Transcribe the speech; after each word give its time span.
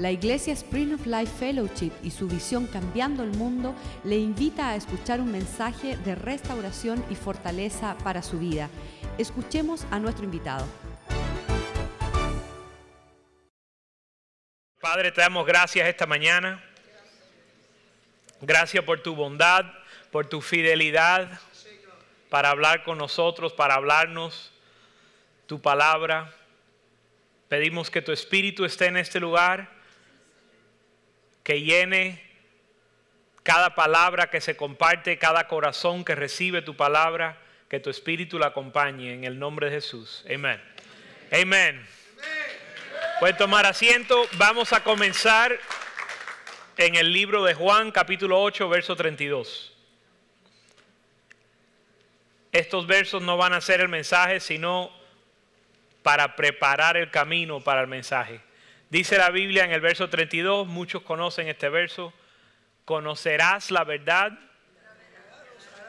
La 0.00 0.10
Iglesia 0.10 0.54
Spring 0.54 0.94
of 0.94 1.04
Life 1.04 1.30
Fellowship 1.38 1.92
y 2.02 2.10
su 2.10 2.26
visión 2.26 2.66
Cambiando 2.66 3.22
el 3.22 3.32
Mundo 3.32 3.74
le 4.02 4.16
invita 4.16 4.70
a 4.70 4.74
escuchar 4.74 5.20
un 5.20 5.30
mensaje 5.30 5.98
de 5.98 6.14
restauración 6.14 7.04
y 7.10 7.14
fortaleza 7.14 7.98
para 8.02 8.22
su 8.22 8.38
vida. 8.38 8.70
Escuchemos 9.18 9.86
a 9.90 9.98
nuestro 9.98 10.24
invitado. 10.24 10.66
Padre, 14.80 15.12
te 15.12 15.20
damos 15.20 15.44
gracias 15.46 15.86
esta 15.86 16.06
mañana. 16.06 16.64
Gracias 18.40 18.82
por 18.82 19.02
tu 19.02 19.14
bondad, 19.14 19.66
por 20.10 20.26
tu 20.26 20.40
fidelidad 20.40 21.28
para 22.30 22.48
hablar 22.48 22.84
con 22.84 22.96
nosotros, 22.96 23.52
para 23.52 23.74
hablarnos 23.74 24.50
tu 25.46 25.60
palabra. 25.60 26.32
Pedimos 27.50 27.90
que 27.90 28.00
tu 28.00 28.12
espíritu 28.12 28.64
esté 28.64 28.86
en 28.86 28.96
este 28.96 29.20
lugar 29.20 29.78
que 31.42 31.62
llene 31.62 32.22
cada 33.42 33.74
palabra 33.74 34.30
que 34.30 34.40
se 34.40 34.56
comparte, 34.56 35.18
cada 35.18 35.48
corazón 35.48 36.04
que 36.04 36.14
recibe 36.14 36.62
tu 36.62 36.76
palabra, 36.76 37.38
que 37.68 37.80
tu 37.80 37.90
espíritu 37.90 38.38
la 38.38 38.48
acompañe 38.48 39.14
en 39.14 39.24
el 39.24 39.38
nombre 39.38 39.66
de 39.66 39.76
Jesús. 39.76 40.24
Amén. 40.32 40.62
Amén. 41.32 41.86
Pueden 43.18 43.36
tomar 43.36 43.66
asiento. 43.66 44.26
Vamos 44.32 44.72
a 44.72 44.82
comenzar 44.82 45.58
en 46.76 46.94
el 46.94 47.12
libro 47.12 47.44
de 47.44 47.54
Juan, 47.54 47.90
capítulo 47.90 48.40
8, 48.42 48.68
verso 48.68 48.96
32. 48.96 49.72
Estos 52.52 52.86
versos 52.86 53.22
no 53.22 53.36
van 53.36 53.52
a 53.52 53.60
ser 53.60 53.80
el 53.80 53.88
mensaje, 53.88 54.40
sino 54.40 54.90
para 56.02 56.34
preparar 56.36 56.96
el 56.96 57.10
camino 57.10 57.60
para 57.60 57.82
el 57.82 57.86
mensaje. 57.86 58.40
Dice 58.90 59.18
la 59.18 59.30
Biblia 59.30 59.64
en 59.64 59.70
el 59.70 59.80
verso 59.80 60.10
32, 60.10 60.66
muchos 60.66 61.02
conocen 61.02 61.46
este 61.46 61.68
verso, 61.68 62.12
conocerás 62.84 63.70
la 63.70 63.84
verdad 63.84 64.36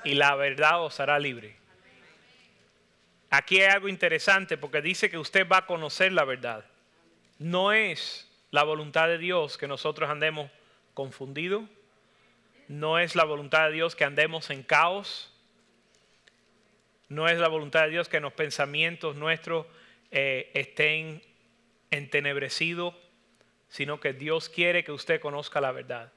y 0.03 0.13
la 0.13 0.35
verdad 0.35 0.83
os 0.83 0.99
hará 0.99 1.17
libre. 1.17 1.55
Aquí 3.31 3.59
hay 3.59 3.71
algo 3.71 3.87
interesante 3.87 4.55
porque 4.55 4.83
dice 4.83 5.09
que 5.09 5.17
usted 5.17 5.47
va 5.47 5.57
a 5.57 5.65
conocer 5.65 6.11
la 6.11 6.25
verdad. 6.25 6.63
No 7.39 7.71
es 7.71 8.29
la 8.51 8.61
voluntad 8.61 9.07
de 9.07 9.17
Dios 9.17 9.57
que 9.57 9.67
nosotros 9.67 10.07
andemos 10.07 10.51
confundidos. 10.93 11.63
No 12.67 12.99
es 12.99 13.15
la 13.15 13.23
voluntad 13.23 13.65
de 13.65 13.73
Dios 13.73 13.95
que 13.95 14.03
andemos 14.03 14.51
en 14.51 14.61
caos. 14.61 15.33
No 17.09 17.27
es 17.27 17.39
la 17.39 17.47
voluntad 17.47 17.85
de 17.85 17.89
Dios 17.89 18.09
que 18.09 18.19
los 18.19 18.33
pensamientos 18.33 19.15
nuestros 19.15 19.65
eh, 20.11 20.51
estén 20.53 21.23
entenebrecido, 21.91 22.97
sino 23.71 24.01
que 24.01 24.11
Dios 24.11 24.49
quiere 24.49 24.83
que 24.83 24.91
usted 24.91 25.21
conozca 25.21 25.61
la 25.61 25.71
verdad. 25.71 26.11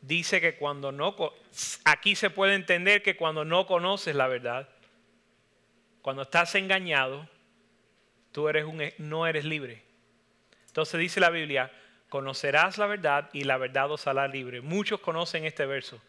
Dice 0.00 0.40
que 0.40 0.56
cuando 0.56 0.90
no, 0.90 1.14
aquí 1.84 2.16
se 2.16 2.28
puede 2.28 2.54
entender 2.54 3.04
que 3.04 3.16
cuando 3.16 3.44
no 3.44 3.68
conoces 3.68 4.16
la 4.16 4.26
verdad, 4.26 4.68
cuando 6.02 6.22
estás 6.22 6.56
engañado, 6.56 7.28
tú 8.32 8.48
eres 8.48 8.64
un, 8.64 8.82
no 8.98 9.28
eres 9.28 9.44
libre. 9.44 9.84
Entonces 10.66 10.98
dice 10.98 11.20
la 11.20 11.30
Biblia, 11.30 11.70
conocerás 12.08 12.78
la 12.78 12.86
verdad 12.86 13.30
y 13.32 13.44
la 13.44 13.56
verdad 13.56 13.92
os 13.92 14.08
hará 14.08 14.26
libre. 14.26 14.60
Muchos 14.60 14.98
conocen 14.98 15.44
este 15.44 15.66
verso, 15.66 16.02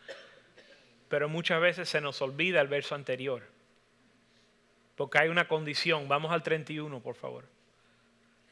pero 1.07 1.29
muchas 1.29 1.61
veces 1.61 1.87
se 1.87 2.01
nos 2.01 2.19
olvida 2.23 2.61
el 2.61 2.67
verso 2.67 2.95
anterior. 2.95 3.43
Porque 4.95 5.19
hay 5.19 5.29
una 5.29 5.47
condición. 5.47 6.07
Vamos 6.07 6.31
al 6.31 6.41
31, 6.41 6.99
por 6.99 7.13
favor. 7.13 7.54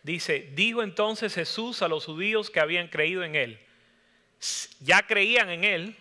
Dice, 0.03 0.51
dijo 0.53 0.83
entonces 0.83 1.33
Jesús 1.33 1.81
a 1.81 1.87
los 1.87 2.05
judíos 2.05 2.49
que 2.49 2.59
habían 2.59 2.89
creído 2.89 3.23
en 3.23 3.35
él. 3.35 3.59
Ya 4.81 5.07
creían 5.07 5.49
en 5.49 5.63
él. 5.63 5.95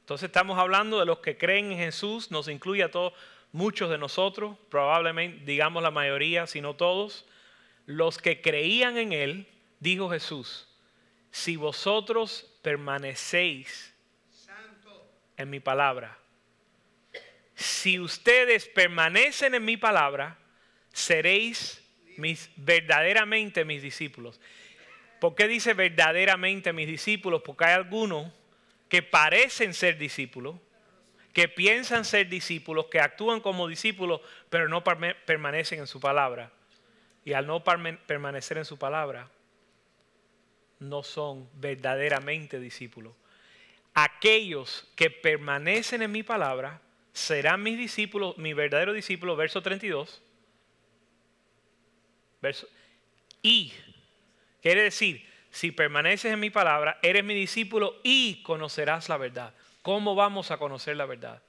Entonces 0.00 0.26
estamos 0.26 0.58
hablando 0.58 1.00
de 1.00 1.06
los 1.06 1.18
que 1.18 1.36
creen 1.36 1.72
en 1.72 1.78
Jesús, 1.78 2.30
nos 2.30 2.48
incluye 2.48 2.82
a 2.82 2.90
todos, 2.90 3.14
muchos 3.52 3.90
de 3.90 3.98
nosotros, 3.98 4.56
probablemente 4.70 5.44
digamos 5.44 5.82
la 5.82 5.90
mayoría, 5.90 6.46
si 6.46 6.60
no 6.60 6.76
todos. 6.76 7.24
Los 7.86 8.18
que 8.18 8.40
creían 8.40 8.98
en 8.98 9.12
él, 9.12 9.48
dijo 9.80 10.10
Jesús, 10.10 10.68
si 11.30 11.56
vosotros 11.56 12.46
permanecéis 12.62 13.94
en 15.36 15.50
mi 15.50 15.60
palabra, 15.60 16.18
si 17.54 17.98
ustedes 17.98 18.68
permanecen 18.68 19.54
en 19.54 19.64
mi 19.64 19.76
palabra, 19.76 20.38
seréis 20.92 21.82
mis, 22.18 22.50
verdaderamente 22.56 23.64
mis 23.64 23.80
discípulos. 23.80 24.40
¿Por 25.20 25.34
qué 25.34 25.48
dice 25.48 25.72
verdaderamente 25.72 26.72
mis 26.72 26.86
discípulos? 26.86 27.42
Porque 27.42 27.64
hay 27.64 27.74
algunos 27.74 28.30
que 28.88 29.02
parecen 29.02 29.72
ser 29.72 29.98
discípulos, 29.98 30.56
que 31.32 31.48
piensan 31.48 32.04
ser 32.04 32.28
discípulos, 32.28 32.86
que 32.86 33.00
actúan 33.00 33.40
como 33.40 33.68
discípulos, 33.68 34.20
pero 34.50 34.68
no 34.68 34.82
permanecen 34.84 35.80
en 35.80 35.86
su 35.86 36.00
palabra. 36.00 36.50
Y 37.24 37.32
al 37.32 37.46
no 37.46 37.62
permanecer 37.62 38.58
en 38.58 38.64
su 38.64 38.78
palabra, 38.78 39.28
no 40.80 41.02
son 41.02 41.48
verdaderamente 41.54 42.58
discípulos. 42.58 43.14
Aquellos 43.94 44.88
que 44.94 45.10
permanecen 45.10 46.02
en 46.02 46.12
mi 46.12 46.22
palabra 46.22 46.80
serán 47.12 47.62
mis 47.62 47.78
discípulos, 47.78 48.38
mi 48.38 48.54
verdadero 48.54 48.92
discípulo, 48.92 49.36
verso 49.36 49.62
32 49.62 50.22
y, 53.42 53.72
quiere 54.62 54.82
decir, 54.82 55.26
si 55.50 55.72
permaneces 55.72 56.32
en 56.32 56.40
mi 56.40 56.50
palabra, 56.50 56.98
eres 57.02 57.24
mi 57.24 57.34
discípulo 57.34 57.96
y 58.02 58.42
conocerás 58.42 59.08
la 59.08 59.16
verdad. 59.16 59.54
¿Cómo 59.82 60.14
vamos 60.14 60.50
a 60.50 60.58
conocer 60.58 60.96
la 60.96 61.06
verdad? 61.06 61.42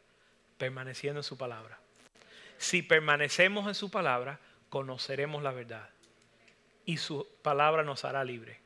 Permaneciendo 0.57 1.19
en 1.19 1.23
su 1.23 1.37
palabra. 1.37 1.79
Si 2.57 2.81
permanecemos 2.81 3.67
en 3.67 3.75
su 3.75 3.91
palabra, 3.91 4.39
conoceremos 4.69 5.43
la 5.43 5.51
verdad. 5.51 5.89
Y 6.85 6.97
su 6.97 7.27
palabra 7.41 7.83
nos 7.83 8.05
hará 8.05 8.23
libre. 8.23 8.59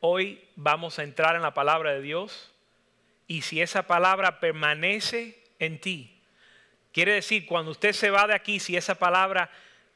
Hoy 0.00 0.44
vamos 0.56 0.98
a 0.98 1.02
entrar 1.02 1.36
en 1.36 1.42
la 1.42 1.54
palabra 1.54 1.92
de 1.92 2.02
Dios. 2.02 2.52
Y 3.26 3.42
si 3.42 3.60
esa 3.60 3.86
palabra 3.86 4.40
permanece 4.40 5.42
en 5.58 5.80
ti, 5.80 6.20
quiere 6.92 7.12
decir, 7.12 7.46
cuando 7.46 7.72
usted 7.72 7.92
se 7.92 8.10
va 8.10 8.26
de 8.26 8.34
aquí, 8.34 8.58
si 8.58 8.76
esa 8.76 8.94
palabra 8.94 9.50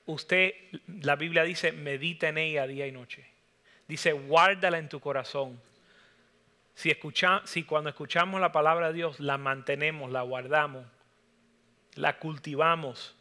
usted, 0.06 0.54
la 1.02 1.16
Biblia 1.16 1.44
dice, 1.44 1.72
medita 1.72 2.28
en 2.28 2.38
ella 2.38 2.66
día 2.66 2.86
y 2.86 2.92
noche. 2.92 3.26
Dice, 3.88 4.12
guárdala 4.12 4.78
en 4.78 4.88
tu 4.88 5.00
corazón. 5.00 5.60
Si, 6.74 6.90
escucha, 6.90 7.42
si 7.44 7.64
cuando 7.64 7.90
escuchamos 7.90 8.40
la 8.40 8.52
palabra 8.52 8.88
de 8.88 8.94
Dios 8.94 9.20
la 9.20 9.38
mantenemos, 9.38 10.10
la 10.10 10.22
guardamos, 10.22 10.86
la 11.94 12.18
cultivamos, 12.18 13.14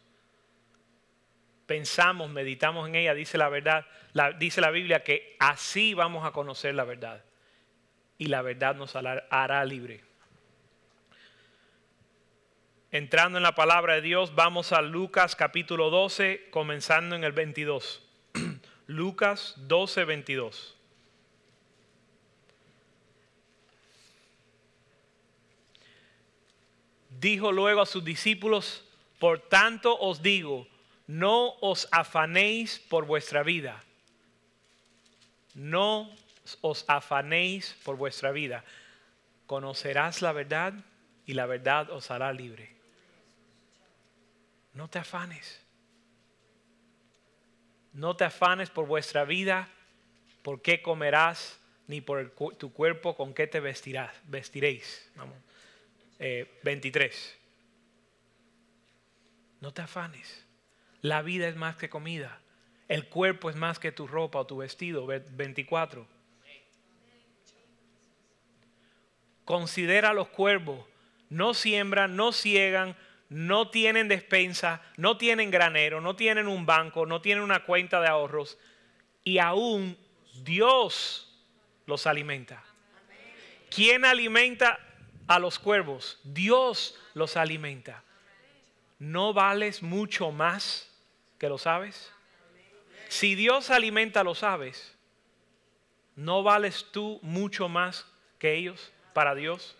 pensamos, 1.65 2.29
meditamos 2.29 2.87
en 2.87 2.95
ella, 2.95 3.13
dice 3.13 3.37
la 3.37 3.49
verdad, 3.49 3.85
dice 4.39 4.61
la 4.61 4.71
Biblia 4.71 5.03
que 5.03 5.35
así 5.39 5.93
vamos 5.93 6.25
a 6.25 6.31
conocer 6.31 6.75
la 6.75 6.85
verdad. 6.85 7.23
Y 8.17 8.27
la 8.27 8.41
verdad 8.41 8.75
nos 8.75 8.95
hará 8.95 9.65
libre 9.65 10.10
entrando 12.91 13.37
en 13.37 13.43
la 13.43 13.55
palabra 13.55 13.95
de 13.95 14.01
Dios, 14.01 14.35
vamos 14.35 14.73
a 14.73 14.81
Lucas 14.81 15.35
capítulo 15.35 15.89
12, 15.89 16.49
comenzando 16.51 17.15
en 17.15 17.23
el 17.23 17.31
22. 17.31 18.01
Lucas 18.87 19.55
12, 19.57 20.03
22. 20.03 20.75
Dijo 27.09 27.51
luego 27.51 27.81
a 27.81 27.85
sus 27.85 28.03
discípulos, 28.03 28.83
por 29.19 29.39
tanto 29.39 29.97
os 29.97 30.21
digo, 30.21 30.67
no 31.07 31.53
os 31.61 31.87
afanéis 31.91 32.79
por 32.79 33.05
vuestra 33.05 33.43
vida. 33.43 33.83
No 35.53 36.09
os 36.61 36.83
afanéis 36.87 37.75
por 37.83 37.95
vuestra 37.95 38.31
vida. 38.31 38.65
Conocerás 39.45 40.21
la 40.21 40.31
verdad 40.31 40.73
y 41.25 41.33
la 41.33 41.45
verdad 41.45 41.89
os 41.91 42.09
hará 42.09 42.33
libre. 42.33 42.80
No 44.73 44.89
te 44.89 44.99
afanes. 44.99 45.61
No 47.93 48.15
te 48.15 48.23
afanes 48.23 48.69
por 48.69 48.87
vuestra 48.87 49.25
vida, 49.25 49.67
por 50.43 50.61
qué 50.61 50.81
comerás, 50.81 51.59
ni 51.87 51.99
por 51.99 52.31
tu 52.57 52.71
cuerpo, 52.71 53.15
con 53.15 53.33
qué 53.33 53.47
te 53.47 53.59
vestirás, 53.59 54.15
vestiréis. 54.27 55.11
Vamos. 55.15 55.35
23. 56.63 57.13
Eh, 57.13 57.41
no 59.59 59.73
te 59.73 59.81
afanes. 59.81 60.45
La 61.01 61.21
vida 61.21 61.47
es 61.47 61.55
más 61.55 61.75
que 61.75 61.89
comida. 61.89 62.39
El 62.87 63.07
cuerpo 63.07 63.49
es 63.49 63.55
más 63.55 63.79
que 63.79 63.91
tu 63.91 64.07
ropa 64.07 64.39
o 64.39 64.45
tu 64.45 64.57
vestido. 64.57 65.05
24. 65.05 66.07
Considera 69.45 70.13
los 70.13 70.29
cuervos. 70.29 70.85
No 71.29 71.53
siembran, 71.53 72.15
no 72.15 72.33
ciegan, 72.33 72.95
no 73.31 73.69
tienen 73.69 74.09
despensa, 74.09 74.81
no 74.97 75.15
tienen 75.15 75.51
granero, 75.51 76.01
no 76.01 76.17
tienen 76.17 76.49
un 76.49 76.65
banco, 76.65 77.05
no 77.05 77.21
tienen 77.21 77.45
una 77.45 77.63
cuenta 77.63 78.01
de 78.01 78.09
ahorros 78.09 78.57
y 79.23 79.37
aún 79.37 79.97
Dios 80.43 81.33
los 81.85 82.07
alimenta. 82.07 82.61
¿Quién 83.73 84.03
alimenta 84.03 84.77
a 85.27 85.39
los 85.39 85.59
cuervos? 85.59 86.19
Dios 86.25 86.99
los 87.13 87.37
alimenta. 87.37 88.03
¿No 88.99 89.31
vales 89.31 89.81
mucho 89.81 90.31
más 90.31 90.91
que 91.37 91.47
los 91.47 91.67
aves? 91.67 92.11
Si 93.07 93.35
Dios 93.35 93.69
alimenta 93.69 94.19
a 94.19 94.23
los 94.25 94.43
aves, 94.43 94.93
¿no 96.17 96.43
vales 96.43 96.85
tú 96.91 97.17
mucho 97.21 97.69
más 97.69 98.05
que 98.39 98.55
ellos 98.55 98.91
para 99.13 99.35
Dios? 99.35 99.77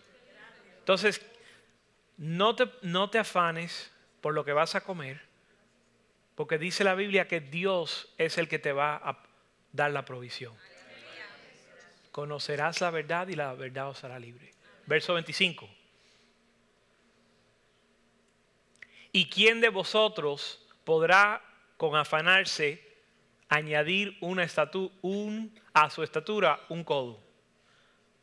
Entonces, 0.78 1.20
no 2.22 2.54
te, 2.54 2.70
no 2.82 3.10
te 3.10 3.18
afanes 3.18 3.90
por 4.20 4.32
lo 4.32 4.44
que 4.44 4.52
vas 4.52 4.76
a 4.76 4.82
comer, 4.82 5.20
porque 6.36 6.56
dice 6.56 6.84
la 6.84 6.94
Biblia 6.94 7.26
que 7.26 7.40
Dios 7.40 8.14
es 8.16 8.38
el 8.38 8.46
que 8.46 8.60
te 8.60 8.72
va 8.72 8.94
a 8.94 9.24
dar 9.72 9.90
la 9.90 10.04
provisión. 10.04 10.54
Conocerás 12.12 12.80
la 12.80 12.90
verdad 12.90 13.26
y 13.26 13.34
la 13.34 13.54
verdad 13.54 13.88
os 13.88 14.04
hará 14.04 14.20
libre. 14.20 14.52
Verso 14.86 15.14
25. 15.14 15.68
¿Y 19.10 19.28
quién 19.28 19.60
de 19.60 19.70
vosotros 19.70 20.64
podrá 20.84 21.42
con 21.76 21.96
afanarse 21.96 22.88
añadir 23.48 24.16
una 24.20 24.46
un, 25.00 25.60
a 25.72 25.90
su 25.90 26.04
estatura 26.04 26.60
un 26.68 26.84
codo? 26.84 27.21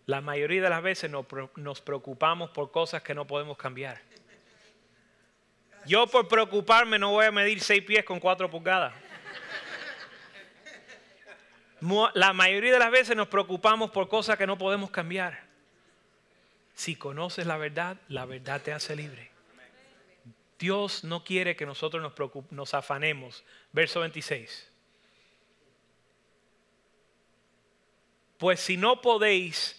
La 0.09 0.21
mayoría 0.21 0.63
de 0.63 0.71
las 0.71 0.81
veces 0.81 1.11
nos 1.11 1.81
preocupamos 1.81 2.50
por 2.50 2.71
cosas 2.71 3.03
que 3.03 3.13
no 3.13 3.27
podemos 3.27 3.56
cambiar. 3.57 4.01
Yo 5.85 6.07
por 6.07 6.27
preocuparme 6.27 6.97
no 6.97 7.11
voy 7.11 7.27
a 7.27 7.31
medir 7.31 7.61
seis 7.61 7.83
pies 7.83 8.03
con 8.03 8.19
cuatro 8.19 8.50
pulgadas. 8.50 8.91
La 12.15 12.33
mayoría 12.33 12.73
de 12.73 12.79
las 12.79 12.89
veces 12.89 13.15
nos 13.15 13.27
preocupamos 13.27 13.91
por 13.91 14.09
cosas 14.09 14.35
que 14.35 14.47
no 14.47 14.57
podemos 14.57 14.89
cambiar. 14.89 15.44
Si 16.73 16.95
conoces 16.95 17.45
la 17.45 17.57
verdad, 17.57 17.95
la 18.07 18.25
verdad 18.25 18.63
te 18.63 18.73
hace 18.73 18.95
libre. 18.95 19.29
Dios 20.57 21.03
no 21.03 21.23
quiere 21.23 21.55
que 21.55 21.67
nosotros 21.67 22.01
nos, 22.01 22.13
nos 22.50 22.73
afanemos. 22.73 23.44
Verso 23.71 24.00
26. 24.00 24.71
Pues 28.39 28.59
si 28.59 28.75
no 28.75 29.01
podéis, 29.01 29.78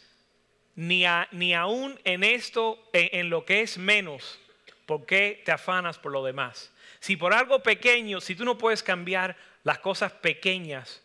ni, 0.75 1.05
ni 1.33 1.55
aún 1.55 1.99
en 2.05 2.25
esto, 2.25 2.83
en, 2.93 3.31
lo 3.31 3.45
que 3.45 3.63
es 3.63 3.79
menos, 3.79 4.39
¿por 4.87 5.07
qué 5.07 5.43
te 5.45 5.53
afanas 5.53 5.99
por 5.99 6.13
lo 6.13 6.25
demás? 6.25 6.73
Si 7.01 7.17
por 7.17 7.33
algo 7.33 7.63
pequeño, 7.63 8.21
si 8.21 8.35
tú 8.35 8.45
no 8.45 8.59
puedes 8.59 8.83
cambiar 8.83 9.37
las 9.65 9.79
cosas 9.79 10.13
pequeñas 10.13 11.03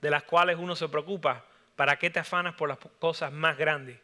de 0.00 0.10
las 0.10 0.24
cuales 0.24 0.56
uno 0.58 0.76
se 0.76 0.88
preocupa, 0.88 1.44
¿para 1.76 1.98
qué 1.98 2.10
te 2.10 2.20
afanas 2.20 2.54
por 2.54 2.68
las 2.68 2.78
cosas 2.98 3.32
más 3.32 3.56
grandes? 3.56 3.98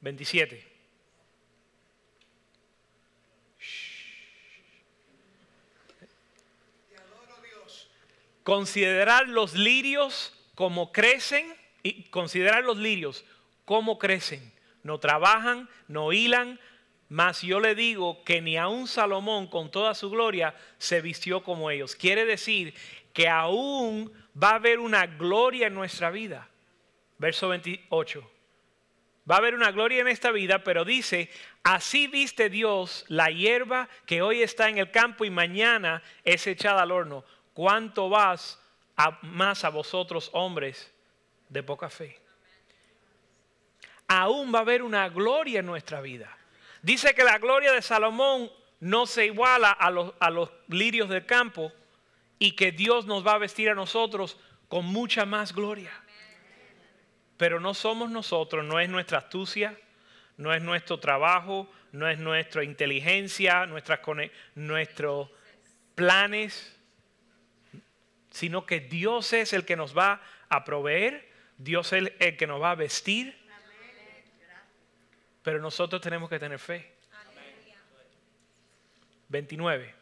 27. 0.00 0.68
Considerar 8.42 9.28
los 9.28 9.52
lirios 9.54 10.34
como 10.54 10.92
crecen 10.92 11.59
y 11.82 12.04
considerar 12.04 12.64
los 12.64 12.76
lirios 12.76 13.24
como 13.64 13.98
crecen. 13.98 14.52
No 14.82 14.98
trabajan, 14.98 15.68
no 15.88 16.12
hilan, 16.12 16.58
mas 17.08 17.42
yo 17.42 17.60
le 17.60 17.74
digo 17.74 18.24
que 18.24 18.40
ni 18.40 18.56
aun 18.56 18.86
Salomón 18.86 19.48
con 19.48 19.70
toda 19.70 19.94
su 19.94 20.10
gloria 20.10 20.54
se 20.78 21.00
vistió 21.00 21.42
como 21.42 21.70
ellos. 21.70 21.96
Quiere 21.96 22.24
decir 22.24 22.74
que 23.12 23.28
aún 23.28 24.12
va 24.40 24.50
a 24.50 24.54
haber 24.54 24.78
una 24.78 25.06
gloria 25.06 25.66
en 25.66 25.74
nuestra 25.74 26.10
vida. 26.10 26.48
Verso 27.18 27.48
28. 27.48 28.30
Va 29.30 29.34
a 29.34 29.38
haber 29.38 29.54
una 29.54 29.70
gloria 29.70 30.00
en 30.00 30.08
esta 30.08 30.30
vida, 30.30 30.64
pero 30.64 30.84
dice, 30.84 31.30
así 31.62 32.06
viste 32.06 32.48
Dios 32.48 33.04
la 33.08 33.30
hierba 33.30 33.88
que 34.06 34.22
hoy 34.22 34.42
está 34.42 34.68
en 34.68 34.78
el 34.78 34.90
campo 34.90 35.24
y 35.24 35.30
mañana 35.30 36.02
es 36.24 36.46
echada 36.46 36.82
al 36.82 36.90
horno. 36.90 37.24
¿Cuánto 37.52 38.08
vas 38.08 38.60
más 39.22 39.64
a 39.64 39.68
vosotros 39.68 40.30
hombres 40.32 40.92
de 41.50 41.62
poca 41.62 41.90
fe? 41.90 42.18
Aún 44.08 44.52
va 44.52 44.60
a 44.60 44.62
haber 44.62 44.82
una 44.82 45.08
gloria 45.10 45.60
en 45.60 45.66
nuestra 45.66 46.00
vida. 46.00 46.34
Dice 46.82 47.14
que 47.14 47.22
la 47.22 47.38
gloria 47.38 47.72
de 47.72 47.82
Salomón 47.82 48.50
no 48.80 49.06
se 49.06 49.26
iguala 49.26 49.70
a 49.70 49.90
los, 49.90 50.14
a 50.18 50.30
los 50.30 50.50
lirios 50.68 51.10
del 51.10 51.26
campo 51.26 51.70
y 52.38 52.52
que 52.52 52.72
Dios 52.72 53.04
nos 53.04 53.24
va 53.24 53.34
a 53.34 53.38
vestir 53.38 53.68
a 53.68 53.74
nosotros 53.74 54.38
con 54.68 54.86
mucha 54.86 55.26
más 55.26 55.54
gloria. 55.54 55.92
Pero 57.36 57.60
no 57.60 57.74
somos 57.74 58.10
nosotros, 58.10 58.64
no 58.64 58.80
es 58.80 58.88
nuestra 58.88 59.18
astucia, 59.18 59.78
no 60.36 60.54
es 60.54 60.62
nuestro 60.62 60.98
trabajo, 60.98 61.70
no 61.92 62.08
es 62.08 62.18
nuestra 62.18 62.64
inteligencia, 62.64 63.66
nuestros 63.66 64.00
planes, 65.94 66.76
sino 68.30 68.64
que 68.64 68.80
Dios 68.80 69.32
es 69.32 69.52
el 69.52 69.64
que 69.64 69.76
nos 69.76 69.96
va 69.96 70.22
a 70.48 70.64
proveer, 70.64 71.29
Dios 71.60 71.92
es 71.92 72.12
el 72.18 72.36
que 72.36 72.46
nos 72.46 72.60
va 72.60 72.70
a 72.70 72.74
vestir. 72.74 73.36
Pero 75.42 75.60
nosotros 75.60 76.00
tenemos 76.00 76.28
que 76.28 76.38
tener 76.38 76.58
fe. 76.58 76.90
29. 79.28 79.94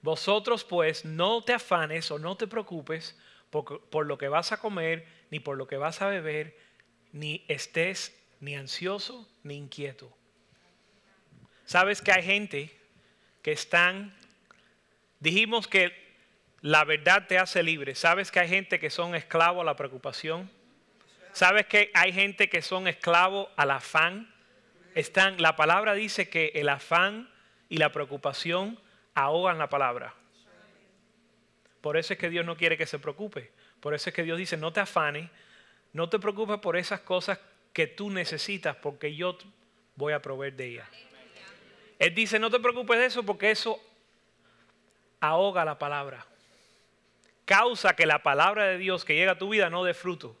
Vosotros 0.00 0.64
pues 0.64 1.04
no 1.04 1.42
te 1.42 1.52
afanes 1.52 2.10
o 2.10 2.18
no 2.18 2.36
te 2.36 2.46
preocupes 2.46 3.18
por, 3.50 4.06
lo 4.06 4.18
que 4.18 4.28
vas 4.28 4.52
a 4.52 4.58
comer, 4.58 5.06
ni 5.30 5.40
por 5.40 5.56
lo 5.56 5.66
que 5.66 5.76
vas 5.76 6.00
a 6.00 6.08
beber, 6.08 6.56
ni 7.12 7.44
estés 7.48 8.16
ni 8.40 8.54
ansioso 8.54 9.28
ni 9.42 9.56
inquieto. 9.56 10.16
Sabes 11.64 12.00
que 12.00 12.12
hay 12.12 12.22
gente 12.22 12.78
que 13.42 13.52
están, 13.52 14.14
dijimos 15.18 15.66
que 15.66 16.05
la 16.66 16.82
verdad 16.82 17.28
te 17.28 17.38
hace 17.38 17.62
libre. 17.62 17.94
Sabes 17.94 18.32
que 18.32 18.40
hay 18.40 18.48
gente 18.48 18.80
que 18.80 18.90
son 18.90 19.14
esclavos 19.14 19.62
a 19.62 19.64
la 19.64 19.76
preocupación. 19.76 20.50
Sabes 21.32 21.66
que 21.66 21.92
hay 21.94 22.12
gente 22.12 22.48
que 22.48 22.60
son 22.60 22.88
esclavos 22.88 23.48
al 23.54 23.70
afán. 23.70 24.34
Están, 24.96 25.40
la 25.40 25.54
palabra 25.54 25.94
dice 25.94 26.28
que 26.28 26.50
el 26.56 26.68
afán 26.68 27.30
y 27.68 27.76
la 27.76 27.92
preocupación 27.92 28.80
ahogan 29.14 29.58
la 29.58 29.68
palabra. 29.68 30.14
Por 31.82 31.96
eso 31.96 32.14
es 32.14 32.18
que 32.18 32.30
Dios 32.30 32.44
no 32.44 32.56
quiere 32.56 32.76
que 32.76 32.86
se 32.86 32.98
preocupe. 32.98 33.52
Por 33.78 33.94
eso 33.94 34.10
es 34.10 34.16
que 34.16 34.24
Dios 34.24 34.36
dice, 34.36 34.56
no 34.56 34.72
te 34.72 34.80
afanes, 34.80 35.30
no 35.92 36.08
te 36.08 36.18
preocupes 36.18 36.58
por 36.58 36.76
esas 36.76 36.98
cosas 36.98 37.38
que 37.72 37.86
tú 37.86 38.10
necesitas, 38.10 38.74
porque 38.74 39.14
yo 39.14 39.38
voy 39.94 40.14
a 40.14 40.20
proveer 40.20 40.56
de 40.56 40.66
ellas. 40.66 40.88
Él 42.00 42.12
dice, 42.12 42.40
no 42.40 42.50
te 42.50 42.58
preocupes 42.58 42.98
de 42.98 43.06
eso, 43.06 43.22
porque 43.22 43.52
eso 43.52 43.80
ahoga 45.20 45.64
la 45.64 45.78
palabra. 45.78 46.26
Causa 47.46 47.94
que 47.94 48.06
la 48.06 48.24
palabra 48.24 48.64
de 48.64 48.76
Dios 48.76 49.04
que 49.04 49.14
llega 49.14 49.32
a 49.32 49.38
tu 49.38 49.48
vida 49.48 49.70
no 49.70 49.84
dé 49.84 49.94
fruto. 49.94 50.36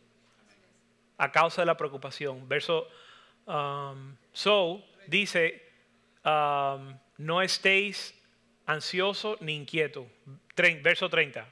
A 1.18 1.30
causa 1.30 1.62
de 1.62 1.66
la 1.66 1.76
preocupación. 1.76 2.48
Verso, 2.48 2.88
um, 3.46 4.16
so, 4.32 4.84
dice, 5.06 5.62
um, 6.24 6.98
no 7.16 7.42
estéis 7.42 8.12
ansioso 8.66 9.38
ni 9.40 9.54
inquieto. 9.54 10.08
Verso 10.82 11.08
30. 11.08 11.46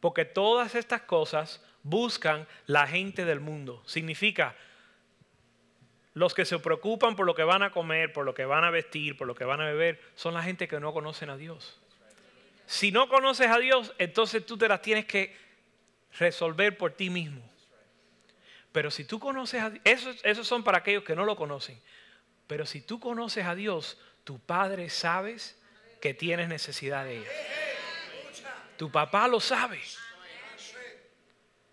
Porque 0.00 0.24
todas 0.24 0.76
estas 0.76 1.02
cosas 1.02 1.64
buscan 1.82 2.46
la 2.66 2.86
gente 2.86 3.24
del 3.24 3.40
mundo. 3.40 3.82
Significa, 3.86 4.54
los 6.14 6.32
que 6.32 6.44
se 6.44 6.60
preocupan 6.60 7.16
por 7.16 7.26
lo 7.26 7.34
que 7.34 7.42
van 7.42 7.64
a 7.64 7.72
comer, 7.72 8.12
por 8.12 8.24
lo 8.24 8.34
que 8.34 8.44
van 8.44 8.62
a 8.62 8.70
vestir, 8.70 9.16
por 9.16 9.26
lo 9.26 9.34
que 9.34 9.44
van 9.44 9.60
a 9.60 9.64
beber, 9.64 10.00
son 10.14 10.34
la 10.34 10.44
gente 10.44 10.68
que 10.68 10.78
no 10.78 10.92
conocen 10.92 11.28
a 11.28 11.36
Dios. 11.36 11.81
Si 12.72 12.90
no 12.90 13.06
conoces 13.06 13.48
a 13.48 13.58
Dios, 13.58 13.92
entonces 13.98 14.46
tú 14.46 14.56
te 14.56 14.66
las 14.66 14.80
tienes 14.80 15.04
que 15.04 15.36
resolver 16.18 16.78
por 16.78 16.92
ti 16.92 17.10
mismo. 17.10 17.42
Pero 18.72 18.90
si 18.90 19.04
tú 19.04 19.20
conoces 19.20 19.60
a 19.60 19.68
Dios, 19.68 19.82
esos, 20.24 20.48
son 20.48 20.64
para 20.64 20.78
aquellos 20.78 21.04
que 21.04 21.14
no 21.14 21.26
lo 21.26 21.36
conocen. 21.36 21.78
Pero 22.46 22.64
si 22.64 22.80
tú 22.80 22.98
conoces 22.98 23.44
a 23.44 23.54
Dios, 23.54 24.00
tu 24.24 24.38
Padre 24.38 24.88
sabes 24.88 25.60
que 26.00 26.14
tienes 26.14 26.48
necesidad 26.48 27.04
de 27.04 27.18
ella. 27.18 27.28
Tu 28.78 28.90
papá 28.90 29.28
lo 29.28 29.38
sabe. 29.38 29.78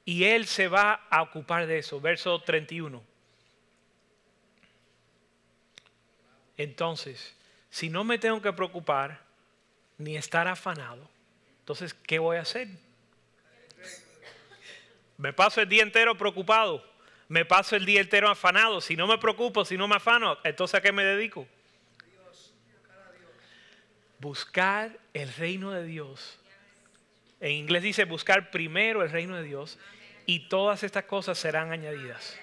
Y 0.04 0.26
Él 0.26 0.48
se 0.48 0.68
va 0.68 1.08
a 1.10 1.22
ocupar 1.22 1.66
de 1.66 1.78
eso. 1.78 2.02
Verso 2.02 2.42
31. 2.42 3.02
Entonces, 6.58 7.38
si 7.70 7.90
no 7.90 8.04
me 8.04 8.18
tengo 8.18 8.42
que 8.42 8.52
preocupar 8.52 9.29
ni 10.00 10.18
estar 10.18 10.48
afanado, 10.48 11.08
entonces, 11.60 11.94
¿qué 11.94 12.18
voy 12.18 12.38
a 12.38 12.42
hacer? 12.42 12.68
Me 15.18 15.34
paso 15.34 15.62
el 15.62 15.70
día 15.70 15.84
entero 15.84 16.18
preocupado. 16.18 16.84
Me 17.28 17.46
paso 17.46 17.76
el 17.76 17.86
día 17.86 18.02
entero 18.02 18.28
afanado. 18.28 18.82
Si 18.82 18.96
no 18.96 19.06
me 19.06 19.20
preocupo, 19.20 19.64
si 19.64 19.78
no 19.78 19.88
me 19.88 19.98
afano, 19.98 20.40
entonces 20.44 20.74
¿a 20.74 20.82
qué 20.82 20.92
me 20.92 21.04
dedico? 21.04 21.48
buscar 24.20 24.98
el 25.14 25.34
reino 25.34 25.72
de 25.72 25.84
Dios. 25.84 26.38
En 27.40 27.52
inglés 27.52 27.84
dice 27.84 28.04
buscar 28.06 28.52
primero 28.52 29.02
el 29.02 29.10
reino 29.10 29.36
de 29.38 29.44
Dios 29.44 29.80
y 30.26 30.50
todas 30.50 30.84
estas 30.84 31.06
cosas 31.06 31.38
serán 31.38 31.72
añadidas. 31.72 32.38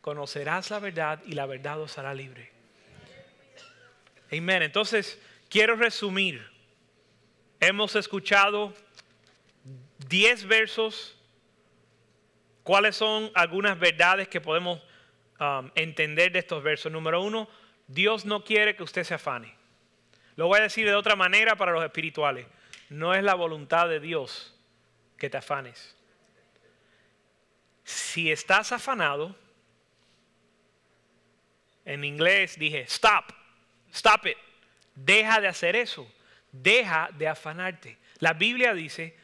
Conocerás 0.00 0.70
la 0.70 0.78
verdad 0.78 1.20
y 1.26 1.32
la 1.32 1.46
verdad 1.46 1.80
os 1.80 1.98
hará 1.98 2.14
libre. 2.14 2.50
Amén. 4.30 4.62
Entonces, 4.62 5.18
quiero 5.48 5.76
resumir. 5.76 6.44
Hemos 7.60 7.96
escuchado 7.96 8.74
10 10.08 10.46
versos. 10.46 11.16
¿Cuáles 12.62 12.96
son 12.96 13.30
algunas 13.34 13.78
verdades 13.78 14.28
que 14.28 14.40
podemos 14.40 14.80
um, 15.40 15.70
entender 15.74 16.32
de 16.32 16.40
estos 16.40 16.62
versos? 16.62 16.90
Número 16.90 17.22
uno, 17.22 17.48
Dios 17.86 18.24
no 18.24 18.44
quiere 18.44 18.74
que 18.74 18.82
usted 18.82 19.04
se 19.04 19.14
afane. 19.14 19.54
Lo 20.34 20.48
voy 20.48 20.58
a 20.58 20.62
decir 20.64 20.86
de 20.86 20.94
otra 20.94 21.16
manera 21.16 21.56
para 21.56 21.72
los 21.72 21.84
espirituales. 21.84 22.46
No 22.90 23.14
es 23.14 23.22
la 23.22 23.34
voluntad 23.34 23.88
de 23.88 24.00
Dios 24.00 24.54
que 25.16 25.30
te 25.30 25.38
afanes. 25.38 25.96
Si 27.84 28.30
estás 28.30 28.72
afanado, 28.72 29.36
en 31.84 32.04
inglés 32.04 32.58
dije, 32.58 32.80
stop, 32.80 33.32
stop 33.92 34.26
it. 34.26 34.36
Deja 34.96 35.40
de 35.40 35.46
hacer 35.46 35.76
eso. 35.76 36.10
Deja 36.50 37.10
de 37.16 37.28
afanarte. 37.28 37.98
La 38.18 38.32
Biblia 38.32 38.74
dice, 38.74 39.16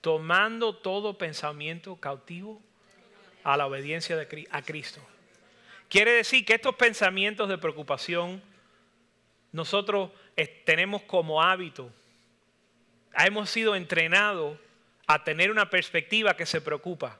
tomando 0.00 0.74
todo 0.74 1.18
pensamiento 1.18 1.96
cautivo 1.96 2.60
a 3.44 3.56
la 3.56 3.66
obediencia 3.66 4.16
de, 4.16 4.48
a 4.50 4.62
Cristo. 4.62 5.00
Quiere 5.88 6.12
decir 6.12 6.44
que 6.44 6.54
estos 6.54 6.74
pensamientos 6.74 7.48
de 7.48 7.58
preocupación, 7.58 8.42
nosotros 9.52 10.10
tenemos 10.64 11.02
como 11.02 11.42
hábito, 11.42 11.90
hemos 13.14 13.50
sido 13.50 13.74
entrenados 13.74 14.58
a 15.06 15.24
tener 15.24 15.50
una 15.50 15.70
perspectiva 15.70 16.36
que 16.36 16.46
se 16.46 16.60
preocupa. 16.60 17.18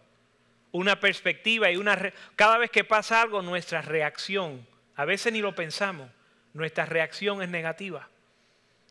Una 0.70 1.00
perspectiva 1.00 1.70
y 1.70 1.76
una... 1.76 2.12
Cada 2.36 2.58
vez 2.58 2.70
que 2.70 2.84
pasa 2.84 3.22
algo, 3.22 3.40
nuestra 3.40 3.80
reacción, 3.80 4.66
a 4.94 5.06
veces 5.06 5.32
ni 5.32 5.40
lo 5.40 5.54
pensamos, 5.54 6.10
nuestra 6.58 6.84
reacción 6.84 7.40
es 7.40 7.48
negativa. 7.48 8.08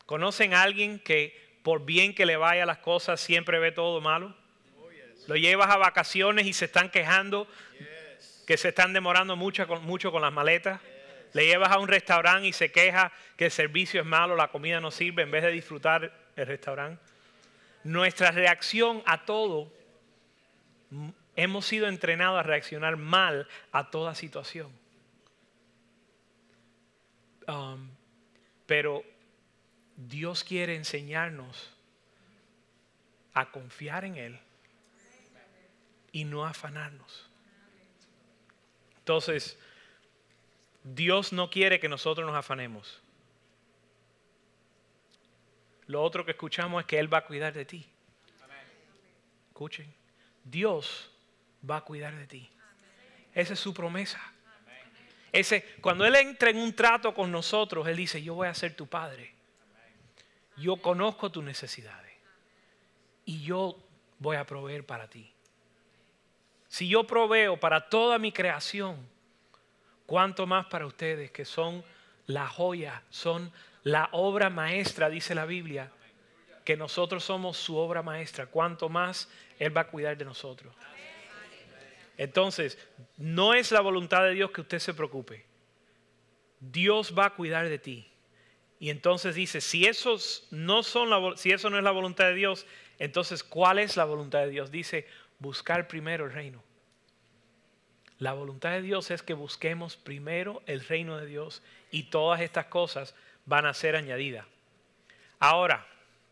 ¿Conocen 0.06 0.54
a 0.54 0.64
alguien 0.64 1.00
que 1.00 1.38
por 1.64 1.86
bien 1.86 2.16
que 2.16 2.26
le 2.26 2.38
vaya 2.38 2.66
las 2.66 2.78
cosas 2.78 3.20
siempre 3.20 3.60
ve 3.60 3.72
todo 3.72 4.02
malo? 4.02 4.36
Lo 5.28 5.36
llevas 5.36 5.70
a 5.70 5.78
vacaciones 5.78 6.48
y 6.48 6.54
se 6.54 6.66
están 6.66 6.90
quejando 6.90 7.48
que 8.48 8.56
se 8.56 8.70
están 8.70 8.94
demorando 8.94 9.36
mucho, 9.36 9.68
mucho 9.82 10.10
con 10.10 10.22
las 10.22 10.32
maletas. 10.32 10.80
Le 11.34 11.46
llevas 11.46 11.70
a 11.70 11.80
un 11.80 11.90
restaurante 11.90 12.48
y 12.48 12.54
se 12.54 12.72
queja 12.72 13.12
que 13.36 13.46
el 13.46 13.52
servicio 13.52 14.00
es 14.00 14.08
malo, 14.08 14.38
la 14.38 14.48
comida 14.48 14.80
no 14.80 14.90
sirve 14.90 15.24
en 15.24 15.32
vez 15.32 15.44
de 15.44 15.52
disfrutar 15.52 16.14
el 16.38 16.48
restaurante. 16.48 17.04
Nuestra 17.84 18.32
reacción 18.32 19.04
a 19.06 19.26
todo, 19.26 19.70
hemos 21.36 21.66
sido 21.66 21.90
entrenados 21.90 22.40
a 22.40 22.44
reaccionar 22.44 22.96
mal 22.96 23.46
a 23.74 23.92
toda 23.92 24.16
situación. 24.16 24.72
Um, 27.48 27.90
pero 28.66 29.04
Dios 29.96 30.44
quiere 30.44 30.76
enseñarnos 30.76 31.72
a 33.34 33.52
confiar 33.52 34.04
en 34.06 34.18
Él 34.18 34.40
y 36.12 36.26
no 36.26 36.46
afanarnos. 36.46 37.30
Entonces, 39.00 39.58
Dios 40.84 41.32
no 41.32 41.50
quiere 41.50 41.80
que 41.80 41.88
nosotros 41.88 42.26
nos 42.26 42.36
afanemos. 42.36 43.02
Lo 45.88 46.04
otro 46.04 46.26
que 46.26 46.32
escuchamos 46.32 46.82
es 46.82 46.88
que 46.88 47.00
Él 47.00 47.12
va 47.12 47.20
a 47.20 47.26
cuidar 47.26 47.54
de 47.54 47.66
ti. 47.66 47.86
Escuchen, 49.48 49.92
Dios 50.44 51.10
va 51.68 51.78
a 51.78 51.82
cuidar 51.82 52.16
de 52.16 52.28
ti. 52.28 52.50
Esa 53.34 53.54
es 53.54 53.60
su 53.60 53.74
promesa. 53.74 54.20
Ese, 55.38 55.62
cuando 55.82 56.04
Él 56.04 56.16
entra 56.16 56.50
en 56.50 56.58
un 56.58 56.74
trato 56.74 57.14
con 57.14 57.32
nosotros, 57.32 57.88
Él 57.88 57.96
dice, 57.96 58.24
yo 58.24 58.34
voy 58.34 58.48
a 58.48 58.56
ser 58.56 58.76
tu 58.76 58.88
padre. 58.88 59.36
Yo 60.56 60.78
conozco 60.78 61.32
tus 61.32 61.44
necesidades. 61.44 62.12
Y 63.24 63.44
yo 63.44 63.78
voy 64.18 64.38
a 64.38 64.48
proveer 64.48 64.84
para 64.84 65.08
ti. 65.08 65.32
Si 66.68 66.88
yo 66.88 67.06
proveo 67.06 67.60
para 67.60 67.88
toda 67.88 68.18
mi 68.18 68.32
creación, 68.32 68.98
cuánto 70.08 70.48
más 70.48 70.66
para 70.66 70.88
ustedes 70.88 71.30
que 71.30 71.46
son 71.46 71.86
la 72.26 72.48
joya, 72.48 73.04
son 73.12 73.52
la 73.84 74.10
obra 74.14 74.50
maestra, 74.50 75.08
dice 75.08 75.36
la 75.36 75.46
Biblia, 75.46 75.92
que 76.66 76.76
nosotros 76.76 77.24
somos 77.24 77.58
su 77.58 77.78
obra 77.78 78.02
maestra, 78.02 78.48
cuánto 78.48 78.90
más 78.90 79.30
Él 79.60 79.78
va 79.78 79.82
a 79.82 79.88
cuidar 79.88 80.18
de 80.18 80.26
nosotros. 80.26 80.74
Entonces, 82.18 82.78
no 83.18 83.54
es 83.54 83.72
la 83.72 83.82
voluntad 83.82 84.24
de 84.24 84.34
Dios 84.34 84.52
que 84.52 84.62
usted 84.62 84.80
se 84.80 84.94
preocupe. 84.94 85.46
Dios 86.60 87.14
va 87.18 87.26
a 87.28 87.36
cuidar 87.36 87.70
de 87.70 87.78
ti. 87.78 88.12
Y 88.80 88.90
entonces 88.90 89.36
dice, 89.36 89.62
si, 89.62 89.86
esos 89.86 90.48
no 90.52 90.84
son 90.84 91.38
si 91.38 91.52
eso 91.52 91.70
no 91.70 91.78
es 91.78 91.84
la 91.84 91.92
voluntad 91.92 92.26
de 92.26 92.34
Dios, 92.36 92.66
entonces 93.00 93.44
¿cuál 93.44 93.80
es 93.80 93.98
la 93.98 94.06
voluntad 94.06 94.40
de 94.40 94.50
Dios? 94.50 94.72
Dice, 94.72 95.08
buscar 95.40 95.88
primero 95.88 96.26
el 96.26 96.34
reino. 96.34 96.64
La 98.20 98.34
voluntad 98.34 98.72
de 98.72 98.82
Dios 98.82 99.12
es 99.12 99.22
que 99.22 99.34
busquemos 99.34 99.96
primero 99.96 100.64
el 100.66 100.84
reino 100.84 101.18
de 101.18 101.28
Dios 101.28 101.62
y 101.92 102.04
todas 102.04 102.42
estas 102.42 102.66
cosas 102.66 103.16
van 103.46 103.66
a 103.66 103.74
ser 103.74 103.96
añadidas. 103.96 104.46
Ahora, 105.40 105.88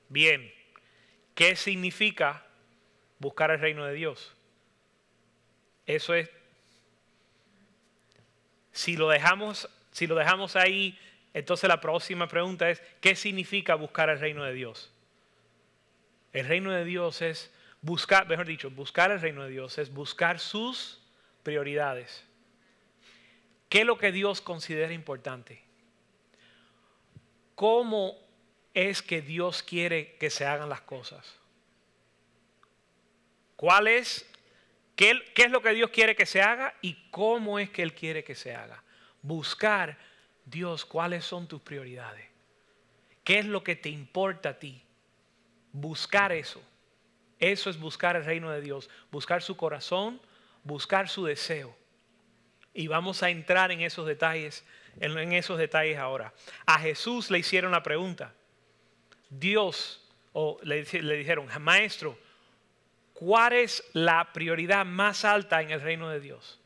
bien, 0.09 0.51
¿qué 1.35 1.55
significa 1.55 2.43
buscar 3.19 3.51
el 3.51 3.59
reino 3.59 3.85
de 3.85 3.93
Dios? 3.93 4.34
Eso 5.85 6.13
es, 6.13 6.29
si 8.71 8.97
lo 8.97 9.09
dejamos, 9.09 9.69
si 9.91 10.07
lo 10.07 10.15
dejamos 10.15 10.55
ahí, 10.55 10.97
entonces 11.33 11.67
la 11.67 11.81
próxima 11.81 12.27
pregunta 12.27 12.69
es, 12.69 12.81
¿qué 13.01 13.15
significa 13.15 13.75
buscar 13.75 14.09
el 14.09 14.19
reino 14.19 14.43
de 14.43 14.53
Dios? 14.53 14.91
El 16.33 16.47
reino 16.47 16.71
de 16.71 16.83
Dios 16.83 17.21
es 17.21 17.51
buscar, 17.81 18.27
mejor 18.27 18.47
dicho, 18.47 18.69
buscar 18.71 19.11
el 19.11 19.21
reino 19.21 19.43
de 19.43 19.51
Dios 19.51 19.77
es 19.77 19.93
buscar 19.93 20.39
sus 20.39 20.99
prioridades. 21.43 22.25
¿Qué 23.69 23.81
es 23.81 23.85
lo 23.85 23.97
que 23.97 24.11
Dios 24.11 24.41
considera 24.41 24.91
importante? 24.91 25.63
¿Cómo 27.53 28.17
es 28.73 29.01
que 29.01 29.21
Dios 29.21 29.63
quiere 29.63 30.15
que 30.17 30.29
se 30.29 30.45
hagan 30.45 30.67
las 30.67 30.81
cosas? 30.81 31.35
¿Cuál 33.55 33.87
es, 33.87 34.27
qué, 34.95 35.21
es 35.35 35.51
lo 35.51 35.61
que 35.61 35.73
Dios 35.73 35.89
quiere 35.89 36.15
que 36.15 36.25
se 36.25 36.41
haga 36.41 36.73
y 36.81 36.93
cómo 37.11 37.59
es 37.59 37.69
que 37.69 37.83
Él 37.83 37.93
quiere 37.93 38.23
que 38.23 38.35
se 38.35 38.55
haga? 38.55 38.83
Buscar, 39.21 39.97
Dios, 40.45 40.85
cuáles 40.85 41.25
son 41.25 41.47
tus 41.47 41.61
prioridades. 41.61 42.25
¿Qué 43.23 43.39
es 43.39 43.45
lo 43.45 43.63
que 43.63 43.75
te 43.75 43.89
importa 43.89 44.49
a 44.49 44.59
ti? 44.59 44.81
Buscar 45.71 46.31
eso. 46.31 46.61
Eso 47.39 47.69
es 47.69 47.79
buscar 47.79 48.15
el 48.15 48.23
reino 48.23 48.51
de 48.51 48.61
Dios. 48.61 48.89
Buscar 49.11 49.41
su 49.41 49.57
corazón, 49.57 50.21
buscar 50.63 51.09
su 51.09 51.25
deseo. 51.25 51.75
Y 52.73 52.87
vamos 52.87 53.23
a 53.23 53.29
entrar 53.29 53.71
en 53.71 53.81
esos 53.81 54.05
detalles, 54.05 54.65
en, 54.99 55.33
esos 55.33 55.57
detalles 55.57 55.97
ahora. 55.97 56.33
A 56.65 56.79
Jesús 56.79 57.31
le 57.31 57.39
hicieron 57.39 57.71
la 57.71 57.83
pregunta. 57.83 58.33
Dios, 59.29 60.07
o 60.33 60.59
le 60.63 60.83
dijeron, 60.83 61.47
maestro, 61.61 62.17
¿cuál 63.15 63.53
es 63.53 63.83
la 63.93 64.31
prioridad 64.31 64.85
más 64.85 65.25
alta 65.25 65.63
en 65.63 65.71
el 65.71 65.81
reino 65.81 66.07
de 66.09 66.19
Dios? 66.19 66.59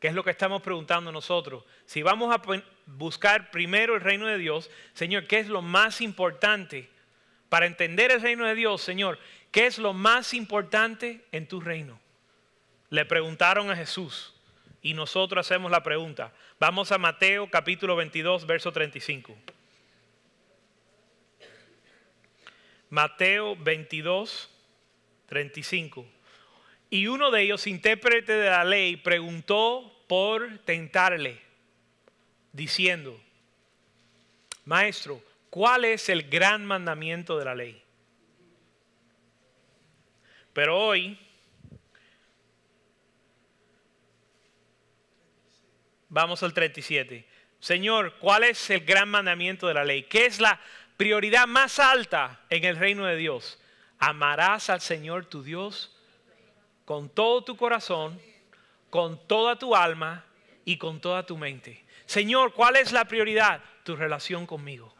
¿Qué 0.00 0.08
es 0.08 0.14
lo 0.14 0.24
que 0.24 0.30
estamos 0.30 0.62
preguntando 0.62 1.12
nosotros? 1.12 1.64
Si 1.84 2.02
vamos 2.02 2.34
a 2.34 2.40
buscar 2.86 3.50
primero 3.50 3.94
el 3.94 4.00
reino 4.00 4.26
de 4.26 4.38
Dios, 4.38 4.70
Señor, 4.94 5.26
¿qué 5.26 5.38
es 5.38 5.48
lo 5.48 5.60
más 5.60 6.00
importante 6.00 6.88
para 7.50 7.66
entender 7.66 8.10
el 8.10 8.22
reino 8.22 8.46
de 8.46 8.54
Dios, 8.54 8.80
Señor? 8.80 9.18
¿Qué 9.50 9.66
es 9.66 9.76
lo 9.76 9.92
más 9.92 10.32
importante 10.32 11.26
en 11.30 11.46
tu 11.46 11.60
reino? 11.60 12.00
le 12.92 13.06
preguntaron 13.06 13.70
a 13.70 13.76
Jesús 13.76 14.34
y 14.82 14.92
nosotros 14.92 15.46
hacemos 15.46 15.70
la 15.70 15.82
pregunta. 15.82 16.30
Vamos 16.60 16.92
a 16.92 16.98
Mateo 16.98 17.48
capítulo 17.50 17.96
22, 17.96 18.46
verso 18.46 18.70
35. 18.70 19.34
Mateo 22.90 23.56
22, 23.56 24.50
35. 25.32 26.06
Y 26.90 27.06
uno 27.06 27.30
de 27.30 27.40
ellos, 27.40 27.66
intérprete 27.66 28.34
de 28.34 28.50
la 28.50 28.64
ley, 28.64 28.96
preguntó 28.96 30.04
por 30.06 30.58
tentarle, 30.58 31.40
diciendo, 32.52 33.18
Maestro, 34.66 35.22
¿cuál 35.48 35.86
es 35.86 36.10
el 36.10 36.28
gran 36.28 36.66
mandamiento 36.66 37.38
de 37.38 37.44
la 37.46 37.54
ley? 37.54 37.82
Pero 40.52 40.78
hoy 40.78 41.18
Vamos 46.14 46.42
al 46.42 46.52
37. 46.52 47.26
Señor, 47.58 48.12
¿cuál 48.18 48.44
es 48.44 48.68
el 48.68 48.84
gran 48.84 49.08
mandamiento 49.08 49.66
de 49.66 49.72
la 49.72 49.82
ley? 49.82 50.02
¿Qué 50.02 50.26
es 50.26 50.40
la 50.40 50.60
prioridad 51.02 51.46
más 51.48 51.78
alta 51.78 52.40
en 52.48 52.64
el 52.64 52.76
reino 52.76 53.04
de 53.06 53.16
Dios. 53.16 53.58
Amarás 54.04 54.68
al 54.68 54.80
Señor 54.80 55.26
tu 55.26 55.44
Dios 55.44 55.96
con 56.84 57.08
todo 57.08 57.44
tu 57.44 57.56
corazón, 57.56 58.20
con 58.90 59.28
toda 59.28 59.56
tu 59.56 59.76
alma 59.76 60.24
y 60.64 60.76
con 60.76 61.00
toda 61.00 61.24
tu 61.24 61.38
mente. 61.38 61.84
Señor, 62.04 62.52
¿cuál 62.52 62.74
es 62.74 62.90
la 62.90 63.04
prioridad? 63.04 63.62
Tu 63.84 63.94
relación 63.94 64.44
conmigo. 64.44 64.92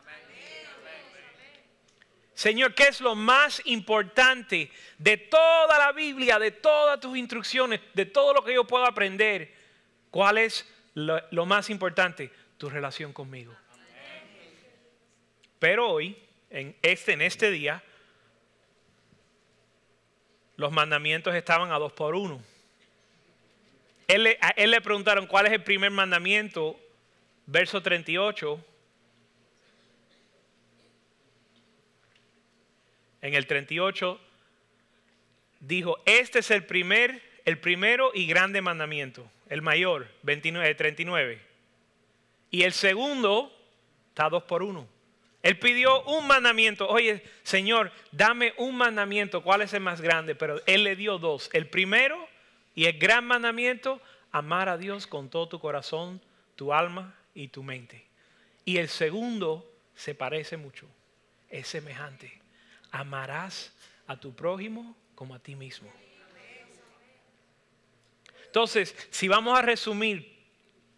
Señor, 2.33 2.75
¿qué 2.75 2.85
es 2.85 3.01
lo 3.01 3.17
más 3.17 3.61
importante 3.65 4.71
de 4.99 5.17
toda 5.17 5.79
la 5.81 5.91
Biblia, 5.91 6.39
de 6.39 6.53
todas 6.53 7.01
tus 7.01 7.19
instrucciones, 7.19 7.81
de 7.95 8.07
todo 8.07 8.33
lo 8.33 8.45
que 8.45 8.55
yo 8.55 8.69
puedo 8.69 8.87
aprender? 8.87 9.53
¿Cuál 10.13 10.39
es 10.39 10.65
lo, 10.95 11.45
más 11.45 11.71
importante? 11.71 12.31
Tu 12.57 12.71
relación 12.71 13.13
conmigo. 13.13 13.53
Pero 15.59 15.91
hoy, 15.91 16.17
en 16.51 16.77
este, 16.83 17.15
en 17.15 17.23
este 17.23 17.51
día, 17.51 17.83
los 20.63 20.73
mandamientos 20.73 21.35
estaban 21.35 21.73
a 21.73 21.79
dos 21.79 21.93
por 21.93 22.15
uno. 22.15 22.41
Él, 24.09 24.39
a 24.41 24.51
él 24.51 24.71
le 24.71 24.81
preguntaron 24.81 25.27
cuál 25.27 25.47
es 25.47 25.53
el 25.53 25.63
primer 25.63 25.91
mandamiento, 25.91 26.79
verso 27.47 27.83
38. 27.83 28.65
en 33.23 33.35
el 33.35 33.47
38, 33.47 34.21
dijo, 35.61 35.97
este 36.05 36.41
es 36.41 36.51
el 36.51 36.67
primer, 36.67 37.23
el 37.45 37.59
primero 37.59 38.11
y 38.13 38.27
grande 38.27 38.61
mandamiento, 38.61 39.31
el 39.49 39.63
mayor, 39.63 40.09
29, 40.25 40.75
39. 40.75 41.41
Y 42.51 42.65
el 42.65 42.73
segundo 42.73 43.57
está 44.09 44.29
dos 44.29 44.43
por 44.43 44.65
uno. 44.65 44.89
Él 45.43 45.59
pidió 45.59 46.03
un 46.05 46.27
mandamiento. 46.27 46.89
Oye, 46.89 47.23
Señor, 47.43 47.91
dame 48.13 48.55
un 48.59 48.77
mandamiento. 48.77 49.43
¿Cuál 49.43 49.63
es 49.63 49.73
el 49.73 49.81
más 49.81 50.01
grande? 50.01 50.35
Pero 50.35 50.61
Él 50.67 50.85
le 50.85 50.97
dio 50.97 51.19
dos. 51.19 51.51
El 51.53 51.67
primero 51.67 52.29
y 52.75 52.85
el 52.87 52.99
gran 52.99 53.25
mandamiento, 53.27 54.01
amar 54.31 54.69
a 54.69 54.79
Dios 54.79 55.07
con 55.07 55.29
todo 55.29 55.49
tu 55.49 55.59
corazón, 55.59 56.21
tu 56.55 56.73
alma 56.73 57.15
y 57.35 57.49
tu 57.49 57.63
mente. 57.63 58.07
Y 58.65 58.77
el 58.79 58.89
segundo 58.89 59.69
se 59.97 60.15
parece 60.15 60.57
mucho. 60.57 60.87
Es 61.51 61.67
semejante 61.67 62.43
amarás 62.93 63.73
a 64.07 64.17
tu 64.17 64.35
prójimo 64.35 64.95
como 65.17 65.35
a 65.35 65.39
ti 65.39 65.57
mismo. 65.57 65.91
Entonces, 68.47 68.95
si 69.11 69.29
vamos 69.29 69.59
a 69.59 69.63
resumir, 69.63 70.31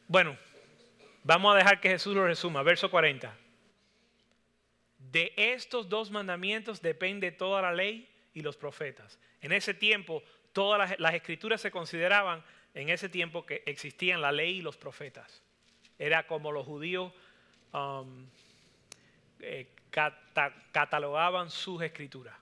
bueno, 0.09 0.37
vamos 1.23 1.55
a 1.55 1.59
dejar 1.59 1.81
que 1.81 1.89
Jesús 1.89 2.15
lo 2.15 2.27
resuma, 2.27 2.63
verso 2.65 2.91
40. 2.91 3.33
De 5.15 5.33
estos 5.37 5.89
dos 5.89 6.11
mandamientos 6.11 6.83
depende 6.83 7.31
toda 7.31 7.63
la 7.63 7.73
ley 7.73 8.11
y 8.33 8.41
los 8.41 8.57
profetas. 8.57 9.21
En 9.41 9.53
ese 9.53 9.73
tiempo, 9.73 10.25
todas 10.53 10.99
las, 10.99 11.15
escrituras 11.15 11.61
se 11.61 11.71
consideraban, 11.71 12.43
en 12.75 12.89
ese 12.89 13.09
tiempo 13.09 13.47
que 13.47 13.63
existían 13.65 14.21
la 14.21 14.33
ley 14.33 14.57
y 14.57 14.63
los 14.63 14.77
profetas. 14.77 15.41
Era 16.01 16.27
como 16.27 16.51
los 16.51 16.67
judíos 16.67 17.13
um, 17.73 18.27
eh, 19.39 19.69
catalogaban 20.73 21.49
sus 21.49 21.81
escrituras. 21.83 22.37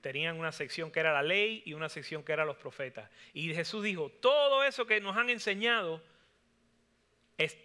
Tenían 0.00 0.38
una 0.38 0.52
sección 0.52 0.92
que 0.92 1.00
era 1.00 1.12
la 1.12 1.24
ley 1.24 1.64
y 1.66 1.72
una 1.72 1.88
sección 1.88 2.22
que 2.22 2.34
era 2.34 2.44
los 2.44 2.56
profetas. 2.56 3.10
Y 3.32 3.52
Jesús 3.52 3.82
dijo, 3.82 4.10
todo 4.10 4.62
eso 4.62 4.86
que 4.86 5.00
nos 5.00 5.16
han 5.16 5.28
enseñado 5.28 6.00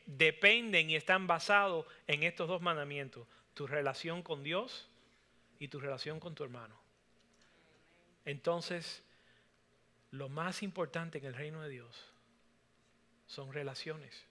dependen 0.07 0.89
y 0.89 0.95
están 0.95 1.27
basados 1.27 1.85
en 2.07 2.23
estos 2.23 2.47
dos 2.47 2.59
mandamientos. 2.59 3.27
Tu 3.53 3.68
relación 3.68 4.24
con 4.24 4.44
Dios 4.44 4.88
y 5.60 5.68
tu 5.68 5.79
relación 5.79 6.20
con 6.20 6.36
tu 6.36 6.44
hermano. 6.44 6.75
Entonces, 8.25 9.03
lo 10.12 10.29
más 10.29 10.64
importante 10.64 11.18
en 11.18 11.25
el 11.25 11.33
reino 11.33 11.62
de 11.62 11.70
Dios 11.70 12.12
son 13.27 13.53
relaciones. 13.53 14.25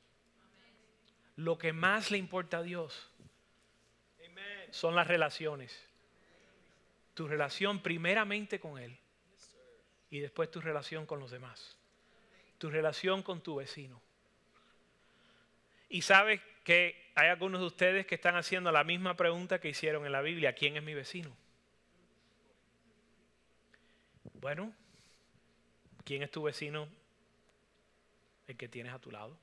Lo 1.37 1.59
que 1.59 1.73
más 1.73 2.11
le 2.11 2.19
importa 2.19 2.59
a 2.59 2.63
Dios 2.63 3.11
son 4.71 4.95
las 4.95 5.07
relaciones. 5.07 5.87
Tu 7.15 7.27
relación 7.27 7.81
primeramente 7.83 8.61
con 8.61 8.79
Él 8.79 8.99
y 10.11 10.21
después 10.21 10.51
tu 10.51 10.61
relación 10.61 11.07
con 11.07 11.21
los 11.21 11.31
demás. 11.31 11.77
Tu 12.59 12.71
relación 12.71 13.23
con 13.23 13.41
tu 13.41 13.57
vecino. 13.57 14.01
Y 15.89 16.03
sabes 16.03 16.41
que 16.69 17.13
hay 17.15 17.29
algunos 17.29 17.63
de 17.63 17.67
ustedes 17.67 18.05
que 18.05 18.17
están 18.17 18.37
haciendo 18.37 18.71
la 18.71 18.85
misma 18.85 19.17
pregunta 19.17 19.59
que 19.59 19.71
hicieron 19.71 20.05
en 20.05 20.13
la 20.13 20.21
Biblia. 20.21 20.53
¿Quién 20.53 20.77
es 20.77 20.83
mi 20.83 20.93
vecino? 20.93 21.35
Bueno, 24.35 24.75
¿quién 26.05 26.23
es 26.23 26.31
tu 26.31 26.43
vecino? 26.43 26.87
El 28.47 28.59
que 28.59 28.69
tienes 28.69 28.93
a 28.93 28.99
tu 28.99 29.11
lado. 29.11 29.35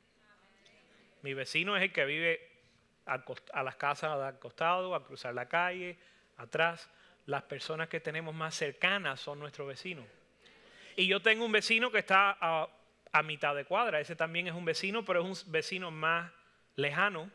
Mi 1.23 1.33
vecino 1.33 1.75
es 1.75 1.81
el 1.81 1.91
que 1.91 2.05
vive 2.05 2.47
a 3.07 3.63
las 3.63 3.75
casas 3.75 4.11
al 4.11 4.37
costado, 4.37 4.93
a 4.93 5.03
cruzar 5.03 5.33
la 5.33 5.47
calle, 5.47 5.97
atrás. 6.37 6.87
Las 7.25 7.41
personas 7.41 7.89
que 7.89 7.99
tenemos 7.99 8.35
más 8.35 8.53
cercanas 8.53 9.19
son 9.19 9.39
nuestros 9.39 9.67
vecinos. 9.67 10.05
Y 10.95 11.07
yo 11.07 11.23
tengo 11.23 11.43
un 11.43 11.51
vecino 11.51 11.91
que 11.91 11.97
está 11.97 12.37
a, 12.39 13.23
mitad 13.23 13.55
de 13.55 13.65
cuadra. 13.65 13.99
Ese 13.99 14.15
también 14.15 14.47
es 14.47 14.53
un 14.53 14.63
vecino, 14.63 15.03
pero 15.03 15.27
es 15.27 15.43
un 15.43 15.51
vecino 15.51 15.89
más 15.89 16.31
lejano. 16.75 17.31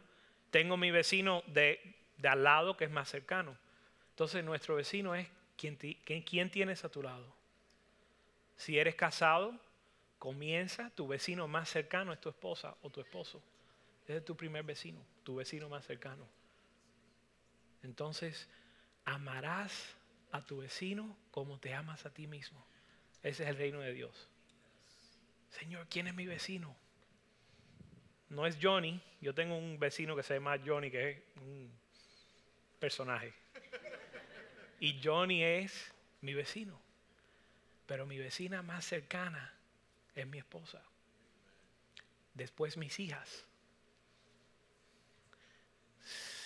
Tengo 0.50 0.76
mi 0.76 0.90
vecino 0.90 1.42
de, 1.46 1.80
al 2.22 2.42
lado 2.42 2.76
que 2.76 2.84
es 2.84 2.90
más 2.90 3.08
cercano. 3.08 3.56
Entonces 4.10 4.44
nuestro 4.44 4.74
vecino 4.76 5.14
es 5.14 5.28
quien, 5.56 5.76
quien 5.76 6.50
tienes 6.50 6.84
a 6.84 6.88
tu 6.88 7.02
lado. 7.02 7.32
Si 8.56 8.78
eres 8.78 8.94
casado, 8.94 9.58
comienza, 10.18 10.90
tu 10.90 11.08
vecino 11.08 11.48
más 11.48 11.68
cercano 11.68 12.12
es 12.12 12.20
tu 12.20 12.28
esposa 12.28 12.76
o 12.82 12.90
tu 12.90 13.00
esposo. 13.00 13.42
Ese 14.04 14.18
es 14.18 14.24
tu 14.24 14.36
primer 14.36 14.64
vecino, 14.64 15.00
tu 15.22 15.36
vecino 15.36 15.68
más 15.68 15.86
cercano. 15.86 16.26
Entonces, 17.82 18.48
amarás 19.04 19.94
a 20.32 20.42
tu 20.42 20.58
vecino 20.58 21.16
como 21.30 21.58
te 21.58 21.74
amas 21.74 22.04
a 22.06 22.10
ti 22.10 22.26
mismo. 22.26 22.64
Ese 23.22 23.44
es 23.44 23.48
el 23.48 23.56
reino 23.56 23.80
de 23.80 23.92
Dios. 23.92 24.28
Señor, 25.50 25.86
¿quién 25.88 26.06
es 26.06 26.14
mi 26.14 26.26
vecino? 26.26 26.76
No 28.30 28.46
es 28.46 28.56
Johnny. 28.60 29.00
Yo 29.20 29.34
tengo 29.34 29.56
un 29.56 29.78
vecino 29.78 30.16
que 30.16 30.22
se 30.22 30.34
llama 30.34 30.58
Johnny, 30.64 30.90
que 30.90 31.10
es 31.10 31.22
un 31.36 31.70
personaje. 32.78 33.32
Y 34.80 35.00
Johnny 35.02 35.44
es 35.44 35.92
mi 36.22 36.32
vecino. 36.34 36.80
Pero 37.86 38.06
mi 38.06 38.18
vecina 38.18 38.62
más 38.62 38.84
cercana 38.84 39.52
es 40.14 40.26
mi 40.26 40.38
esposa. 40.38 40.82
Después 42.34 42.76
mis 42.76 42.98
hijas 42.98 43.44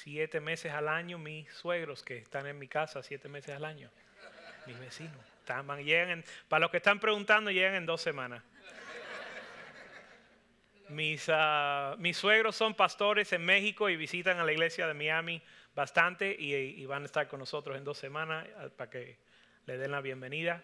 siete 0.04 0.40
meses 0.40 0.72
al 0.72 0.88
año 0.88 1.18
mis 1.18 1.50
suegros 1.52 2.02
que 2.02 2.18
están 2.18 2.46
en 2.46 2.58
mi 2.58 2.68
casa 2.68 3.02
siete 3.02 3.28
meses 3.28 3.56
al 3.56 3.64
año, 3.64 3.90
mis 4.66 4.78
vecinos. 4.78 5.16
llegan 5.82 6.24
para 6.48 6.60
los 6.60 6.70
que 6.70 6.76
están 6.76 7.00
preguntando, 7.00 7.50
llegan 7.50 7.74
en 7.74 7.86
dos 7.86 8.02
semanas. 8.02 8.42
Mis, 10.94 11.28
ah, 11.28 11.96
mis 11.98 12.16
suegros 12.16 12.54
son 12.54 12.74
pastores 12.74 13.32
en 13.32 13.44
México 13.44 13.90
y 13.90 13.96
visitan 13.96 14.38
a 14.38 14.44
la 14.44 14.52
iglesia 14.52 14.86
de 14.86 14.94
Miami 14.94 15.42
bastante 15.74 16.36
y, 16.38 16.86
van 16.86 17.02
a 17.02 17.06
estar 17.06 17.26
con 17.26 17.40
nosotros 17.40 17.76
en 17.76 17.82
dos 17.82 17.98
semanas 17.98 18.46
ah, 18.56 18.68
para 18.76 18.90
que 18.90 19.18
le 19.66 19.76
den 19.76 19.90
la 19.90 20.00
bienvenida. 20.00 20.62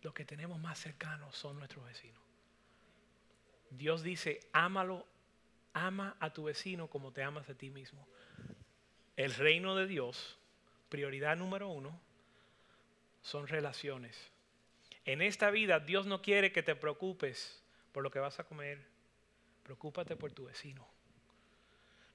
Los 0.00 0.14
que 0.14 0.24
tenemos 0.24 0.58
más 0.58 0.78
cercanos 0.78 1.36
son 1.36 1.58
nuestros 1.58 1.84
vecinos. 1.84 2.22
Dios 3.68 4.02
dice, 4.02 4.40
ámalo 4.52 5.06
ama 5.74 6.16
a 6.20 6.32
tu 6.32 6.44
vecino 6.44 6.88
como 6.88 7.12
te 7.12 7.22
amas 7.22 7.50
a 7.50 7.54
ti 7.54 7.68
mismo. 7.68 8.08
El 9.14 9.34
reino 9.34 9.76
de 9.76 9.86
Dios, 9.86 10.38
prioridad 10.88 11.36
número 11.36 11.68
uno, 11.68 12.00
son 13.20 13.46
relaciones. 13.46 14.30
En 15.04 15.20
esta 15.20 15.50
vida 15.50 15.80
Dios 15.80 16.06
no 16.06 16.22
quiere 16.22 16.50
que 16.50 16.62
te 16.62 16.74
preocupes 16.74 17.63
por 17.94 18.02
lo 18.02 18.10
que 18.10 18.18
vas 18.18 18.38
a 18.38 18.44
comer. 18.44 18.84
Preocúpate 19.62 20.16
por 20.16 20.32
tu 20.32 20.44
vecino. 20.44 20.86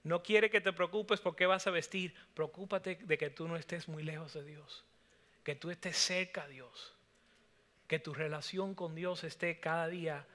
No 0.04 0.22
quiere 0.22 0.52
que 0.52 0.62
te 0.62 0.74
preocupes 0.74 1.20
por 1.20 1.36
qué 1.36 1.48
vas 1.48 1.66
a 1.66 1.72
vestir. 1.72 2.14
Preocúpate 2.36 3.00
de 3.02 3.18
que 3.18 3.32
tú 3.32 3.48
no 3.48 3.56
estés 3.56 3.88
muy 3.88 4.04
lejos 4.04 4.34
de 4.34 4.44
Dios. 4.44 4.86
Que 5.44 5.56
tú 5.56 5.72
estés 5.72 5.98
cerca 5.98 6.44
a 6.44 6.48
Dios. 6.48 6.96
Que 7.88 7.98
tu 7.98 8.14
relación 8.14 8.76
con 8.76 8.94
Dios 8.94 9.24
esté 9.24 9.60
cada 9.60 9.88
día 9.88 10.28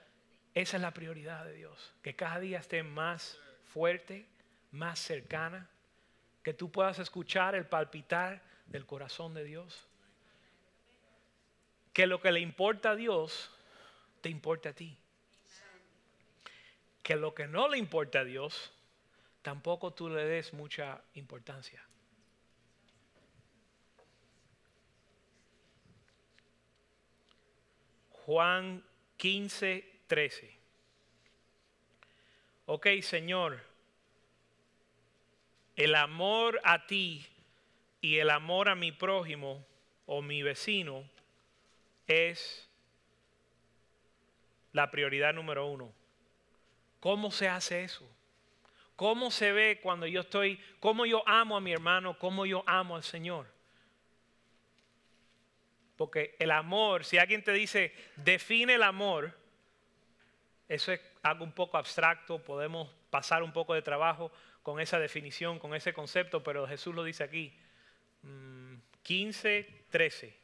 esa 0.54 0.76
es 0.76 0.82
la 0.82 0.94
prioridad 0.94 1.44
de 1.44 1.52
Dios. 1.52 1.92
Que 2.02 2.14
cada 2.14 2.38
día 2.38 2.60
esté 2.60 2.82
más 2.82 3.38
fuerte, 3.66 4.26
más 4.70 4.98
cercana. 5.00 5.68
Que 6.42 6.54
tú 6.54 6.70
puedas 6.70 6.98
escuchar 7.00 7.54
el 7.54 7.66
palpitar 7.66 8.40
del 8.66 8.86
corazón 8.86 9.34
de 9.34 9.44
Dios. 9.44 9.86
Que 11.92 12.06
lo 12.06 12.20
que 12.20 12.32
le 12.32 12.40
importa 12.40 12.90
a 12.90 12.96
Dios, 12.96 13.50
te 14.20 14.28
importa 14.28 14.70
a 14.70 14.72
ti. 14.72 14.96
Que 17.04 17.14
lo 17.14 17.34
que 17.34 17.46
no 17.46 17.68
le 17.68 17.78
importa 17.78 18.20
a 18.20 18.24
Dios, 18.24 18.72
tampoco 19.42 19.92
tú 19.92 20.08
le 20.08 20.24
des 20.24 20.52
mucha 20.52 21.00
importancia. 21.14 21.80
Juan 28.24 28.82
15, 29.18 30.00
13. 30.06 30.58
Ok, 32.66 32.86
Señor, 33.02 33.60
el 35.76 35.94
amor 35.94 36.58
a 36.64 36.86
ti 36.86 37.26
y 38.00 38.16
el 38.16 38.30
amor 38.30 38.70
a 38.70 38.74
mi 38.74 38.92
prójimo 38.92 39.66
o 40.06 40.22
mi 40.22 40.42
vecino 40.42 41.04
es 42.06 42.66
la 44.72 44.90
prioridad 44.90 45.34
número 45.34 45.66
uno. 45.66 46.03
¿Cómo 47.04 47.30
se 47.30 47.46
hace 47.46 47.84
eso? 47.84 48.10
¿Cómo 48.96 49.30
se 49.30 49.52
ve 49.52 49.78
cuando 49.82 50.06
yo 50.06 50.22
estoy, 50.22 50.58
cómo 50.80 51.04
yo 51.04 51.22
amo 51.28 51.54
a 51.54 51.60
mi 51.60 51.70
hermano, 51.70 52.18
cómo 52.18 52.46
yo 52.46 52.64
amo 52.66 52.96
al 52.96 53.02
Señor? 53.02 53.46
Porque 55.98 56.34
el 56.38 56.50
amor, 56.50 57.04
si 57.04 57.18
alguien 57.18 57.44
te 57.44 57.52
dice, 57.52 57.92
define 58.16 58.76
el 58.76 58.82
amor, 58.82 59.36
eso 60.66 60.92
es 60.92 61.00
algo 61.22 61.44
un 61.44 61.52
poco 61.52 61.76
abstracto, 61.76 62.42
podemos 62.42 62.90
pasar 63.10 63.42
un 63.42 63.52
poco 63.52 63.74
de 63.74 63.82
trabajo 63.82 64.32
con 64.62 64.80
esa 64.80 64.98
definición, 64.98 65.58
con 65.58 65.74
ese 65.74 65.92
concepto, 65.92 66.42
pero 66.42 66.66
Jesús 66.66 66.94
lo 66.94 67.04
dice 67.04 67.22
aquí. 67.22 67.52
15, 69.02 69.66
mm, 69.68 69.90
13. 69.90 70.34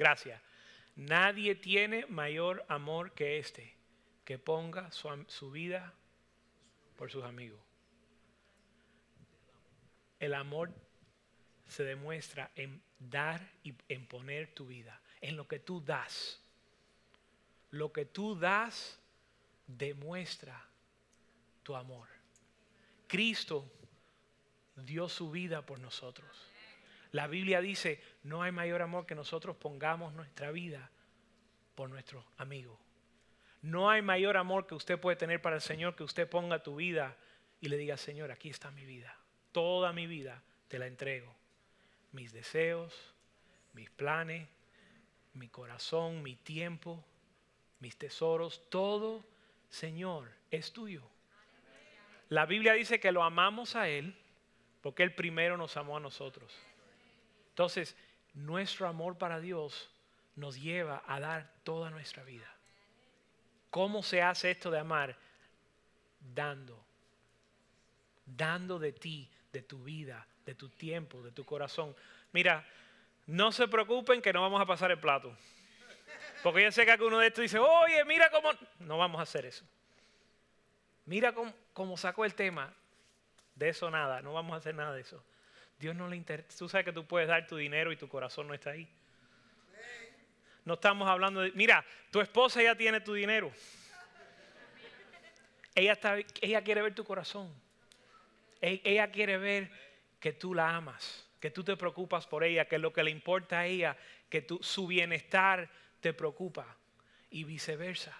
Gracias. 0.00 0.42
Nadie 0.96 1.54
tiene 1.54 2.06
mayor 2.06 2.64
amor 2.66 3.12
que 3.12 3.38
este, 3.38 3.71
que 4.24 4.38
ponga 4.38 4.90
su, 4.92 5.08
su 5.28 5.50
vida 5.50 5.94
por 6.96 7.10
sus 7.10 7.24
amigos. 7.24 7.60
El 10.18 10.34
amor 10.34 10.72
se 11.66 11.84
demuestra 11.84 12.50
en 12.54 12.82
dar 12.98 13.52
y 13.62 13.74
en 13.88 14.06
poner 14.06 14.54
tu 14.54 14.66
vida, 14.66 15.00
en 15.20 15.36
lo 15.36 15.48
que 15.48 15.58
tú 15.58 15.80
das. 15.80 16.40
Lo 17.70 17.92
que 17.92 18.04
tú 18.04 18.36
das 18.36 19.00
demuestra 19.66 20.64
tu 21.62 21.74
amor. 21.74 22.08
Cristo 23.06 23.70
dio 24.76 25.08
su 25.08 25.30
vida 25.30 25.64
por 25.64 25.80
nosotros. 25.80 26.30
La 27.12 27.26
Biblia 27.26 27.60
dice, 27.60 28.02
no 28.22 28.42
hay 28.42 28.52
mayor 28.52 28.82
amor 28.82 29.06
que 29.06 29.14
nosotros 29.14 29.56
pongamos 29.56 30.14
nuestra 30.14 30.50
vida 30.50 30.90
por 31.74 31.90
nuestro 31.90 32.24
amigo. 32.38 32.78
No 33.62 33.88
hay 33.88 34.02
mayor 34.02 34.36
amor 34.36 34.66
que 34.66 34.74
usted 34.74 34.98
puede 34.98 35.16
tener 35.16 35.40
para 35.40 35.56
el 35.56 35.62
Señor 35.62 35.94
que 35.94 36.02
usted 36.02 36.28
ponga 36.28 36.62
tu 36.62 36.76
vida 36.76 37.16
y 37.60 37.68
le 37.68 37.76
diga, 37.76 37.96
Señor, 37.96 38.32
aquí 38.32 38.50
está 38.50 38.70
mi 38.72 38.84
vida. 38.84 39.16
Toda 39.52 39.92
mi 39.92 40.06
vida 40.06 40.42
te 40.68 40.80
la 40.80 40.88
entrego. 40.88 41.32
Mis 42.10 42.32
deseos, 42.32 43.14
mis 43.72 43.88
planes, 43.88 44.48
mi 45.34 45.48
corazón, 45.48 46.22
mi 46.22 46.34
tiempo, 46.34 47.04
mis 47.78 47.96
tesoros, 47.96 48.68
todo, 48.68 49.24
Señor, 49.70 50.30
es 50.50 50.72
tuyo. 50.72 51.02
La 52.28 52.46
Biblia 52.46 52.72
dice 52.72 52.98
que 52.98 53.12
lo 53.12 53.22
amamos 53.22 53.76
a 53.76 53.88
Él 53.88 54.16
porque 54.80 55.04
Él 55.04 55.14
primero 55.14 55.56
nos 55.56 55.76
amó 55.76 55.96
a 55.96 56.00
nosotros. 56.00 56.52
Entonces, 57.50 57.96
nuestro 58.34 58.88
amor 58.88 59.18
para 59.18 59.38
Dios 59.38 59.90
nos 60.34 60.60
lleva 60.60 61.02
a 61.06 61.20
dar 61.20 61.52
toda 61.62 61.90
nuestra 61.90 62.24
vida. 62.24 62.52
¿Cómo 63.72 64.02
se 64.02 64.20
hace 64.20 64.50
esto 64.50 64.70
de 64.70 64.78
amar? 64.78 65.16
Dando. 66.20 66.78
Dando 68.26 68.78
de 68.78 68.92
ti, 68.92 69.26
de 69.50 69.62
tu 69.62 69.82
vida, 69.82 70.26
de 70.44 70.54
tu 70.54 70.68
tiempo, 70.68 71.22
de 71.22 71.32
tu 71.32 71.42
corazón. 71.46 71.96
Mira, 72.32 72.68
no 73.26 73.50
se 73.50 73.66
preocupen 73.68 74.20
que 74.20 74.30
no 74.30 74.42
vamos 74.42 74.60
a 74.60 74.66
pasar 74.66 74.90
el 74.90 74.98
plato. 74.98 75.34
Porque 76.42 76.64
yo 76.64 76.70
sé 76.70 76.84
que 76.84 76.90
alguno 76.90 77.18
de 77.18 77.28
estos 77.28 77.40
dice, 77.40 77.58
oye, 77.58 78.04
mira 78.04 78.30
cómo... 78.30 78.50
No 78.80 78.98
vamos 78.98 79.20
a 79.20 79.22
hacer 79.22 79.46
eso. 79.46 79.64
Mira 81.06 81.32
cómo, 81.32 81.54
cómo 81.72 81.96
sacó 81.96 82.26
el 82.26 82.34
tema. 82.34 82.74
De 83.54 83.70
eso 83.70 83.90
nada, 83.90 84.20
no 84.20 84.34
vamos 84.34 84.52
a 84.52 84.58
hacer 84.58 84.74
nada 84.74 84.92
de 84.92 85.00
eso. 85.00 85.24
Dios 85.78 85.96
no 85.96 86.08
le 86.08 86.16
interesa. 86.16 86.58
Tú 86.58 86.68
sabes 86.68 86.84
que 86.84 86.92
tú 86.92 87.06
puedes 87.06 87.26
dar 87.26 87.46
tu 87.46 87.56
dinero 87.56 87.90
y 87.90 87.96
tu 87.96 88.06
corazón 88.06 88.48
no 88.48 88.52
está 88.52 88.72
ahí. 88.72 88.86
No 90.64 90.74
estamos 90.74 91.08
hablando 91.08 91.40
de, 91.40 91.52
mira, 91.52 91.84
tu 92.10 92.20
esposa 92.20 92.62
ya 92.62 92.74
tiene 92.76 93.00
tu 93.00 93.14
dinero. 93.14 93.52
Ella, 95.74 95.92
está, 95.92 96.16
ella 96.40 96.62
quiere 96.62 96.82
ver 96.82 96.94
tu 96.94 97.04
corazón. 97.04 97.52
Ella 98.60 99.10
quiere 99.10 99.38
ver 99.38 99.70
que 100.20 100.32
tú 100.32 100.54
la 100.54 100.76
amas 100.76 101.26
que 101.42 101.50
tú 101.50 101.64
te 101.64 101.76
preocupas 101.76 102.28
por 102.28 102.44
ella, 102.44 102.66
que 102.66 102.78
lo 102.78 102.92
que 102.92 103.02
le 103.02 103.10
importa 103.10 103.58
a 103.58 103.66
ella, 103.66 103.96
que 104.30 104.46
su 104.60 104.86
bienestar 104.86 105.68
te 105.98 106.12
preocupa 106.12 106.76
y 107.30 107.42
viceversa. 107.42 108.16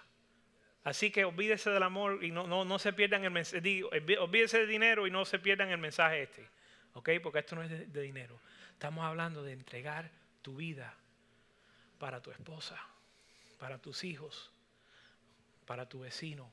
Así 0.83 1.09
que 1.09 1.23
olvídese 1.23 1.69
del 1.69 1.83
amor 1.83 2.21
y 2.21 2.31
no, 2.31 2.45
no, 2.45 2.79
se 2.79 2.91
pierdan 2.91 3.23
el 3.23 3.31
mensaje, 3.31 3.81
olvídese 4.19 4.59
del 4.59 4.67
dinero 4.67 5.07
y 5.07 5.11
no 5.11 5.23
se 5.23 5.39
pierdan 5.39 5.69
el 5.69 5.77
mensaje 5.77 6.23
este, 6.23 6.49
¿ok? 6.95 7.11
Porque 7.23 7.39
esto 7.39 7.55
no 7.55 7.63
es 7.63 7.69
de 7.69 8.01
dinero. 8.01 8.37
Estamos 8.73 9.05
hablando 9.05 9.41
de 9.41 9.53
entregar 9.53 10.11
tu 10.41 10.57
vida 10.57 10.93
para 12.03 12.21
tu 12.21 12.31
esposa, 12.31 12.77
para 13.57 13.77
tus 13.77 14.03
hijos, 14.03 14.51
para 15.65 15.87
tu 15.87 16.01
vecino, 16.01 16.51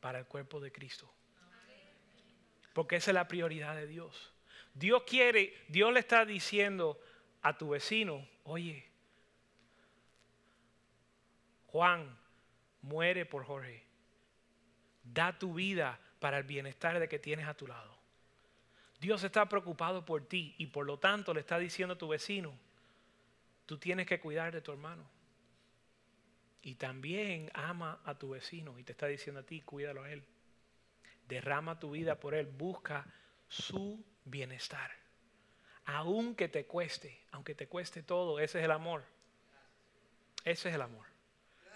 para 0.00 0.20
el 0.20 0.24
cuerpo 0.24 0.60
de 0.60 0.72
Cristo. 0.72 1.12
Porque 2.72 2.96
esa 2.96 3.10
es 3.10 3.14
la 3.14 3.28
prioridad 3.28 3.76
de 3.76 3.86
Dios. 3.86 4.32
Dios 4.72 5.02
quiere, 5.02 5.54
Dios 5.68 5.92
le 5.92 6.00
está 6.00 6.24
diciendo 6.24 6.98
a 7.42 7.58
tu 7.58 7.68
vecino, 7.68 8.26
oye, 8.44 8.88
Juan, 11.66 12.18
muere 12.80 13.26
por 13.26 13.44
Jorge. 13.44 13.84
Da 15.04 15.38
tu 15.38 15.52
vida 15.52 16.00
para 16.18 16.38
el 16.38 16.44
bienestar 16.44 16.98
de 16.98 17.10
que 17.10 17.18
tienes 17.18 17.46
a 17.46 17.52
tu 17.52 17.66
lado. 17.66 17.94
Dios 19.00 19.22
está 19.22 19.46
preocupado 19.50 20.06
por 20.06 20.26
ti 20.26 20.54
y 20.56 20.68
por 20.68 20.86
lo 20.86 20.98
tanto 20.98 21.34
le 21.34 21.40
está 21.40 21.58
diciendo 21.58 21.92
a 21.92 21.98
tu 21.98 22.08
vecino, 22.08 22.58
tú 23.68 23.76
tienes 23.76 24.06
que 24.06 24.18
cuidar 24.18 24.50
de 24.50 24.62
tu 24.62 24.72
hermano. 24.72 25.04
Y 26.62 26.76
también 26.76 27.50
ama 27.52 28.00
a 28.06 28.14
tu 28.18 28.30
vecino 28.30 28.78
y 28.78 28.82
te 28.82 28.92
está 28.92 29.06
diciendo 29.06 29.42
a 29.42 29.44
ti, 29.44 29.60
cuídalo 29.60 30.04
a 30.04 30.10
él. 30.10 30.24
Derrama 31.28 31.78
tu 31.78 31.90
vida 31.90 32.18
por 32.18 32.34
él, 32.34 32.46
busca 32.46 33.06
su 33.46 34.02
bienestar. 34.24 34.90
Aunque 35.84 36.48
te 36.48 36.64
cueste, 36.64 37.20
aunque 37.30 37.54
te 37.54 37.68
cueste 37.68 38.02
todo, 38.02 38.40
ese 38.40 38.58
es 38.58 38.64
el 38.64 38.70
amor. 38.70 39.04
Ese 40.44 40.70
es 40.70 40.74
el 40.74 40.80
amor. 40.80 41.06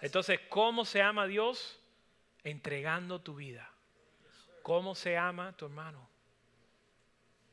Entonces, 0.00 0.40
¿cómo 0.48 0.86
se 0.86 1.02
ama 1.02 1.24
a 1.24 1.26
Dios? 1.26 1.78
Entregando 2.42 3.20
tu 3.20 3.34
vida. 3.34 3.70
¿Cómo 4.62 4.94
se 4.94 5.18
ama 5.18 5.54
tu 5.58 5.66
hermano? 5.66 6.08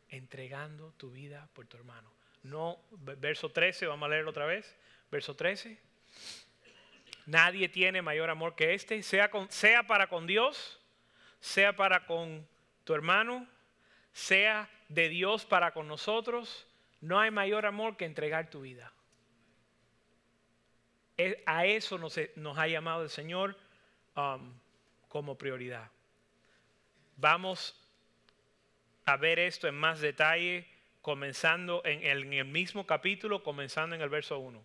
Entregando 0.07 0.93
tu 0.93 1.11
vida 1.11 1.49
por 1.53 1.67
tu 1.67 1.75
hermano. 1.75 2.18
No, 2.43 2.79
verso 2.91 3.49
13, 3.49 3.87
vamos 3.87 4.07
a 4.07 4.09
leerlo 4.09 4.31
otra 4.31 4.45
vez. 4.45 4.75
Verso 5.11 5.35
13. 5.35 5.79
Nadie 7.25 7.69
tiene 7.69 8.01
mayor 8.01 8.29
amor 8.29 8.55
que 8.55 8.73
este, 8.73 9.03
sea, 9.03 9.29
sea 9.49 9.85
para 9.85 10.07
con 10.07 10.25
Dios, 10.25 10.79
sea 11.39 11.75
para 11.75 12.05
con 12.05 12.47
tu 12.83 12.93
hermano, 12.93 13.47
sea 14.13 14.69
de 14.87 15.09
Dios 15.09 15.45
para 15.45 15.71
con 15.71 15.87
nosotros, 15.87 16.65
no 17.01 17.19
hay 17.19 17.31
mayor 17.31 17.65
amor 17.65 17.97
que 17.97 18.05
entregar 18.05 18.49
tu 18.49 18.61
vida. 18.61 18.91
A 21.45 21.65
eso 21.65 21.97
nos, 21.97 22.17
ha 22.17 22.67
llamado 22.67 23.03
el 23.03 23.09
Señor 23.09 23.57
um, 24.15 24.53
como 25.07 25.37
prioridad. 25.37 25.91
Vamos 27.17 27.75
a 29.05 29.17
ver 29.17 29.37
esto 29.39 29.67
en 29.67 29.75
más 29.75 29.99
detalle, 29.99 30.67
comenzando 31.01 31.81
en 31.85 32.03
el, 32.03 32.33
el 32.33 32.45
mismo 32.45 32.85
capítulo, 32.85 33.43
comenzando 33.43 33.95
en 33.95 34.01
el 34.01 34.09
verso 34.09 34.39
1. 34.39 34.63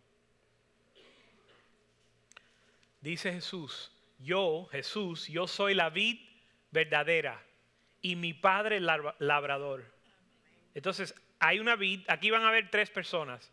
Dice 3.00 3.32
Jesús, 3.32 3.92
yo, 4.18 4.66
Jesús, 4.72 5.28
yo 5.28 5.46
soy 5.46 5.74
la 5.74 5.90
vid 5.90 6.18
verdadera 6.70 7.42
y 8.00 8.16
mi 8.16 8.32
padre 8.32 8.80
labrador. 8.80 9.84
Entonces, 10.74 11.14
hay 11.38 11.58
una 11.58 11.76
vid, 11.76 12.02
aquí 12.08 12.30
van 12.30 12.44
a 12.44 12.50
ver 12.50 12.70
tres 12.70 12.90
personas. 12.90 13.52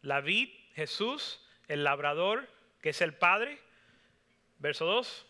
La 0.00 0.20
vid, 0.20 0.50
Jesús, 0.74 1.46
el 1.68 1.84
labrador, 1.84 2.48
que 2.80 2.90
es 2.90 3.00
el 3.02 3.14
padre. 3.14 3.58
Verso 4.58 4.84
2. 4.86 5.26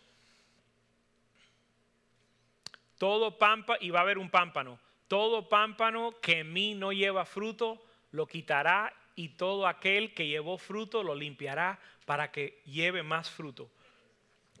Todo 2.97 3.37
pámpano, 3.37 3.79
y 3.81 3.89
va 3.89 3.99
a 3.99 4.03
haber 4.03 4.17
un 4.17 4.29
pámpano. 4.29 4.79
Todo 5.13 5.47
pámpano 5.47 6.19
que 6.21 6.39
en 6.39 6.51
mí 6.51 6.73
no 6.73 6.91
lleva 6.91 7.23
fruto, 7.23 7.79
lo 8.09 8.25
quitará 8.25 8.91
y 9.15 9.29
todo 9.29 9.67
aquel 9.67 10.15
que 10.15 10.25
llevó 10.25 10.57
fruto 10.57 11.03
lo 11.03 11.13
limpiará 11.13 11.79
para 12.07 12.31
que 12.31 12.63
lleve 12.65 13.03
más 13.03 13.29
fruto. 13.29 13.69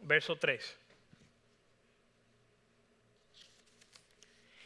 Verso 0.03 0.35
3. 0.35 0.77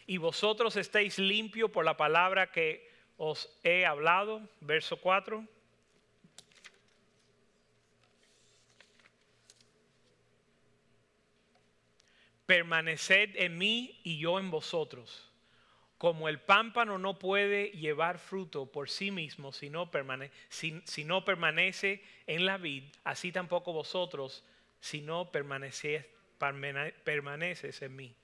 y 0.09 0.17
vosotros 0.17 0.77
estéis 0.77 1.19
limpios 1.19 1.69
por 1.69 1.83
la 1.83 1.97
palabra 1.97 2.49
que 2.49 2.89
os 3.17 3.49
he 3.63 3.85
hablado. 3.85 4.41
Verso 4.61 4.97
4. 4.97 5.45
Permaneced 12.45 13.35
en 13.35 13.57
mí 13.57 13.99
y 14.03 14.17
yo 14.17 14.39
en 14.39 14.49
vosotros. 14.49 15.26
Como 15.97 16.29
el 16.29 16.39
pámpano 16.39 16.99
no 16.99 17.17
puede 17.17 17.71
llevar 17.71 18.19
fruto 18.19 18.71
por 18.71 18.89
sí 18.89 19.09
mismo 19.09 19.51
si 19.51 19.69
no, 19.69 19.89
si 20.49 21.03
no 21.05 21.25
permanece 21.25 22.03
en 22.27 22.45
la 22.45 22.57
vid, 22.57 22.83
así 23.03 23.31
tampoco 23.31 23.73
vosotros 23.73 24.43
si 24.79 25.01
no 25.01 25.31
permaneces, 25.31 26.05
permaneces 27.03 27.81
en 27.81 27.95
mí. 27.95 28.15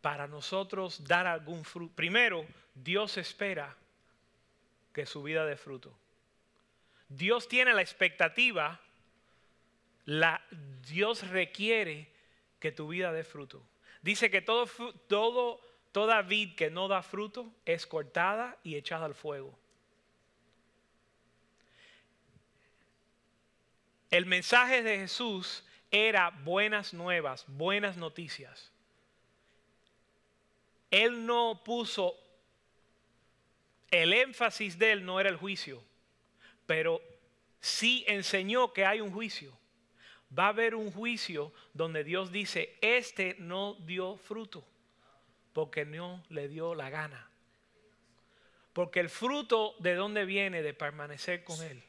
Para 0.00 0.28
nosotros 0.28 1.04
dar 1.04 1.26
algún 1.26 1.64
fruto. 1.64 1.94
Primero, 1.96 2.46
Dios 2.74 3.16
espera 3.16 3.74
que 4.92 5.06
su 5.06 5.22
vida 5.22 5.44
dé 5.44 5.56
fruto. 5.56 5.96
Dios 7.08 7.48
tiene 7.48 7.74
la 7.74 7.82
expectativa, 7.82 8.80
la, 10.04 10.42
Dios 10.86 11.28
requiere 11.28 12.08
que 12.60 12.70
tu 12.70 12.88
vida 12.88 13.12
dé 13.12 13.24
fruto. 13.24 13.62
Dice 14.04 14.30
que 14.30 14.42
todo, 14.42 14.66
todo, 15.08 15.58
toda 15.90 16.20
vid 16.20 16.56
que 16.56 16.68
no 16.68 16.88
da 16.88 17.02
fruto 17.02 17.50
es 17.64 17.86
cortada 17.86 18.54
y 18.62 18.76
echada 18.76 19.06
al 19.06 19.14
fuego. 19.14 19.58
El 24.10 24.26
mensaje 24.26 24.82
de 24.82 24.98
Jesús 24.98 25.64
era 25.90 26.28
buenas 26.44 26.92
nuevas, 26.92 27.46
buenas 27.48 27.96
noticias. 27.96 28.70
Él 30.90 31.24
no 31.24 31.62
puso, 31.64 32.14
el 33.90 34.12
énfasis 34.12 34.78
de 34.78 34.92
él 34.92 35.06
no 35.06 35.18
era 35.18 35.30
el 35.30 35.38
juicio, 35.38 35.82
pero 36.66 37.00
sí 37.58 38.04
enseñó 38.06 38.74
que 38.74 38.84
hay 38.84 39.00
un 39.00 39.14
juicio 39.14 39.56
va 40.36 40.46
a 40.46 40.48
haber 40.48 40.74
un 40.74 40.90
juicio 40.90 41.52
donde 41.72 42.04
Dios 42.04 42.32
dice, 42.32 42.76
este 42.80 43.36
no 43.38 43.74
dio 43.74 44.16
fruto 44.16 44.64
porque 45.52 45.84
no 45.84 46.22
le 46.28 46.48
dio 46.48 46.74
la 46.74 46.90
gana. 46.90 47.28
Porque 48.72 48.98
el 48.98 49.08
fruto 49.08 49.76
de 49.78 49.94
dónde 49.94 50.24
viene 50.24 50.62
de 50.62 50.74
permanecer 50.74 51.44
con 51.44 51.62
Él. 51.62 51.82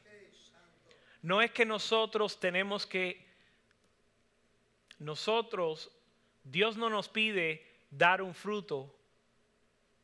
No 1.22 1.42
es 1.42 1.50
que 1.50 1.66
nosotros 1.66 2.38
tenemos 2.38 2.86
que, 2.86 3.26
nosotros, 5.00 5.90
Dios 6.44 6.76
no 6.76 6.88
nos 6.88 7.08
pide 7.08 7.66
dar 7.90 8.22
un 8.22 8.34
fruto 8.34 8.94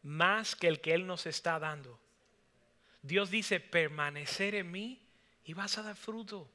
más 0.03 0.57
que 0.57 0.67
el 0.67 0.81
que 0.81 0.95
Él 0.95 1.07
nos 1.07 1.27
está 1.27 1.61
dando. 1.61 2.01
Dios 3.03 3.31
dice, 3.31 3.61
permanecer 3.61 4.57
en 4.57 4.73
mí 4.73 5.01
y 5.45 5.55
vas 5.55 5.79
a 5.79 5.83
dar 5.83 5.97
fruto 5.97 6.49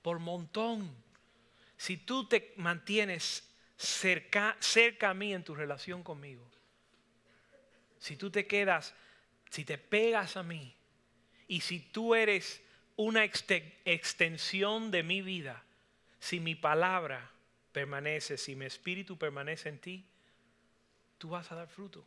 por 0.00 0.18
montón 0.18 0.90
si 1.80 1.96
tú 1.96 2.26
te 2.26 2.52
mantienes 2.56 3.42
cerca, 3.78 4.54
cerca 4.60 5.08
a 5.08 5.14
mí 5.14 5.32
en 5.32 5.42
tu 5.42 5.54
relación 5.54 6.02
conmigo, 6.02 6.46
si 7.98 8.16
tú 8.16 8.30
te 8.30 8.46
quedas, 8.46 8.94
si 9.48 9.64
te 9.64 9.78
pegas 9.78 10.36
a 10.36 10.42
mí, 10.42 10.76
y 11.48 11.62
si 11.62 11.80
tú 11.80 12.14
eres 12.14 12.62
una 12.96 13.24
extensión 13.24 14.90
de 14.90 15.02
mi 15.02 15.22
vida, 15.22 15.64
si 16.18 16.38
mi 16.38 16.54
palabra 16.54 17.30
permanece, 17.72 18.36
si 18.36 18.54
mi 18.54 18.66
espíritu 18.66 19.16
permanece 19.16 19.70
en 19.70 19.78
ti, 19.78 20.04
tú 21.16 21.30
vas 21.30 21.50
a 21.50 21.54
dar 21.54 21.68
fruto. 21.68 22.06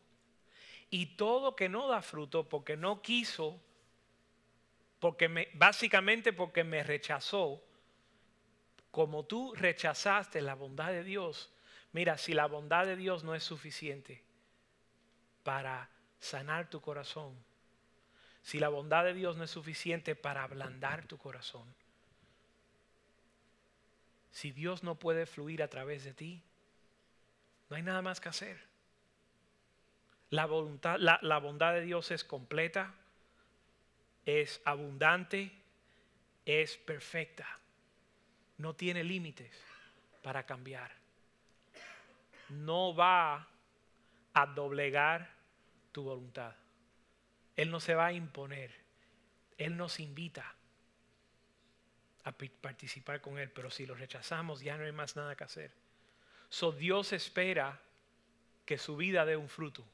Y 0.92 1.16
todo 1.16 1.56
que 1.56 1.68
no 1.68 1.88
da 1.88 2.04
fruto 2.04 2.48
porque 2.48 2.78
no 2.78 3.02
quiso, 3.02 3.60
porque 5.00 5.30
me, 5.30 5.50
básicamente 5.56 6.32
porque 6.32 6.64
me 6.64 6.84
rechazó, 6.84 7.60
como 8.94 9.26
tú 9.26 9.56
rechazaste 9.56 10.40
la 10.40 10.54
bondad 10.54 10.90
de 10.90 11.04
Dios, 11.04 11.50
mira, 11.94 12.16
si 12.16 12.36
la 12.36 12.46
bondad 12.46 12.86
de 12.86 12.96
Dios 12.96 13.24
no 13.24 13.34
es 13.34 13.44
suficiente 13.44 14.24
para 15.44 15.90
sanar 16.20 16.70
tu 16.70 16.80
corazón, 16.80 17.36
si 18.44 18.60
la 18.60 18.70
bondad 18.70 19.04
de 19.04 19.16
Dios 19.16 19.36
no 19.36 19.46
es 19.46 19.50
suficiente 19.50 20.16
para 20.16 20.44
ablandar 20.44 21.08
tu 21.08 21.18
corazón, 21.18 21.74
si 24.30 24.52
Dios 24.52 24.84
no 24.84 24.94
puede 24.94 25.26
fluir 25.26 25.64
a 25.64 25.70
través 25.70 26.04
de 26.04 26.14
ti, 26.14 26.44
no 27.72 27.78
hay 27.78 27.82
nada 27.82 28.04
más 28.04 28.22
que 28.22 28.30
hacer. 28.30 28.62
La, 30.30 30.46
voluntad, 30.46 30.98
la, 31.00 31.18
la 31.24 31.40
bondad 31.40 31.74
de 31.74 31.82
Dios 31.82 32.12
es 32.12 32.24
completa, 32.24 32.94
es 34.24 34.62
abundante, 34.66 35.52
es 36.46 36.78
perfecta 36.78 37.60
no 38.58 38.76
tiene 38.76 39.04
límites 39.04 39.56
para 40.22 40.46
cambiar. 40.46 40.92
No 42.50 42.96
va 42.96 43.48
a 44.34 44.46
doblegar 44.48 45.30
tu 45.92 46.04
voluntad. 46.04 46.56
Él 47.56 47.70
no 47.70 47.80
se 47.80 47.96
va 47.96 48.08
a 48.08 48.14
imponer. 48.14 48.74
Él 49.58 49.78
nos 49.78 50.00
invita 50.00 50.56
a 52.24 52.32
participar 52.32 53.22
con 53.22 53.38
Él, 53.38 53.52
pero 53.52 53.70
si 53.70 53.86
lo 53.86 53.96
rechazamos 53.96 54.62
ya 54.62 54.78
no 54.78 54.86
hay 54.86 54.92
más 54.92 55.16
nada 55.16 55.36
que 55.36 55.44
hacer. 55.44 55.72
So 56.50 56.72
Dios 56.72 57.14
espera 57.14 57.80
que 58.66 58.78
su 58.78 58.96
vida 58.96 59.26
dé 59.26 59.36
un 59.36 59.50
fruto. 59.50 59.86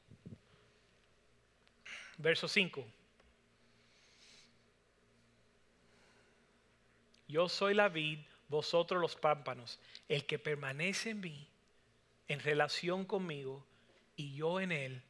Verso 2.18 2.48
5. 2.48 2.86
Yo 7.28 7.48
soy 7.48 7.74
la 7.74 7.88
vid, 7.88 8.18
vosotros 8.50 9.00
los 9.00 9.16
pámpanos, 9.16 9.78
el 10.08 10.26
que 10.26 10.38
permanece 10.38 11.10
en 11.10 11.20
mí, 11.20 11.48
en 12.28 12.40
relación 12.40 13.04
conmigo, 13.04 13.64
y 14.16 14.34
yo 14.34 14.60
en 14.60 14.72
él, 14.72 15.02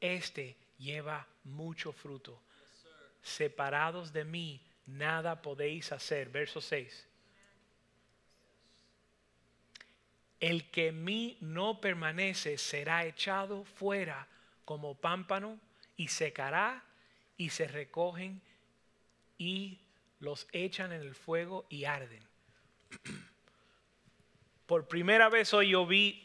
este 0.00 0.56
lleva 0.78 1.26
mucho 1.44 1.92
fruto. 1.92 2.40
Separados 3.20 4.12
de 4.12 4.24
mí, 4.24 4.60
nada 4.86 5.42
podéis 5.42 5.92
hacer. 5.92 6.28
Verso 6.28 6.60
6. 6.60 7.08
El 10.40 10.70
que 10.70 10.88
en 10.88 11.04
mí 11.04 11.36
no 11.40 11.80
permanece 11.80 12.58
será 12.58 13.04
echado 13.04 13.64
fuera 13.64 14.26
como 14.64 14.94
pámpano 14.94 15.58
y 15.96 16.08
secará 16.08 16.82
y 17.36 17.50
se 17.50 17.68
recogen 17.68 18.40
y 19.38 19.80
los 20.20 20.46
echan 20.52 20.92
en 20.92 21.02
el 21.02 21.14
fuego 21.14 21.66
y 21.68 21.84
arden. 21.84 22.31
Por 24.66 24.88
primera 24.88 25.28
vez 25.28 25.52
hoy 25.54 25.70
yo 25.70 25.86
vi, 25.86 26.22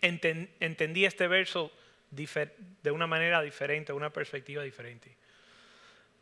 entendí 0.00 1.04
este 1.04 1.28
verso 1.28 1.72
de 2.10 2.90
una 2.90 3.06
manera 3.06 3.42
diferente, 3.42 3.92
una 3.92 4.10
perspectiva 4.10 4.62
diferente. 4.62 5.16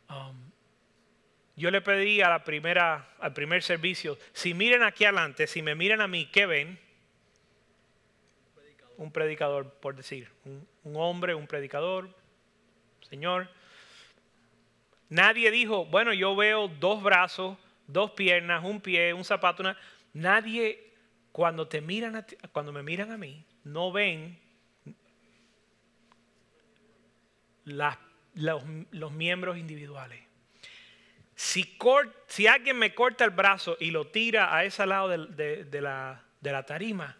Um, 0.09 0.51
yo 1.55 1.71
le 1.71 1.81
pedí 1.81 2.21
al 2.21 2.43
primer 2.43 3.63
servicio, 3.63 4.17
si 4.33 4.53
miren 4.53 4.83
aquí 4.83 5.05
adelante, 5.05 5.47
si 5.47 5.61
me 5.61 5.73
miran 5.73 6.01
a 6.01 6.07
mí, 6.07 6.27
¿qué 6.27 6.45
ven? 6.45 6.79
Un 8.97 9.11
predicador, 9.11 9.71
por 9.73 9.95
decir, 9.95 10.29
un 10.83 10.95
hombre, 10.95 11.33
un 11.33 11.47
predicador, 11.47 12.09
Señor. 13.09 13.49
Nadie 15.09 15.49
dijo, 15.51 15.85
bueno, 15.85 16.13
yo 16.13 16.35
veo 16.35 16.67
dos 16.67 17.01
brazos, 17.01 17.57
dos 17.87 18.11
piernas, 18.11 18.63
un 18.63 18.81
pie, 18.81 19.13
un 19.13 19.23
zapato. 19.23 19.63
Nadie, 20.13 20.93
cuando, 21.31 21.67
te 21.67 21.81
miran 21.81 22.25
cuando 22.51 22.71
me 22.71 22.83
miran 22.83 23.11
a 23.11 23.17
mí, 23.17 23.43
no 23.63 23.91
ven 23.91 24.39
los, 27.65 29.11
miembros 29.11 29.57
individuales. 29.57 30.21
Si, 31.35 31.77
si, 32.27 32.47
alguien 32.47 32.77
me 32.77 32.95
corta 32.95 33.23
el 33.23 33.31
brazo 33.31 33.77
y 33.79 33.91
lo 33.91 34.07
tira 34.07 34.55
a 34.55 34.63
ese 34.63 34.85
lado 34.85 35.09
de, 35.09 35.81
la, 35.81 36.23
de 36.41 36.51
la 36.51 36.65
tarima, 36.65 37.17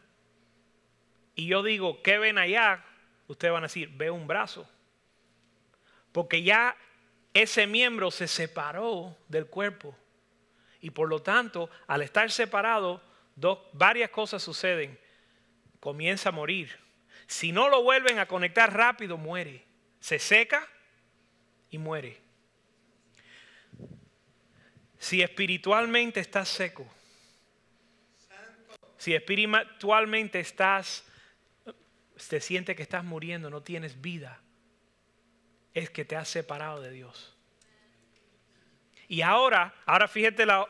y 1.36 1.47
yo 1.47 1.62
digo, 1.62 2.01
¿qué 2.01 2.17
ven 2.17 2.39
allá? 2.39 2.84
Ustedes 3.27 3.51
van 3.51 3.63
a 3.63 3.67
decir, 3.67 3.89
veo 3.95 4.15
un 4.15 4.25
brazo. 4.25 4.67
Porque 6.12 6.41
ya 6.41 6.75
ese 7.34 7.67
miembro 7.67 8.10
se 8.10 8.27
separó 8.27 9.15
del 9.27 9.45
cuerpo. 9.45 9.95
Y 10.82 10.92
por 10.92 11.10
lo 11.10 11.22
tanto, 11.22 11.70
al 11.88 12.02
estar 12.02 12.32
separado, 12.32 13.02
varias 13.74 14.10
cosas 14.10 14.44
suceden. 14.44 15.00
Comienza 15.80 16.30
a 16.30 16.32
morir. 16.32 16.78
Si 17.28 17.52
no 17.52 17.70
lo 17.70 17.84
vuelven 17.84 18.20
a 18.20 18.28
conectar 18.28 18.74
rápido, 18.74 19.18
muere. 19.18 19.66
Se 20.00 20.20
seca 20.20 20.68
y 21.70 21.78
muere. 21.78 22.22
Si 25.00 25.22
espiritualmente 25.22 26.20
estás 26.20 26.50
seco, 26.50 26.88
si 28.98 29.13
espiritualmente 29.13 30.40
estás 30.40 31.08
te 32.30 32.42
sientes 32.42 32.76
que 32.76 32.84
estás 32.84 33.04
muriendo, 33.04 33.50
no 33.50 33.62
tienes 33.62 34.02
vida, 34.02 34.42
es 35.74 35.90
que 35.90 36.04
te 36.04 36.16
has 36.16 36.28
separado 36.28 36.82
de 36.82 36.92
Dios. 36.92 37.37
Y 39.08 39.22
ahora, 39.22 39.74
ahora 39.86 40.08
fíjate 40.08 40.46
la, 40.46 40.67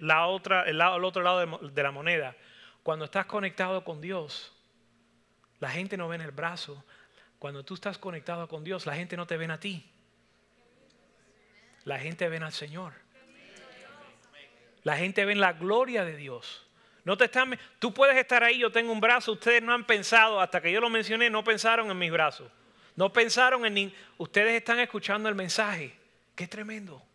la 0.00 0.26
otra, 0.26 0.62
el, 0.62 0.78
lado, 0.78 0.96
el 0.96 1.04
otro 1.04 1.22
lado 1.22 1.38
de, 1.40 1.70
de 1.70 1.82
la 1.82 1.90
moneda. 1.90 2.34
Cuando 2.82 3.04
estás 3.04 3.26
conectado 3.26 3.84
con 3.84 4.00
Dios, 4.00 4.52
la 5.60 5.70
gente 5.70 5.96
no 5.96 6.08
ve 6.08 6.16
en 6.16 6.22
el 6.22 6.30
brazo. 6.30 6.84
Cuando 7.38 7.64
tú 7.64 7.74
estás 7.74 7.98
conectado 7.98 8.48
con 8.48 8.64
Dios, 8.64 8.86
la 8.86 8.94
gente 8.94 9.16
no 9.16 9.26
te 9.26 9.36
ven 9.36 9.50
a 9.50 9.60
ti. 9.60 9.84
La 11.84 11.98
gente 11.98 12.28
ven 12.28 12.42
al 12.42 12.52
Señor. 12.52 12.92
La 14.82 14.96
gente 14.96 15.24
ve 15.24 15.34
la 15.34 15.52
gloria 15.52 16.04
de 16.04 16.16
Dios. 16.16 16.66
No 17.04 17.16
te 17.16 17.26
están, 17.26 17.56
tú 17.78 17.94
puedes 17.94 18.16
estar 18.16 18.42
ahí, 18.42 18.58
yo 18.58 18.72
tengo 18.72 18.90
un 18.90 19.00
brazo, 19.00 19.32
ustedes 19.32 19.62
no 19.62 19.72
han 19.72 19.84
pensado, 19.84 20.40
hasta 20.40 20.60
que 20.60 20.72
yo 20.72 20.80
lo 20.80 20.90
mencioné, 20.90 21.30
no 21.30 21.44
pensaron 21.44 21.88
en 21.88 21.96
mis 21.96 22.10
brazos. 22.10 22.50
No 22.96 23.12
pensaron 23.12 23.64
en 23.64 23.74
ni, 23.74 23.94
ustedes 24.18 24.54
están 24.54 24.80
escuchando 24.80 25.28
el 25.28 25.36
mensaje. 25.36 25.94
Qué 26.34 26.48
tremendo. 26.48 27.05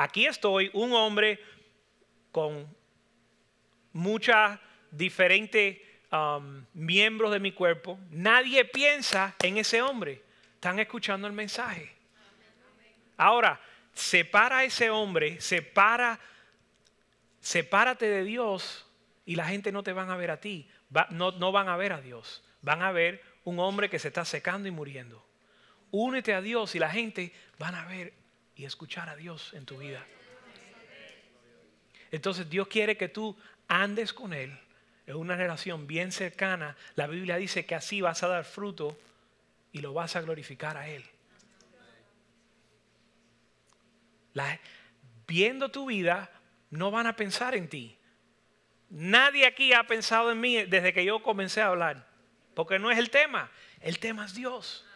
Aquí 0.00 0.26
estoy, 0.26 0.70
un 0.74 0.92
hombre 0.92 1.40
con 2.30 2.72
muchas 3.92 4.60
diferentes 4.92 5.78
um, 6.12 6.64
miembros 6.72 7.32
de 7.32 7.40
mi 7.40 7.50
cuerpo. 7.50 7.98
Nadie 8.10 8.64
piensa 8.64 9.34
en 9.42 9.58
ese 9.58 9.82
hombre. 9.82 10.22
Están 10.54 10.78
escuchando 10.78 11.26
el 11.26 11.32
mensaje. 11.32 11.92
Ahora, 13.16 13.60
separa 13.92 14.58
a 14.58 14.64
ese 14.64 14.88
hombre, 14.88 15.40
separa, 15.40 16.20
sepárate 17.40 18.06
de 18.08 18.22
Dios 18.22 18.86
y 19.26 19.34
la 19.34 19.46
gente 19.46 19.72
no 19.72 19.82
te 19.82 19.92
van 19.92 20.10
a 20.10 20.16
ver 20.16 20.30
a 20.30 20.38
ti, 20.38 20.68
no, 21.10 21.32
no 21.32 21.50
van 21.50 21.68
a 21.68 21.76
ver 21.76 21.92
a 21.92 22.00
Dios, 22.00 22.44
van 22.62 22.82
a 22.82 22.92
ver 22.92 23.20
un 23.42 23.58
hombre 23.58 23.90
que 23.90 23.98
se 23.98 24.06
está 24.06 24.24
secando 24.24 24.68
y 24.68 24.70
muriendo. 24.70 25.26
Únete 25.90 26.34
a 26.34 26.40
Dios 26.40 26.76
y 26.76 26.78
la 26.78 26.88
gente 26.88 27.32
van 27.58 27.74
a 27.74 27.84
ver 27.86 28.12
y 28.58 28.64
escuchar 28.64 29.08
a 29.08 29.16
Dios 29.16 29.54
en 29.54 29.64
tu 29.64 29.78
vida. 29.78 30.04
Entonces 32.10 32.50
Dios 32.50 32.66
quiere 32.66 32.96
que 32.96 33.08
tú 33.08 33.36
andes 33.68 34.12
con 34.12 34.34
Él 34.34 34.58
en 35.06 35.14
una 35.16 35.36
relación 35.36 35.86
bien 35.86 36.10
cercana. 36.10 36.76
La 36.96 37.06
Biblia 37.06 37.36
dice 37.36 37.64
que 37.64 37.76
así 37.76 38.00
vas 38.00 38.22
a 38.24 38.28
dar 38.28 38.44
fruto 38.44 38.98
y 39.72 39.78
lo 39.78 39.94
vas 39.94 40.16
a 40.16 40.20
glorificar 40.20 40.76
a 40.76 40.88
Él. 40.88 41.04
viendo 45.26 45.70
tu 45.70 45.86
vida, 45.86 46.30
no 46.70 46.90
van 46.90 47.06
a 47.06 47.14
pensar 47.14 47.54
en 47.54 47.68
ti. 47.68 47.96
Nadie 48.88 49.46
aquí 49.46 49.72
ha 49.72 49.86
pensado 49.86 50.32
en 50.32 50.40
mí 50.40 50.62
desde 50.64 50.92
que 50.94 51.04
yo 51.04 51.22
comencé 51.22 51.60
a 51.60 51.66
hablar, 51.66 52.06
porque 52.54 52.78
no 52.78 52.90
es 52.90 52.98
el 52.98 53.10
tema, 53.10 53.50
el 53.80 53.98
tema 53.98 54.24
es 54.24 54.34
Dios. 54.34 54.86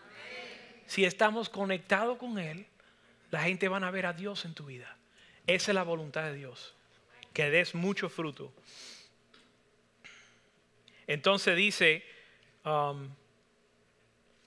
Si 0.86 1.04
estamos 1.04 1.48
conectados 1.48 2.18
con 2.18 2.38
Él, 2.38 2.66
la 3.32 3.42
gente 3.42 3.66
van 3.68 3.82
a 3.82 3.90
ver 3.90 4.04
a 4.04 4.12
Dios 4.12 4.44
en 4.44 4.54
tu 4.54 4.66
vida. 4.66 4.96
Esa 5.46 5.70
es 5.70 5.74
la 5.74 5.82
voluntad 5.82 6.24
de 6.24 6.34
Dios, 6.34 6.76
que 7.32 7.50
des 7.50 7.74
mucho 7.74 8.10
fruto. 8.10 8.52
Entonces 11.06 11.56
dice, 11.56 12.04
um, 12.64 13.08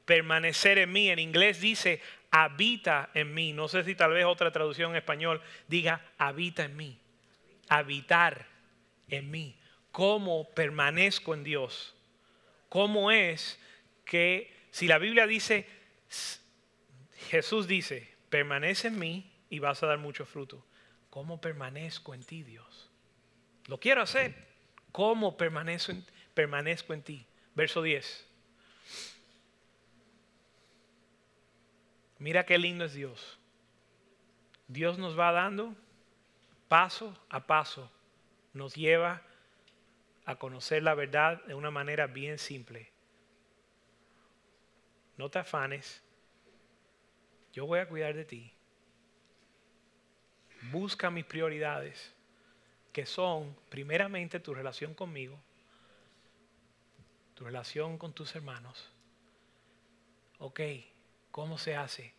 permanecer 0.05 0.77
en 0.77 0.91
mí, 0.91 1.09
en 1.09 1.17
inglés 1.17 1.59
dice, 1.59 1.99
habita 2.29 3.09
en 3.15 3.33
mí. 3.33 3.53
No 3.53 3.67
sé 3.67 3.83
si 3.83 3.95
tal 3.95 4.13
vez 4.13 4.23
otra 4.25 4.51
traducción 4.51 4.91
en 4.91 4.97
español 4.97 5.41
diga, 5.67 6.05
habita 6.19 6.63
en 6.63 6.77
mí. 6.77 6.99
Habitar 7.67 8.45
en 9.09 9.31
mí, 9.31 9.57
cómo 9.91 10.47
permanezco 10.51 11.33
en 11.33 11.43
Dios, 11.43 11.95
cómo 12.69 13.09
es 13.09 13.59
que 14.05 14.53
si 14.69 14.87
la 14.87 14.99
Biblia 14.99 15.25
dice, 15.25 15.67
Jesús 17.29 17.67
dice, 17.67 18.14
permanece 18.35 18.89
en 18.89 18.99
mí 18.99 19.31
y 19.49 19.59
vas 19.59 19.81
a 19.81 19.87
dar 19.87 19.97
mucho 19.97 20.25
fruto, 20.25 20.61
¿cómo 21.09 21.39
permanezco 21.39 22.13
en 22.13 22.21
ti, 22.21 22.43
Dios? 22.43 22.91
Lo 23.67 23.79
quiero 23.79 24.01
hacer, 24.01 24.35
¿cómo 24.91 25.37
permanezco 25.37 25.93
en, 25.93 26.05
permanezco 26.33 26.93
en 26.93 27.01
ti? 27.01 27.25
Verso 27.53 27.81
10. 27.81 28.27
Mira 32.19 32.45
qué 32.45 32.57
lindo 32.57 32.83
es 32.83 32.93
Dios. 32.93 33.39
Dios 34.67 34.97
nos 34.97 35.17
va 35.17 35.31
dando 35.31 35.73
paso 36.67 37.17
a 37.29 37.47
paso 37.47 37.89
nos 38.51 38.75
lleva 38.75 39.21
a 40.25 40.35
conocer 40.35 40.83
la 40.83 40.93
verdad 40.93 41.41
de 41.45 41.53
una 41.53 41.71
manera 41.71 42.07
bien 42.07 42.37
simple. 42.37 42.91
No 45.15 45.31
te 45.31 45.39
afanes. 45.39 46.04
Yo 47.55 47.65
voy 47.65 47.79
a 47.79 47.87
cuidar 47.87 48.13
de 48.13 48.25
ti. 48.25 48.51
Busca 50.73 51.09
mis 51.09 51.23
prioridades, 51.23 52.11
que 52.91 53.05
son 53.05 53.55
primeramente 53.69 54.41
tu 54.41 54.53
relación 54.53 54.93
conmigo, 54.93 55.39
tu 57.33 57.45
relación 57.45 57.97
con 57.97 58.11
tus 58.11 58.35
hermanos. 58.35 58.91
Ok, 60.39 60.59
¿cómo 61.31 61.57
se 61.57 61.77
hace? 61.77 62.13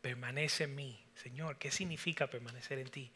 Permanece 0.00 0.64
en 0.64 0.74
mí. 0.74 1.04
Señor, 1.14 1.58
¿qué 1.58 1.70
significa 1.70 2.28
permanecer 2.28 2.78
en 2.78 2.88
ti? 2.88 3.12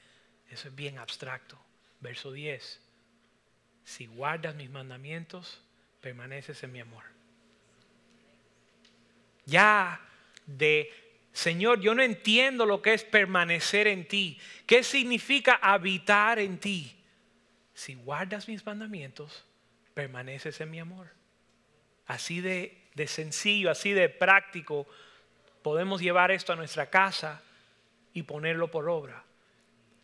Eso 0.50 0.68
es 0.68 0.74
bien 0.74 0.98
abstracto. 0.98 1.58
Verso 2.00 2.30
10. 2.30 2.82
Si 3.84 4.04
guardas 4.04 4.54
mis 4.54 4.68
mandamientos, 4.68 5.62
permaneces 6.02 6.62
en 6.62 6.72
mi 6.72 6.80
amor. 6.80 7.04
Ya 9.46 9.98
de, 10.46 11.07
Señor, 11.32 11.80
yo 11.80 11.94
no 11.94 12.02
entiendo 12.02 12.66
lo 12.66 12.82
que 12.82 12.94
es 12.94 13.04
permanecer 13.04 13.86
en 13.86 14.06
ti. 14.08 14.38
¿Qué 14.66 14.82
significa 14.82 15.54
habitar 15.54 16.38
en 16.38 16.58
ti? 16.58 16.96
Si 17.74 17.94
guardas 17.94 18.48
mis 18.48 18.64
mandamientos, 18.66 19.44
permaneces 19.94 20.60
en 20.60 20.70
mi 20.70 20.80
amor. 20.80 21.08
Así 22.06 22.40
de, 22.40 22.88
sencillo, 23.06 23.70
así 23.70 23.92
de 23.92 24.08
práctico, 24.08 24.86
podemos 25.62 26.00
llevar 26.00 26.30
esto 26.30 26.52
a 26.52 26.56
nuestra 26.56 26.90
casa 26.90 27.42
y 28.12 28.22
ponerlo 28.22 28.70
por 28.70 28.88
obra 28.88 29.24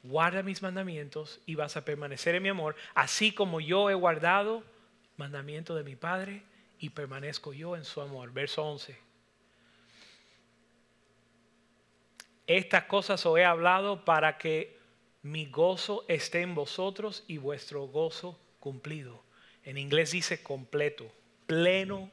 guarda 0.04 0.42
mis 0.42 0.62
mandamientos 0.62 1.40
y 1.46 1.54
vas 1.54 1.76
a 1.76 1.84
permanecer 1.84 2.34
en 2.34 2.42
mi 2.42 2.50
amor, 2.50 2.76
así 2.94 3.32
como 3.32 3.60
yo 3.60 3.90
he 3.90 3.94
guardado 3.94 4.62
mandamiento 5.16 5.74
de 5.74 5.82
mi 5.82 5.96
Padre 5.96 6.42
y 6.78 6.90
permanezco 6.90 7.52
yo 7.52 7.74
en 7.74 7.84
su 7.84 8.00
amor. 8.00 8.32
Verso 8.32 8.62
11. 8.62 8.96
Estas 12.46 12.85
cosas 12.85 13.24
os 13.24 13.38
he 13.38 13.44
hablado 13.44 14.04
para 14.04 14.37
que 14.38 14.78
mi 15.22 15.46
gozo 15.46 16.04
esté 16.09 16.42
en 16.42 16.54
vosotros 16.54 17.24
y 17.26 17.38
vuestro 17.38 17.87
gozo 17.87 18.38
cumplido. 18.61 19.22
En 19.64 19.78
inglés 19.78 20.11
dice 20.11 20.42
completo, 20.42 21.11
pleno, 21.46 22.11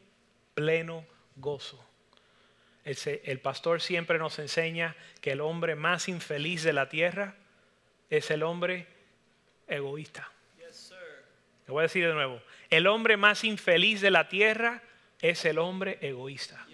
pleno 0.54 1.06
gozo. 1.36 1.84
el 2.86 3.40
pastor 3.42 3.82
siempre 3.82 4.18
nos 4.18 4.40
enseña 4.40 4.96
que 5.20 5.32
el 5.32 5.42
hombre 5.42 5.76
más 5.76 6.08
infeliz 6.08 6.64
de 6.64 6.74
la 6.74 6.88
tierra 6.88 7.36
es 8.10 8.32
el 8.32 8.44
hombre 8.44 8.88
egoísta. 9.68 10.32
Le 11.68 11.74
voy 11.74 11.82
a 11.82 11.84
decir 11.84 12.08
de 12.08 12.14
nuevo, 12.14 12.42
el 12.70 12.88
hombre 12.88 13.18
más 13.18 13.44
infeliz 13.44 14.02
de 14.02 14.12
la 14.12 14.30
tierra 14.30 14.82
es 15.22 15.46
el 15.46 15.60
hombre 15.60 16.00
egoísta. 16.02 16.66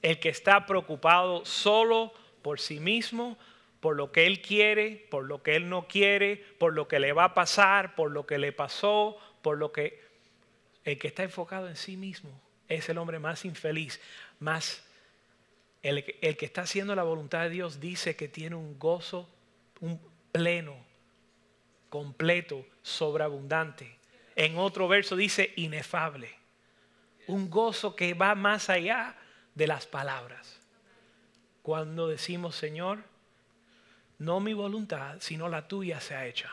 El 0.00 0.18
que 0.18 0.28
está 0.30 0.66
preocupado 0.66 1.44
solo 1.44 2.12
por 2.48 2.60
sí 2.60 2.80
mismo, 2.80 3.36
por 3.78 3.94
lo 3.94 4.10
que 4.10 4.26
él 4.26 4.40
quiere, 4.40 5.06
por 5.10 5.26
lo 5.26 5.42
que 5.42 5.54
él 5.54 5.68
no 5.68 5.86
quiere, 5.86 6.38
por 6.58 6.72
lo 6.72 6.88
que 6.88 6.98
le 6.98 7.12
va 7.12 7.24
a 7.24 7.34
pasar, 7.34 7.94
por 7.94 8.10
lo 8.10 8.24
que 8.24 8.38
le 8.38 8.52
pasó, 8.52 9.18
por 9.42 9.58
lo 9.58 9.70
que... 9.70 10.02
El 10.82 10.98
que 10.98 11.08
está 11.08 11.24
enfocado 11.24 11.68
en 11.68 11.76
sí 11.76 11.98
mismo 11.98 12.30
es 12.66 12.88
el 12.88 12.96
hombre 12.96 13.18
más 13.18 13.44
infeliz, 13.44 14.00
más... 14.38 14.82
El, 15.82 16.02
el 16.22 16.38
que 16.38 16.46
está 16.46 16.62
haciendo 16.62 16.94
la 16.94 17.02
voluntad 17.02 17.42
de 17.42 17.50
Dios 17.50 17.80
dice 17.80 18.16
que 18.16 18.28
tiene 18.28 18.56
un 18.56 18.78
gozo, 18.78 19.28
un, 19.80 20.00
pleno, 20.32 20.74
completo, 21.90 22.64
sobreabundante. 22.80 23.98
En 24.36 24.56
otro 24.56 24.88
verso 24.88 25.16
dice 25.16 25.52
inefable. 25.56 26.34
Un 27.26 27.50
gozo 27.50 27.94
que 27.94 28.14
va 28.14 28.34
más 28.34 28.70
allá 28.70 29.18
de 29.54 29.66
las 29.66 29.86
palabras. 29.86 30.57
Cuando 31.68 32.08
decimos, 32.08 32.56
Señor, 32.56 33.04
no 34.16 34.40
mi 34.40 34.54
voluntad, 34.54 35.16
sino 35.20 35.50
la 35.50 35.68
tuya 35.68 36.00
se 36.00 36.14
ha 36.14 36.24
hecha. 36.24 36.50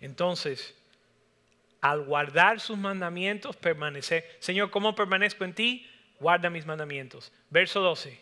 Entonces, 0.00 0.74
al 1.80 2.02
guardar 2.02 2.58
sus 2.58 2.76
mandamientos, 2.76 3.54
permanecer. 3.54 4.28
Señor, 4.40 4.72
¿cómo 4.72 4.96
permanezco 4.96 5.44
en 5.44 5.54
ti? 5.54 5.88
Guarda 6.18 6.50
mis 6.50 6.66
mandamientos. 6.66 7.32
Verso 7.48 7.80
12. 7.80 8.20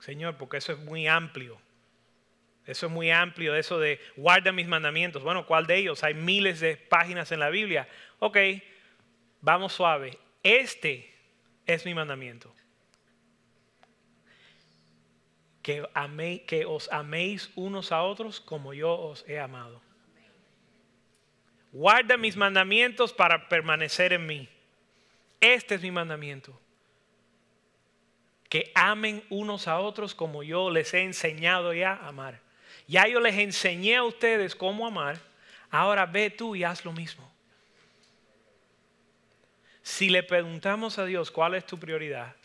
Señor, 0.00 0.36
porque 0.36 0.58
eso 0.58 0.72
es 0.72 0.78
muy 0.80 1.06
amplio. 1.06 1.58
Eso 2.66 2.88
es 2.88 2.92
muy 2.92 3.10
amplio, 3.10 3.54
eso 3.54 3.78
de 3.78 3.98
guarda 4.18 4.52
mis 4.52 4.68
mandamientos. 4.68 5.22
Bueno, 5.22 5.46
¿cuál 5.46 5.66
de 5.66 5.78
ellos? 5.78 6.04
Hay 6.04 6.12
miles 6.12 6.60
de 6.60 6.76
páginas 6.76 7.32
en 7.32 7.40
la 7.40 7.48
Biblia. 7.48 7.88
Ok, 8.18 8.36
vamos 9.40 9.72
suave. 9.72 10.18
Este 10.42 11.11
es 11.66 11.84
mi 11.84 11.94
mandamiento. 11.94 12.52
Que, 15.62 15.86
que 16.46 16.66
os 16.66 16.90
améis 16.90 17.50
unos 17.54 17.92
a 17.92 18.02
otros 18.02 18.40
como 18.40 18.74
yo 18.74 18.92
os 18.92 19.24
he 19.28 19.38
amado. 19.38 19.80
Guarda 21.72 22.16
mis 22.16 22.36
mandamientos 22.36 23.12
para 23.12 23.48
permanecer 23.48 24.12
en 24.12 24.26
mí. 24.26 24.48
Este 25.40 25.76
es 25.76 25.82
mi 25.82 25.90
mandamiento. 25.90 26.58
Que 28.48 28.70
amen 28.74 29.24
unos 29.30 29.66
a 29.66 29.78
otros 29.78 30.14
como 30.14 30.42
yo 30.42 30.68
les 30.68 30.92
he 30.92 31.00
enseñado 31.00 31.72
ya 31.72 31.94
a 31.94 32.08
amar. 32.08 32.40
Ya 32.86 33.08
yo 33.08 33.20
les 33.20 33.38
enseñé 33.38 33.96
a 33.96 34.04
ustedes 34.04 34.54
cómo 34.54 34.86
amar. 34.86 35.18
Ahora 35.70 36.04
ve 36.04 36.28
tú 36.28 36.54
y 36.54 36.64
haz 36.64 36.84
lo 36.84 36.92
mismo. 36.92 37.31
Si 39.82 40.08
le 40.08 40.22
preguntamos 40.22 40.98
a 40.98 41.04
Dios 41.04 41.30
cuál 41.30 41.54
es 41.54 41.66
tu 41.66 41.78
prioridad, 41.78 42.36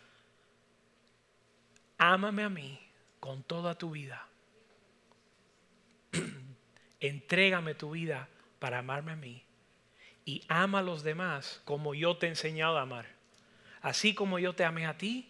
ámame 1.97 2.43
a 2.43 2.49
mí 2.49 2.79
con 3.19 3.43
toda 3.43 3.75
tu 3.75 3.91
vida. 3.91 4.27
Entrégame 6.99 7.75
tu 7.75 7.91
vida 7.91 8.27
para 8.59 8.79
amarme 8.79 9.11
a 9.11 9.15
mí. 9.15 9.43
Y 10.25 10.43
ama 10.47 10.79
a 10.79 10.83
los 10.83 11.03
demás 11.03 11.61
como 11.63 11.93
yo 11.93 12.17
te 12.17 12.25
he 12.25 12.29
enseñado 12.29 12.77
a 12.77 12.81
amar. 12.81 13.05
Así 13.81 14.13
como 14.13 14.39
yo 14.39 14.53
te 14.53 14.65
amé 14.65 14.85
a 14.85 14.97
ti, 14.97 15.29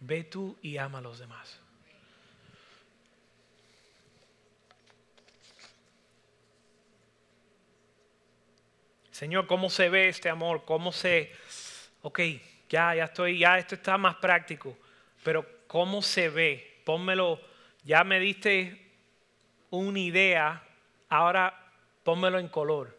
ve 0.00 0.24
tú 0.24 0.56
y 0.62 0.78
ama 0.78 0.98
a 0.98 1.02
los 1.02 1.18
demás. 1.18 1.61
Señor, 9.22 9.46
¿cómo 9.46 9.70
se 9.70 9.88
ve 9.88 10.08
este 10.08 10.28
amor? 10.28 10.64
¿Cómo 10.64 10.90
se... 10.90 11.30
Ok, 12.00 12.18
ya, 12.68 12.92
ya 12.96 13.04
estoy, 13.04 13.38
ya 13.38 13.56
esto 13.56 13.76
está 13.76 13.96
más 13.96 14.16
práctico, 14.16 14.76
pero 15.22 15.46
¿cómo 15.68 16.02
se 16.02 16.28
ve? 16.28 16.82
Pónmelo, 16.84 17.40
ya 17.84 18.02
me 18.02 18.18
diste 18.18 18.84
una 19.70 20.00
idea, 20.00 20.66
ahora 21.08 21.72
pónmelo 22.02 22.40
en 22.40 22.48
color. 22.48 22.98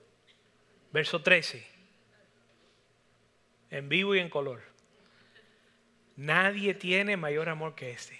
Verso 0.93 1.21
13. 1.21 1.67
En 3.71 3.89
vivo 3.89 4.15
y 4.15 4.19
en 4.19 4.29
color. 4.29 4.61
Nadie 6.15 6.73
tiene 6.73 7.17
mayor 7.17 7.49
amor 7.49 7.75
que 7.75 7.91
este. 7.91 8.17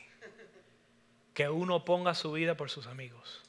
Que 1.34 1.48
uno 1.48 1.86
ponga 1.86 2.14
su 2.16 2.34
vida 2.34 2.58
por 2.58 2.70
sus 2.70 2.86
amigos. 2.86 3.42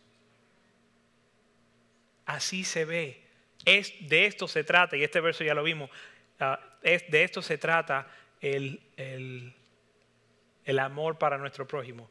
Así 2.24 2.62
se 2.62 2.84
ve. 2.84 3.23
Es, 3.64 3.94
de 4.08 4.26
esto 4.26 4.46
se 4.46 4.64
trata, 4.64 4.96
y 4.96 5.02
este 5.02 5.20
verso 5.20 5.44
ya 5.44 5.54
lo 5.54 5.62
vimos. 5.62 5.90
Ah, 6.38 6.60
es, 6.82 7.08
de 7.10 7.24
esto 7.24 7.40
se 7.42 7.58
trata 7.58 8.06
el, 8.40 8.80
el, 8.96 10.78
amor 10.78 11.18
para 11.18 11.38
nuestro 11.38 11.66
prójimo. 11.66 12.10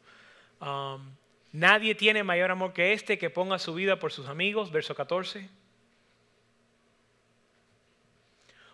Um, 0.59 1.15
Nadie 1.53 1.93
tiene 1.93 2.23
mayor 2.23 2.49
amor 2.49 2.73
que 2.73 2.93
este 2.93 3.19
que 3.19 3.29
ponga 3.29 3.59
su 3.59 3.75
vida 3.75 3.99
por 3.99 4.11
sus 4.11 4.27
amigos. 4.27 4.71
Verso 4.71 4.95
14. 4.95 5.47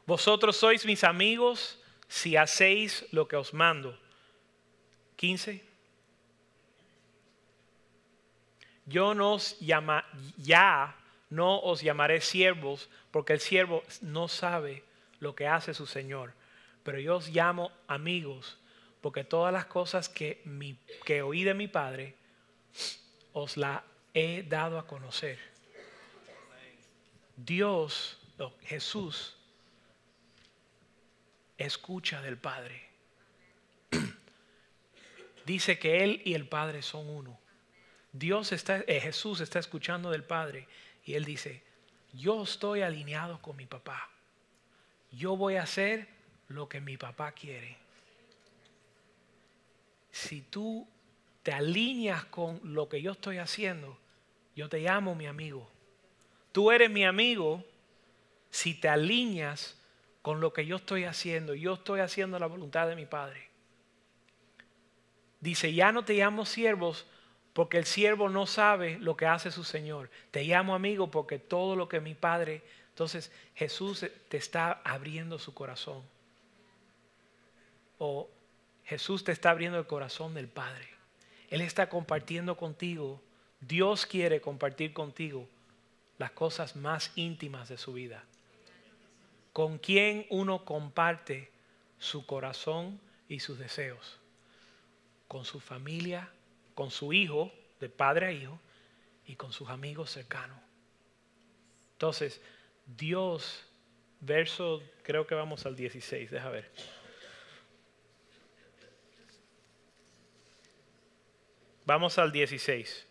Vosotros 0.06 0.56
sois 0.56 0.86
mis 0.86 1.04
amigos 1.04 1.78
si 2.08 2.38
hacéis 2.38 3.06
lo 3.12 3.28
que 3.28 3.36
os 3.36 3.54
mando. 3.54 4.00
15. 5.18 5.62
Yo 8.86 9.14
no 9.14 9.34
os 9.34 9.60
llama, 9.60 10.06
ya 10.38 10.96
no 11.30 11.60
os 11.60 11.82
llamaré 11.82 12.22
siervos, 12.22 12.90
porque 13.12 13.34
el 13.34 13.40
siervo 13.40 13.84
no 14.02 14.28
sabe 14.28 14.84
lo 15.20 15.36
que 15.36 15.48
hace 15.48 15.74
su 15.74 15.86
Señor. 15.86 16.34
Pero 16.84 17.00
yo 17.00 17.18
os 17.18 17.30
llamo 17.30 17.72
amigos, 17.88 18.58
porque 19.02 19.24
todas 19.24 19.54
las 19.54 19.66
cosas 19.66 20.10
que, 20.10 20.42
oí 21.24 21.44
de 21.44 21.54
mi 21.54 21.68
Padre, 21.68 22.16
os 23.34 23.58
la 23.58 23.84
he 24.14 24.44
dado 24.44 24.80
a 24.80 24.88
conocer. 24.88 25.40
Dios, 27.38 28.18
Jesús, 28.64 29.38
escucha 31.58 32.22
del 32.22 32.38
Padre. 32.38 32.90
Dice 35.46 35.78
que 35.78 36.04
Él 36.04 36.22
y 36.26 36.34
el 36.34 36.48
Padre 36.48 36.82
son 36.82 37.08
uno. 37.08 37.40
Dios 38.12 38.52
está, 38.52 38.84
eh, 38.88 39.00
Jesús 39.00 39.40
está 39.40 39.60
escuchando 39.60 40.10
del 40.10 40.24
Padre 40.24 40.68
y 41.10 41.16
Él 41.16 41.26
dice, 41.26 41.64
yo 42.14 42.44
estoy 42.44 42.84
alineado 42.84 43.42
con 43.42 43.58
mi 43.58 43.66
papá. 43.66 44.12
Yo 45.12 45.36
voy 45.36 45.56
a 45.56 45.64
hacer 45.64 46.08
lo 46.50 46.70
que 46.70 46.82
mi 46.82 46.98
papá 46.98 47.32
quiere. 47.32 47.78
Si 50.12 50.42
tú 50.42 50.88
te 51.42 51.52
alineas 51.52 52.26
con 52.26 52.60
lo 52.62 52.88
que 52.90 53.02
yo 53.02 53.14
estoy 53.14 53.40
haciendo, 53.40 53.98
yo 54.56 54.70
te 54.70 54.82
llamo 54.82 55.16
mi 55.16 55.26
amigo. 55.26 55.68
Tú 56.52 56.70
eres 56.70 56.92
mi 56.92 57.04
amigo 57.04 57.66
si 58.52 58.76
te 58.76 58.88
alineas 58.88 59.82
con 60.22 60.40
lo 60.40 60.54
que 60.54 60.68
yo 60.68 60.76
estoy 60.76 61.06
haciendo. 61.06 61.56
Yo 61.56 61.74
estoy 61.74 62.02
haciendo 62.02 62.38
la 62.38 62.46
voluntad 62.46 62.88
de 62.88 62.96
mi 62.96 63.08
Padre. 63.08 63.50
Dice, 65.40 65.74
ya 65.74 65.92
no 65.92 66.06
te 66.06 66.14
llamo 66.14 66.46
siervos 66.46 67.08
porque 67.60 67.78
el 67.78 67.84
siervo 67.84 68.30
no 68.30 68.46
sabe 68.46 68.98
lo 69.00 69.18
que 69.18 69.26
hace 69.26 69.52
su 69.52 69.66
Señor. 69.66 70.10
Te 70.32 70.46
llamo 70.46 70.76
amigo 70.76 71.12
porque 71.12 71.40
todo 71.40 71.76
lo 71.76 71.90
que 71.90 72.00
mi 72.00 72.16
Padre... 72.16 72.62
Entonces 72.92 73.34
Jesús 73.54 74.06
te 74.30 74.38
está 74.38 74.80
abriendo 74.86 75.38
su 75.40 75.54
corazón. 75.54 76.02
O 77.98 78.30
Jesús 78.86 79.26
te 79.26 79.34
está 79.34 79.50
abriendo 79.50 79.78
el 79.78 79.88
corazón 79.88 80.34
del 80.36 80.48
Padre. 80.48 80.88
Él 81.50 81.60
está 81.60 81.90
compartiendo 81.90 82.56
contigo, 82.56 83.22
Dios 83.60 84.06
quiere 84.06 84.40
compartir 84.40 84.94
contigo 84.94 85.46
las 86.18 86.32
cosas 86.32 86.78
más 86.78 87.12
íntimas 87.16 87.68
de 87.68 87.78
su 87.78 87.92
vida. 87.92 88.24
Con 89.52 89.80
quién 89.80 90.26
uno 90.30 90.64
comparte 90.64 91.52
su 91.98 92.26
corazón 92.26 93.02
y 93.28 93.42
sus 93.42 93.60
deseos. 93.60 94.18
Con 95.28 95.44
su 95.44 95.60
familia, 95.60 96.32
con 96.80 96.92
su 96.92 97.12
hijo, 97.12 97.52
de 97.82 97.90
padre 97.90 98.28
a 98.28 98.32
hijo, 98.32 98.58
y 99.26 99.36
con 99.36 99.52
sus 99.52 99.68
amigos 99.68 100.12
cercanos. 100.12 100.58
Entonces, 101.92 102.40
Dios, 102.86 103.66
verso, 104.22 104.82
creo 105.04 105.28
que 105.28 105.36
vamos 105.36 105.66
al 105.66 105.76
16, 105.76 106.32
deja 106.32 106.50
ver. 106.50 106.72
Vamos 111.86 112.18
al 112.18 112.32
16. 112.32 113.06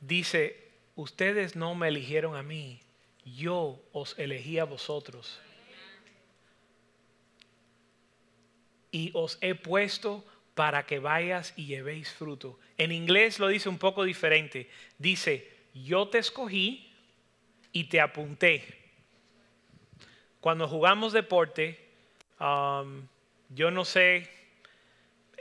Dice, 0.00 0.70
ustedes 0.96 1.56
no 1.56 1.74
me 1.74 1.88
eligieron 1.88 2.36
a 2.36 2.42
mí, 2.42 2.80
yo 3.26 3.78
os 3.92 4.18
elegí 4.18 4.58
a 4.58 4.64
vosotros. 4.64 5.38
Y 8.90 9.10
os 9.12 9.36
he 9.42 9.54
puesto 9.54 10.24
para 10.58 10.86
que 10.86 10.98
vayas 10.98 11.54
y 11.54 11.66
llevéis 11.66 12.12
fruto. 12.12 12.58
En 12.78 12.90
inglés 12.90 13.38
lo 13.38 13.46
dice 13.46 13.68
un 13.68 13.78
poco 13.78 14.02
diferente. 14.02 14.68
Dice, 14.98 15.48
yo 15.72 16.08
te 16.08 16.18
escogí 16.18 16.92
y 17.70 17.84
te 17.84 18.00
apunté. 18.00 18.64
Cuando 20.40 20.66
jugamos 20.66 21.12
deporte, 21.12 21.78
um, 22.40 23.06
yo 23.50 23.70
no 23.70 23.84
sé 23.84 24.28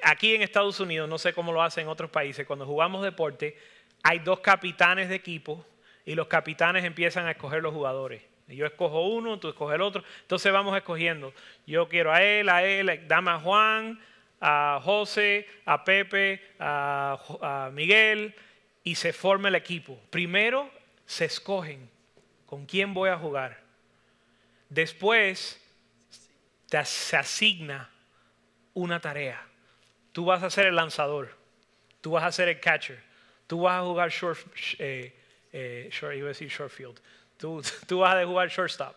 aquí 0.04 0.36
en 0.36 0.44
Estados 0.44 0.80
Unidos, 0.80 1.10
no 1.10 1.18
sé 1.18 1.34
cómo 1.34 1.52
lo 1.52 1.64
hacen 1.64 1.86
en 1.86 1.90
otros 1.90 2.12
países, 2.12 2.46
cuando 2.46 2.68
jugamos 2.68 3.04
deporte, 3.04 3.58
hay 4.04 4.20
dos 4.20 4.42
capitanes 4.42 5.10
de 5.10 5.16
equipo 5.16 5.66
y 6.06 6.14
los 6.14 6.28
capitanes 6.28 6.86
empiezan 6.86 7.26
a 7.26 7.32
escoger 7.32 7.64
los 7.64 7.74
jugadores. 7.74 8.22
Yo 8.50 8.68
escojo 8.68 9.08
uno, 9.08 9.40
tú 9.40 9.50
escoges 9.50 9.74
el 9.74 9.82
otro. 9.82 10.04
Entonces 10.22 10.54
vamos 10.54 10.78
escogiendo. 10.78 11.34
Yo 11.66 11.90
quiero 11.90 12.14
a 12.14 12.22
él, 12.22 12.50
a 12.50 12.64
él, 12.64 13.02
dame 13.08 13.32
a 13.32 13.40
Juan, 13.40 14.00
a 14.40 14.80
José, 14.84 15.48
a 15.66 15.84
Pepe, 15.84 16.42
a, 16.60 17.70
Miguel 17.74 18.36
y 18.84 18.96
se 18.96 19.14
forma 19.14 19.50
el 19.50 19.56
equipo. 19.56 20.00
Primero 20.10 20.70
se 21.06 21.26
escogen 21.26 21.90
con 22.46 22.66
quién 22.66 22.94
voy 22.94 23.10
a 23.10 23.18
jugar. 23.18 23.60
Después 24.70 25.62
se 26.84 27.18
asigna 27.18 27.90
una 28.74 29.00
tarea. 29.00 29.44
Tú 30.12 30.26
vas 30.26 30.44
a 30.44 30.50
ser 30.50 30.68
el 30.68 30.76
lanzador. 30.76 31.36
Tú 32.02 32.12
vas 32.12 32.24
a 32.24 32.32
ser 32.32 32.48
el 32.48 32.60
catcher. 32.60 33.02
Tú 33.48 33.62
vas 33.62 33.82
a 33.82 33.84
jugar 33.84 34.10
short, 34.10 34.40
eh, 34.80 35.14
eh, 35.52 35.90
short, 35.92 36.14
a 36.14 36.26
decir 36.26 36.50
short 36.50 36.72
field. 36.72 37.00
Tú, 37.38 37.62
tú 37.88 38.00
vas 38.00 38.16
a 38.16 38.26
jugar 38.26 38.50
shortstop. 38.50 38.96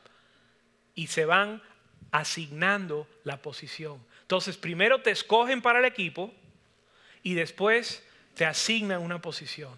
Y 0.95 1.07
se 1.07 1.24
van 1.24 1.62
asignando 2.11 3.07
la 3.24 3.41
posición. 3.41 4.05
Entonces, 4.30 4.56
primero 4.56 5.02
te 5.02 5.10
escogen 5.10 5.60
para 5.60 5.80
el 5.80 5.84
equipo 5.84 6.32
y 7.24 7.34
después 7.34 8.00
te 8.36 8.46
asigna 8.46 9.00
una 9.00 9.20
posición. 9.20 9.76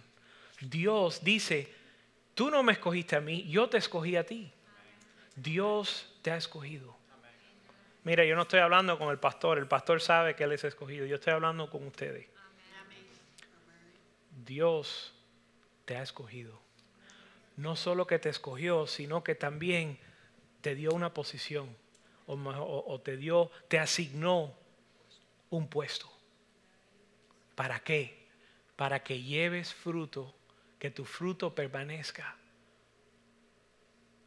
Dios 0.60 1.24
dice, 1.24 1.72
tú 2.34 2.50
no 2.50 2.62
me 2.62 2.74
escogiste 2.74 3.16
a 3.16 3.22
mí, 3.22 3.48
yo 3.48 3.70
te 3.70 3.78
escogí 3.78 4.14
a 4.14 4.26
ti. 4.26 4.52
Dios 5.36 6.14
te 6.20 6.32
ha 6.32 6.36
escogido. 6.36 6.94
Mira, 8.04 8.26
yo 8.26 8.36
no 8.36 8.42
estoy 8.42 8.60
hablando 8.60 8.98
con 8.98 9.08
el 9.08 9.18
pastor, 9.18 9.56
el 9.56 9.68
pastor 9.68 10.02
sabe 10.02 10.36
que 10.36 10.44
él 10.44 10.52
es 10.52 10.64
escogido, 10.64 11.06
yo 11.06 11.14
estoy 11.14 11.32
hablando 11.32 11.70
con 11.70 11.86
ustedes. 11.86 12.26
Dios 14.44 15.14
te 15.86 15.96
ha 15.96 16.02
escogido. 16.02 16.60
No 17.56 17.74
solo 17.74 18.06
que 18.06 18.18
te 18.18 18.28
escogió, 18.28 18.86
sino 18.86 19.24
que 19.24 19.34
también 19.34 19.98
te 20.60 20.74
dio 20.74 20.90
una 20.90 21.14
posición 21.14 21.74
o, 22.26 23.00
te 23.00 23.16
dio, 23.16 23.50
te 23.68 23.78
asignó 23.78 24.54
un 25.50 25.68
puesto. 25.68 26.10
¿Para 27.54 27.80
qué? 27.80 28.26
Para 28.76 29.02
que 29.02 29.22
lleves 29.22 29.74
fruto, 29.74 30.34
que 30.78 30.90
tu 30.90 31.04
fruto 31.04 31.54
permanezca. 31.54 32.36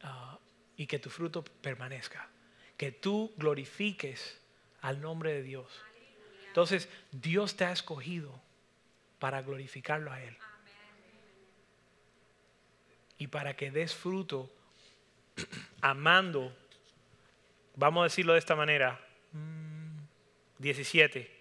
Ah, 0.02 0.38
y 0.76 0.86
que 0.86 0.98
tu 0.98 1.10
fruto 1.10 1.44
permanezca. 1.44 2.28
Que 2.76 2.92
tú 2.92 3.32
glorifiques 3.36 4.40
al 4.82 5.00
nombre 5.00 5.32
de 5.32 5.42
Dios. 5.42 5.66
Entonces, 6.48 6.88
Dios 7.12 7.56
te 7.56 7.64
ha 7.64 7.72
escogido 7.72 8.40
para 9.18 9.42
glorificarlo 9.42 10.12
a 10.12 10.22
Él. 10.22 10.36
Y 13.18 13.28
para 13.28 13.56
que 13.56 13.70
des 13.70 13.94
fruto 13.94 14.50
amando, 15.80 16.56
vamos 17.76 18.00
a 18.00 18.04
decirlo 18.04 18.32
de 18.32 18.40
esta 18.40 18.56
manera, 18.56 19.00
17. 20.58 21.20
Mm, 21.20 21.36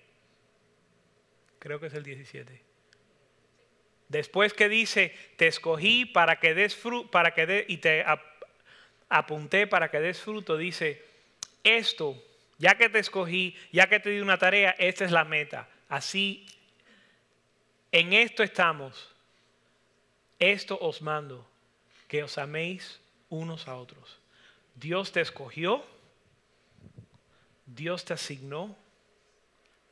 Creo 1.59 1.79
que 1.79 1.87
es 1.87 1.93
el 1.95 2.03
17. 2.03 2.61
Después 4.07 4.53
que 4.53 4.69
dice, 4.69 5.15
te 5.35 5.47
escogí 5.47 6.05
para 6.05 6.39
que 6.39 6.53
des 6.53 6.75
fruto, 6.75 7.09
para 7.09 7.33
que 7.33 7.47
de, 7.47 7.65
y 7.67 7.77
te 7.77 8.05
apunté 9.09 9.65
para 9.65 9.89
que 9.89 9.99
des 9.99 10.19
fruto, 10.19 10.57
dice, 10.57 11.03
esto, 11.63 12.21
ya 12.59 12.75
que 12.75 12.89
te 12.89 12.99
escogí, 12.99 13.55
ya 13.71 13.87
que 13.87 13.99
te 13.99 14.11
di 14.11 14.19
una 14.19 14.37
tarea, 14.37 14.75
esta 14.77 15.05
es 15.05 15.11
la 15.11 15.25
meta. 15.25 15.67
Así, 15.89 16.45
en 17.91 18.13
esto 18.13 18.43
estamos. 18.43 19.11
Esto 20.37 20.77
os 20.79 21.01
mando, 21.01 21.47
que 22.07 22.21
os 22.21 22.37
améis 22.37 22.99
unos 23.29 23.67
a 23.67 23.75
otros. 23.75 24.19
Dios 24.75 25.11
te 25.11 25.21
escogió, 25.21 25.83
Dios 27.65 28.05
te 28.05 28.13
asignó 28.13 28.75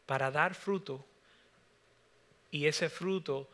para 0.06 0.32
dar 0.32 0.54
fruto 0.54 1.06
y 2.52 2.68
ese 2.68 2.90
fruto 2.90 3.50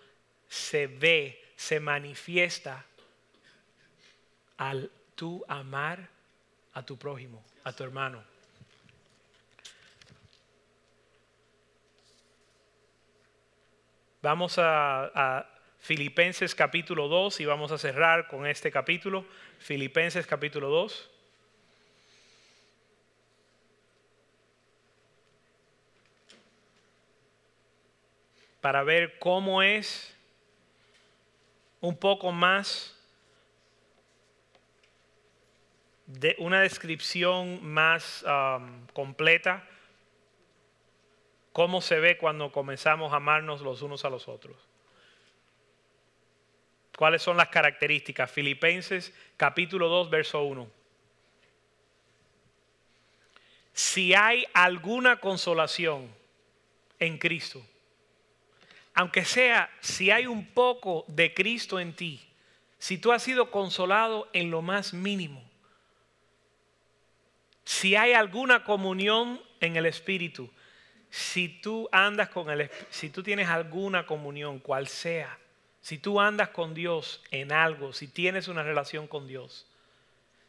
se 0.47 0.87
ve, 0.87 1.41
se 1.55 1.79
manifiesta 1.79 2.85
al 4.57 4.91
tú 5.15 5.43
amar 5.47 6.09
a 6.73 6.83
tu 6.83 6.97
prójimo, 6.97 7.43
a 7.63 7.71
tu 7.71 7.83
hermano. 7.83 8.23
Vamos 14.21 14.55
a, 14.57 15.47
Filipenses 15.79 16.53
capítulo 16.53 17.07
2 17.07 17.39
y 17.39 17.45
vamos 17.45 17.71
a 17.71 17.77
cerrar 17.77 18.27
con 18.27 18.45
este 18.45 18.69
capítulo. 18.69 19.25
Filipenses 19.59 20.27
capítulo 20.27 20.67
2. 20.67 21.09
Para 28.61 28.83
ver 28.83 29.19
cómo 29.19 29.61
es 29.61 30.15
un 31.81 31.95
poco 31.95 32.31
más 32.31 32.95
de 36.05 36.35
una 36.39 36.61
descripción 36.61 37.63
más 37.63 38.23
um, 38.23 38.85
completa 38.87 39.65
cómo 41.59 41.81
se 41.81 41.99
ve 41.99 42.17
cuando 42.17 42.53
comenzamos 42.53 43.11
a 43.11 43.17
amarnos 43.17 43.59
los 43.59 43.81
unos 43.81 44.05
a 44.05 44.09
los 44.09 44.27
otros. 44.27 44.55
¿Cuáles 46.95 47.21
son 47.21 47.37
las 47.37 47.49
características? 47.49 48.31
Filipenses 48.31 49.13
capítulo 49.37 49.87
2, 49.89 50.09
verso 50.09 50.41
1. 50.43 50.69
Si 53.73 54.13
hay 54.13 54.45
alguna 54.53 55.19
consolación 55.19 56.09
en 56.99 57.17
Cristo, 57.17 57.61
aunque 58.99 59.23
sea 59.23 59.71
si 59.79 60.11
hay 60.11 60.27
un 60.27 60.45
poco 60.47 61.05
de 61.07 61.33
Cristo 61.33 61.79
en 61.79 61.93
ti, 61.93 62.19
si 62.79 62.97
tú 62.97 63.13
has 63.13 63.23
sido 63.23 63.49
consolado 63.49 64.27
en 64.33 64.51
lo 64.51 64.61
más 64.61 64.93
mínimo, 64.93 65.41
si 67.63 67.95
hay 67.95 68.11
alguna 68.11 68.65
comunión 68.65 69.41
en 69.61 69.77
el 69.77 69.85
Espíritu, 69.85 70.51
si 71.09 71.47
tú 71.47 71.87
andas 71.93 72.27
con 72.27 72.49
el 72.49 72.69
si 72.89 73.09
tú 73.09 73.23
tienes 73.23 73.47
alguna 73.47 74.05
comunión, 74.05 74.59
cual 74.59 74.89
sea, 74.89 75.39
si 75.79 75.97
tú 75.97 76.19
andas 76.19 76.49
con 76.49 76.73
Dios 76.73 77.23
en 77.31 77.53
algo, 77.53 77.93
si 77.93 78.09
tienes 78.09 78.49
una 78.49 78.63
relación 78.63 79.07
con 79.07 79.29
Dios, 79.29 79.65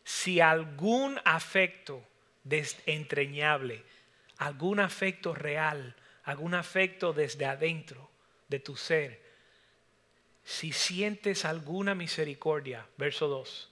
si 0.03 0.41
algún 0.41 1.21
afecto 1.25 2.03
entrañable, 2.85 3.85
algún 4.39 4.81
afecto 4.81 5.37
real, 5.37 5.95
algún 6.25 6.55
afecto 6.55 7.13
desde 7.13 7.47
adentro 7.47 8.11
de 8.51 8.59
tu 8.59 8.77
ser, 8.77 9.23
si 10.45 10.73
sientes 10.73 11.45
alguna 11.45 11.95
misericordia, 11.95 12.87
verso 12.99 13.29
2, 13.29 13.71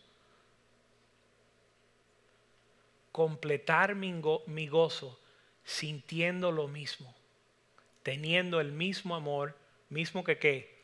completar 3.11 3.97
mi, 3.97 4.15
mi 4.47 4.69
gozo 4.69 5.21
sintiendo 5.65 6.53
lo 6.53 6.69
mismo, 6.69 7.13
teniendo 8.05 8.61
el 8.61 8.71
mismo 8.71 9.17
amor, 9.17 9.57
mismo 9.91 10.23
que 10.23 10.39
qué, 10.39 10.79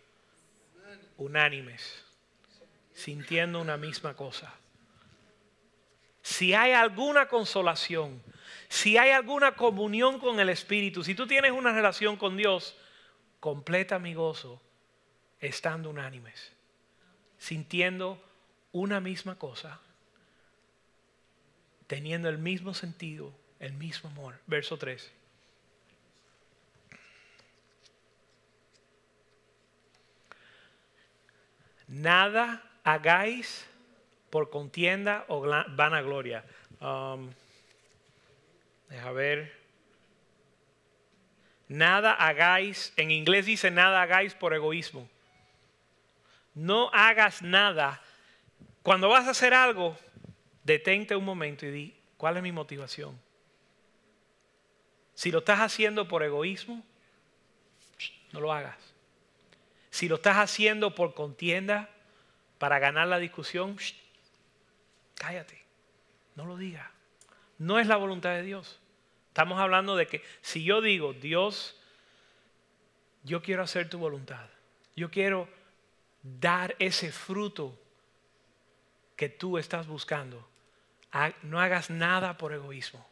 unánimes, 1.17 2.05
sintiendo 2.93 3.61
una 3.61 3.77
misma 3.77 4.15
cosa. 4.15 4.53
Si 6.23 6.53
hay 6.55 6.73
alguna 6.73 7.29
consolación, 7.29 8.21
si 8.69 8.97
hay 8.97 9.11
alguna 9.11 9.55
comunión 9.55 10.19
con 10.19 10.41
el 10.41 10.49
Espíritu, 10.49 11.05
si 11.05 11.15
tú 11.15 11.29
tienes 11.29 11.53
una 11.53 11.73
relación 11.73 12.17
con 12.17 12.37
Dios, 12.37 12.77
completa 13.45 13.99
mi 13.99 14.15
gozo 14.15 14.59
estando 15.39 15.91
unánimes, 15.91 16.51
sintiendo 17.37 18.19
una 18.73 19.01
misma 19.01 19.39
cosa, 19.39 19.83
teniendo 21.87 22.31
el 22.31 22.39
mismo 22.39 22.73
sentido, 22.73 23.35
el 23.61 23.75
mismo 23.75 24.09
amor. 24.09 24.41
Verso 24.47 24.79
3. 24.79 25.13
Nada 31.89 32.63
hagáis 32.83 33.67
por 34.31 34.49
contienda 34.49 35.27
o 35.29 35.43
vanagloria. 35.43 36.47
Um, 36.81 37.31
deja 38.89 39.13
ver. 39.13 39.64
Nada 41.69 42.12
hagáis, 42.12 42.93
en 42.97 43.11
inglés 43.11 43.47
dice 43.47 43.71
nada 43.71 44.03
hagáis 44.03 44.35
por 44.35 44.55
egoísmo. 44.55 45.09
No 46.55 46.91
hagas 46.93 47.43
nada. 47.43 48.03
Cuando 48.83 49.09
vas 49.09 49.27
a 49.27 49.31
hacer 49.31 49.55
algo, 49.55 49.97
detente 50.62 51.17
un 51.17 51.25
momento 51.25 51.67
y 51.67 51.71
di, 51.71 51.97
¿cuál 52.17 52.37
es 52.37 52.43
mi 52.43 52.53
motivación? 52.53 53.19
Si 55.15 55.31
lo 55.31 55.39
estás 55.39 55.61
haciendo 55.61 56.07
por 56.07 56.23
egoísmo, 56.23 56.85
no 58.33 58.41
lo 58.41 58.53
hagas. 58.53 58.77
Si 59.91 60.09
lo 60.09 60.17
estás 60.17 60.37
haciendo 60.37 60.95
por 60.95 61.15
contienda, 61.15 61.89
para 62.59 62.79
ganar 62.79 63.09
la 63.09 63.19
discusión, 63.19 63.77
cállate, 65.15 65.65
no 66.35 66.47
lo 66.47 66.57
digas. 66.57 66.89
No 67.59 67.79
es 67.79 67.87
la 67.87 67.97
voluntad 67.97 68.31
de 68.31 68.43
Dios. 68.43 68.81
Estamos 69.35 69.59
hablando 69.59 69.97
de 69.97 70.07
que 70.07 70.22
si 70.43 70.62
yo 70.62 70.80
digo, 70.80 71.12
Dios, 71.12 71.76
yo 73.24 73.43
quiero 73.43 73.64
hacer 73.64 73.89
tu 73.89 73.99
voluntad, 73.99 74.49
yo 74.95 75.11
quiero 75.11 75.49
dar 76.22 76.76
ese 76.78 77.11
fruto 77.11 77.76
que 79.16 79.28
tú 79.28 79.59
estás 79.59 79.89
buscando, 79.89 80.49
no 81.43 81.61
hagas 81.61 81.91
nada 81.91 82.37
por 82.37 82.53
egoísmo, 82.53 83.05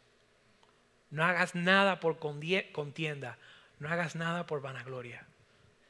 no 1.11 1.25
hagas 1.25 1.57
nada 1.57 1.99
por 1.99 2.21
contienda, 2.21 3.37
no 3.81 3.89
hagas 3.89 4.15
nada 4.15 4.47
por 4.47 4.63
vanagloria. 4.63 5.27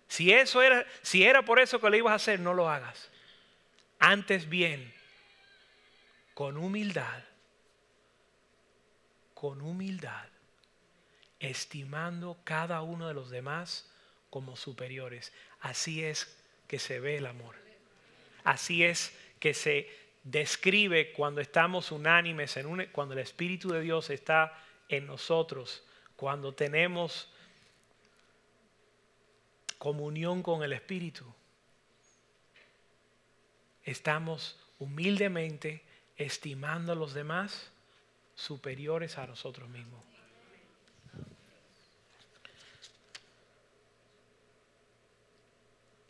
Si 0.09 0.33
eso 0.33 0.63
era, 0.63 0.87
si 1.03 1.25
era 1.25 1.43
por 1.45 1.61
eso 1.61 1.79
que 1.79 1.91
lo 1.91 1.97
ibas 1.97 2.13
a 2.13 2.17
hacer, 2.17 2.41
no 2.41 2.55
lo 2.55 2.71
hagas. 2.71 3.11
Antes 3.99 4.49
bien, 4.49 4.95
con 6.33 6.57
humildad, 6.57 7.23
con 9.43 9.61
humildad, 9.61 10.29
estimando 11.41 12.39
cada 12.45 12.81
uno 12.83 13.09
de 13.09 13.15
los 13.15 13.29
demás 13.29 13.91
como 14.31 14.55
superiores. 14.55 15.33
Así 15.59 16.05
es 16.05 16.39
que 16.69 16.79
se 16.79 17.01
ve 17.01 17.17
el 17.17 17.27
amor. 17.27 17.57
Así 18.45 18.85
es 18.85 19.13
que 19.41 19.53
se 19.53 19.91
describe 20.23 21.11
cuando 21.11 21.41
estamos 21.41 21.91
unánimes, 21.91 22.57
en 22.57 22.87
cuando 22.93 23.15
el 23.15 23.19
Espíritu 23.19 23.71
de 23.71 23.81
Dios 23.81 24.11
está 24.11 24.57
en 24.89 25.09
nosotros, 25.09 25.83
cuando 26.15 26.55
tenemos 26.55 27.29
comunión 29.79 30.45
con 30.45 30.63
el 30.63 30.73
Espíritu. 30.73 31.25
Estamos 33.83 34.57
humildemente 34.79 35.83
estimando 36.17 36.93
a 36.93 36.95
los 36.95 37.13
demás 37.13 37.73
superiores 38.35 39.19
a 39.19 39.27
nosotros 39.27 39.69
mismos. 39.69 40.03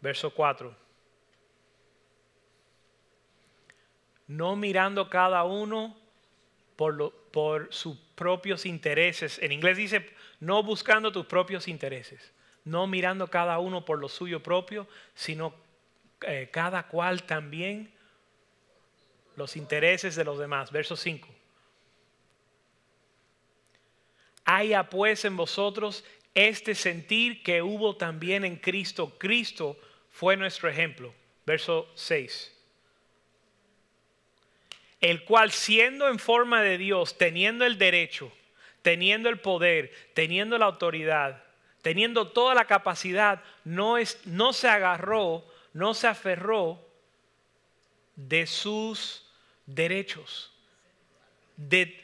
Verso 0.01 0.31
4. 0.35 0.75
No 4.27 4.57
mirando 4.57 5.09
cada 5.09 5.45
uno 5.45 5.97
por, 6.77 7.13
por 7.31 7.73
sus 7.73 7.97
propios 8.17 8.67
intereses. 8.67 9.39
En 9.39 9.53
inglés 9.53 9.77
dice, 9.77 10.11
no 10.41 10.63
buscando 10.63 11.13
tus 11.13 11.27
propios 11.27 11.69
intereses. 11.69 12.33
No 12.65 12.87
mirando 12.87 13.29
cada 13.29 13.59
uno 13.59 13.85
por 13.85 13.99
lo 13.99 14.09
suyo 14.09 14.43
propio, 14.43 14.89
sino 15.15 15.55
eh, 16.23 16.49
cada 16.53 16.89
cual 16.89 17.25
también 17.25 17.93
los 19.37 19.57
intereses 19.57 20.17
de 20.17 20.25
los 20.25 20.39
demás. 20.39 20.73
Verso 20.73 20.97
5. 20.97 21.29
Haya 24.45 24.89
pues 24.89 25.25
en 25.25 25.37
vosotros 25.37 26.05
este 26.35 26.75
sentir 26.75 27.43
que 27.43 27.63
hubo 27.63 27.97
también 27.97 28.45
en 28.45 28.57
Cristo. 28.57 29.17
Cristo 29.19 29.79
fue 30.11 30.37
nuestro 30.37 30.69
ejemplo. 30.69 31.13
Verso 31.45 31.91
6. 31.95 32.53
El 35.01 35.25
cual 35.25 35.51
siendo 35.51 36.09
en 36.09 36.19
forma 36.19 36.63
de 36.63 36.79
Dios, 36.79 37.19
teniendo 37.19 37.65
el 37.65 37.77
derecho, 37.77 38.33
teniendo 38.83 39.29
el 39.29 39.41
poder, 39.41 39.93
teniendo 40.15 40.59
la 40.59 40.67
autoridad, 40.67 41.43
teniendo 41.83 42.29
toda 42.29 42.55
la 42.55 42.67
capacidad, 42.67 43.43
no, 43.65 43.99
es, 43.99 44.21
no 44.25 44.53
se 44.53 44.69
agarró, 44.69 45.45
no 45.73 45.95
se 45.95 46.07
aferró 46.07 46.81
de 48.15 48.47
sus 48.47 49.27
derechos. 49.67 50.52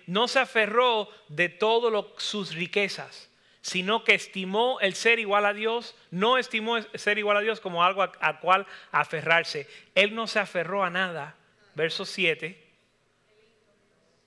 No 0.06 0.28
se 0.28 0.38
aferró 0.38 1.09
de 1.28 1.48
todas 1.48 2.04
sus 2.16 2.54
riquezas 2.54 3.28
sino 3.68 4.02
que 4.02 4.14
estimó 4.14 4.80
el 4.80 4.94
ser 4.94 5.18
igual 5.18 5.44
a 5.44 5.52
Dios, 5.52 5.94
no 6.11 6.38
estimó 6.38 6.80
ser 6.94 7.18
igual 7.18 7.36
a 7.36 7.40
Dios 7.40 7.61
como 7.61 7.84
algo 7.84 8.02
a, 8.02 8.40
cual 8.40 8.66
aferrarse. 8.92 9.68
Él 9.94 10.14
no 10.14 10.26
se 10.26 10.38
aferró 10.38 10.84
a 10.84 10.88
nada, 10.88 11.36
verso 11.74 12.06
7, 12.06 12.66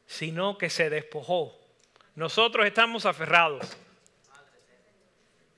sino 0.05 0.59
que 0.59 0.69
se 0.69 0.91
despojó. 0.91 1.59
Nosotros 2.13 2.67
estamos 2.67 3.07
aferrados 3.07 3.77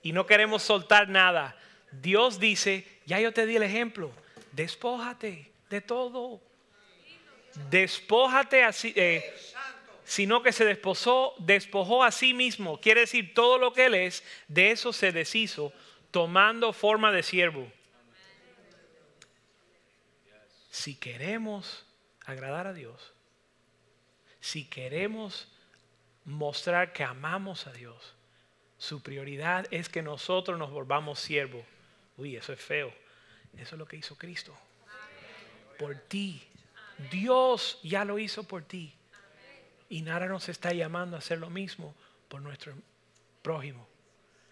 y 0.01 0.13
no 0.13 0.25
queremos 0.25 0.63
soltar 0.63 1.09
nada. 1.09 1.57
Dios 1.91 2.39
dice, 2.39 2.87
ya 3.05 3.19
yo 3.19 3.33
te 3.33 3.45
di 3.45 3.57
el 3.57 3.63
ejemplo, 3.63 4.11
despójate 4.53 5.51
de 5.69 5.81
todo. 5.81 6.41
Despójate 7.69 8.63
así. 8.63 8.93
Eh, 8.95 9.33
sino 10.05 10.43
que 10.43 10.51
se 10.51 10.65
desposó, 10.65 11.33
despojó 11.39 12.03
a 12.03 12.11
sí 12.11 12.33
mismo, 12.33 12.79
quiere 12.79 13.01
decir 13.01 13.33
todo 13.33 13.57
lo 13.57 13.73
que 13.73 13.85
él 13.85 13.95
es, 13.95 14.23
de 14.47 14.71
eso 14.71 14.91
se 14.91 15.11
deshizo, 15.11 15.73
tomando 16.11 16.73
forma 16.73 17.11
de 17.11 17.23
siervo. 17.23 17.71
Si 20.69 20.95
queremos 20.95 21.85
agradar 22.25 22.67
a 22.67 22.73
Dios, 22.73 23.13
si 24.39 24.65
queremos 24.65 25.47
mostrar 26.25 26.93
que 26.93 27.03
amamos 27.03 27.67
a 27.67 27.71
Dios, 27.71 28.13
su 28.77 29.01
prioridad 29.01 29.65
es 29.71 29.87
que 29.87 30.01
nosotros 30.01 30.59
nos 30.59 30.71
volvamos 30.71 31.19
siervos. 31.19 31.63
Uy, 32.17 32.35
eso 32.35 32.51
es 32.51 32.59
feo. 32.59 32.93
Eso 33.57 33.75
es 33.75 33.79
lo 33.79 33.85
que 33.85 33.97
hizo 33.97 34.17
Cristo. 34.17 34.57
Por 35.79 35.95
ti. 35.95 36.43
Dios 37.11 37.79
ya 37.83 38.05
lo 38.05 38.19
hizo 38.19 38.43
por 38.43 38.63
ti. 38.63 38.93
Y 39.89 40.01
nada 40.01 40.25
nos 40.27 40.49
está 40.49 40.73
llamando 40.73 41.15
a 41.15 41.19
hacer 41.19 41.39
lo 41.39 41.49
mismo 41.49 41.93
por 42.27 42.41
nuestro 42.41 42.73
prójimo. 43.41 43.87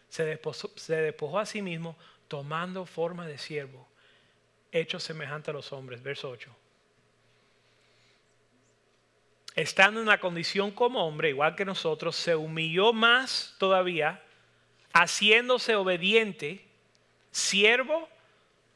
Se 0.09 0.25
despojó, 0.25 1.39
a 1.39 1.45
sí 1.45 1.61
mismo 1.61 1.97
tomando 2.27 2.85
forma 2.85 3.25
de 3.25 3.37
siervo, 3.37 3.87
hecho 4.71 4.99
semejante 4.99 5.51
a 5.51 5.53
los 5.53 5.71
hombres. 5.73 6.03
Verso 6.03 6.29
8. 6.29 6.55
Estando 9.55 9.99
en 9.99 10.07
una 10.07 10.19
condición 10.19 10.71
como 10.71 11.05
hombre, 11.05 11.29
igual 11.29 11.55
que 11.55 11.65
nosotros, 11.65 12.15
se 12.15 12.35
humilló 12.35 12.93
más 12.93 13.55
todavía, 13.57 14.23
haciéndose 14.93 15.75
obediente, 15.75 16.65
siervo, 17.31 18.07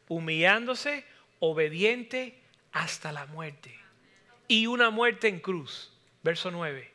humillándose, 0.08 1.06
obediente 1.40 2.42
hasta 2.76 3.14
la 3.14 3.26
muerte. 3.26 3.74
Y 4.50 4.68
una 4.68 4.90
muerte 4.90 5.30
en 5.30 5.40
cruz. 5.40 5.92
Verso 6.22 6.52
9. 6.52 6.92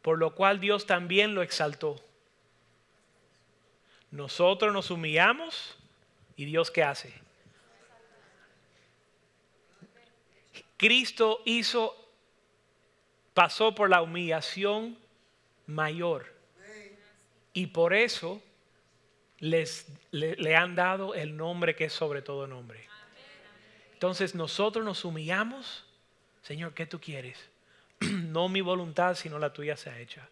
Por 0.00 0.18
lo 0.18 0.34
cual 0.34 0.58
Dios 0.58 0.86
también 0.86 1.34
lo 1.34 1.42
exaltó. 1.42 2.02
Nosotros 4.10 4.72
nos 4.72 4.90
humillamos 4.90 5.76
y 6.34 6.46
Dios 6.46 6.70
qué 6.70 6.82
hace? 6.82 7.12
Cristo 10.78 11.42
hizo, 11.44 11.94
pasó 13.34 13.74
por 13.74 13.90
la 13.90 14.00
humillación 14.00 14.96
mayor. 15.66 16.34
Y 17.52 17.66
por 17.66 17.92
eso 17.92 18.42
les, 19.38 19.86
le, 20.10 20.56
han 20.56 20.74
dado 20.74 21.14
el 21.14 21.36
nombre 21.36 21.74
que 21.76 21.86
es 21.86 21.92
sobre 21.92 22.22
todo 22.22 22.46
nombre. 22.46 22.88
Entonces 23.94 24.34
nosotros 24.34 24.84
nos 24.84 25.04
humillamos 25.04 25.86
Señor, 26.46 26.74
¿qué 26.74 26.86
tú 26.86 27.00
quieres? 27.00 27.36
no 28.00 28.48
mi 28.48 28.60
voluntad, 28.60 29.16
sino 29.16 29.36
la 29.40 29.52
tuya 29.52 29.76
sea 29.76 29.98
hecha. 29.98 30.28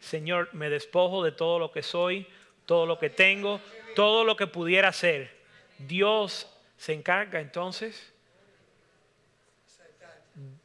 Señor, 0.00 0.48
me 0.54 0.70
despojo 0.70 1.22
de 1.22 1.30
todo 1.30 1.58
lo 1.58 1.70
que 1.70 1.82
soy, 1.82 2.26
todo 2.64 2.86
lo 2.86 2.98
que 2.98 3.10
tengo, 3.10 3.60
todo 3.94 4.24
lo 4.24 4.34
que 4.34 4.46
pudiera 4.46 4.90
ser. 4.94 5.30
Dios 5.76 6.48
se 6.78 6.94
encarga 6.94 7.40
entonces 7.40 8.14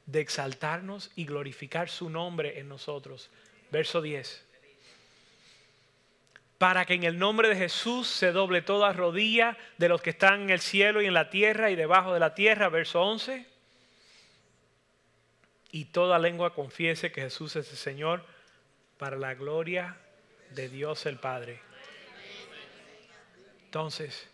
de 0.06 0.22
exaltarnos 0.22 1.12
y 1.18 1.26
glorificar 1.26 1.90
su 1.90 2.10
nombre 2.10 2.58
en 2.58 2.70
nosotros. 2.70 3.30
Verso 3.70 4.02
10. 4.02 4.46
Para 6.58 6.86
que 6.86 6.96
en 6.96 7.04
el 7.04 7.20
nombre 7.20 7.50
de 7.50 7.56
Jesús 7.56 8.08
se 8.08 8.32
doble 8.32 8.62
toda 8.62 8.94
rodilla 8.94 9.58
de 9.78 9.90
los 9.90 10.02
que 10.02 10.10
están 10.10 10.42
en 10.42 10.50
el 10.50 10.60
cielo 10.60 11.02
y 11.02 11.06
en 11.06 11.14
la 11.14 11.30
tierra 11.30 11.70
y 11.70 11.76
debajo 11.76 12.14
de 12.14 12.20
la 12.20 12.34
tierra. 12.34 12.70
Verso 12.70 13.02
11 13.02 13.58
y 15.72 15.86
toda 15.86 16.20
lengua 16.20 16.54
confiese 16.54 17.12
que 17.12 17.22
Jesús 17.22 17.56
es 17.56 17.70
el 17.70 17.78
Señor 17.78 18.26
para 18.98 19.18
la 19.18 19.36
gloria 19.36 19.98
de 20.52 20.70
Dios 20.70 21.06
el 21.06 21.20
Padre. 21.20 21.62
Entonces, 23.66 24.28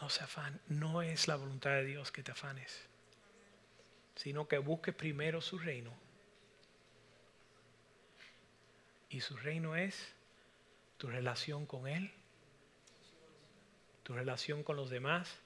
no 0.00 0.10
se 0.10 0.24
afan, 0.24 0.60
no 0.68 1.00
es 1.00 1.28
la 1.28 1.36
voluntad 1.36 1.70
de 1.70 1.84
Dios 1.84 2.10
que 2.10 2.22
te 2.22 2.32
afanes, 2.32 2.82
sino 4.16 4.48
que 4.48 4.58
busques 4.58 4.94
primero 4.94 5.40
su 5.40 5.58
reino. 5.58 6.03
Y 9.14 9.20
su 9.20 9.36
reino 9.36 9.76
es 9.76 10.12
tu 10.96 11.06
relación 11.06 11.66
con 11.66 11.86
Él, 11.86 12.10
tu 14.02 14.12
relación 14.12 14.64
con 14.64 14.74
los 14.74 14.90
demás 14.90 15.38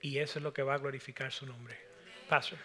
y 0.00 0.18
eso 0.18 0.40
es 0.40 0.42
lo 0.42 0.52
que 0.52 0.64
va 0.64 0.74
a 0.74 0.78
glorificar 0.78 1.30
su 1.30 1.46
nombre. 1.46 1.78
Pastor. 2.28 2.58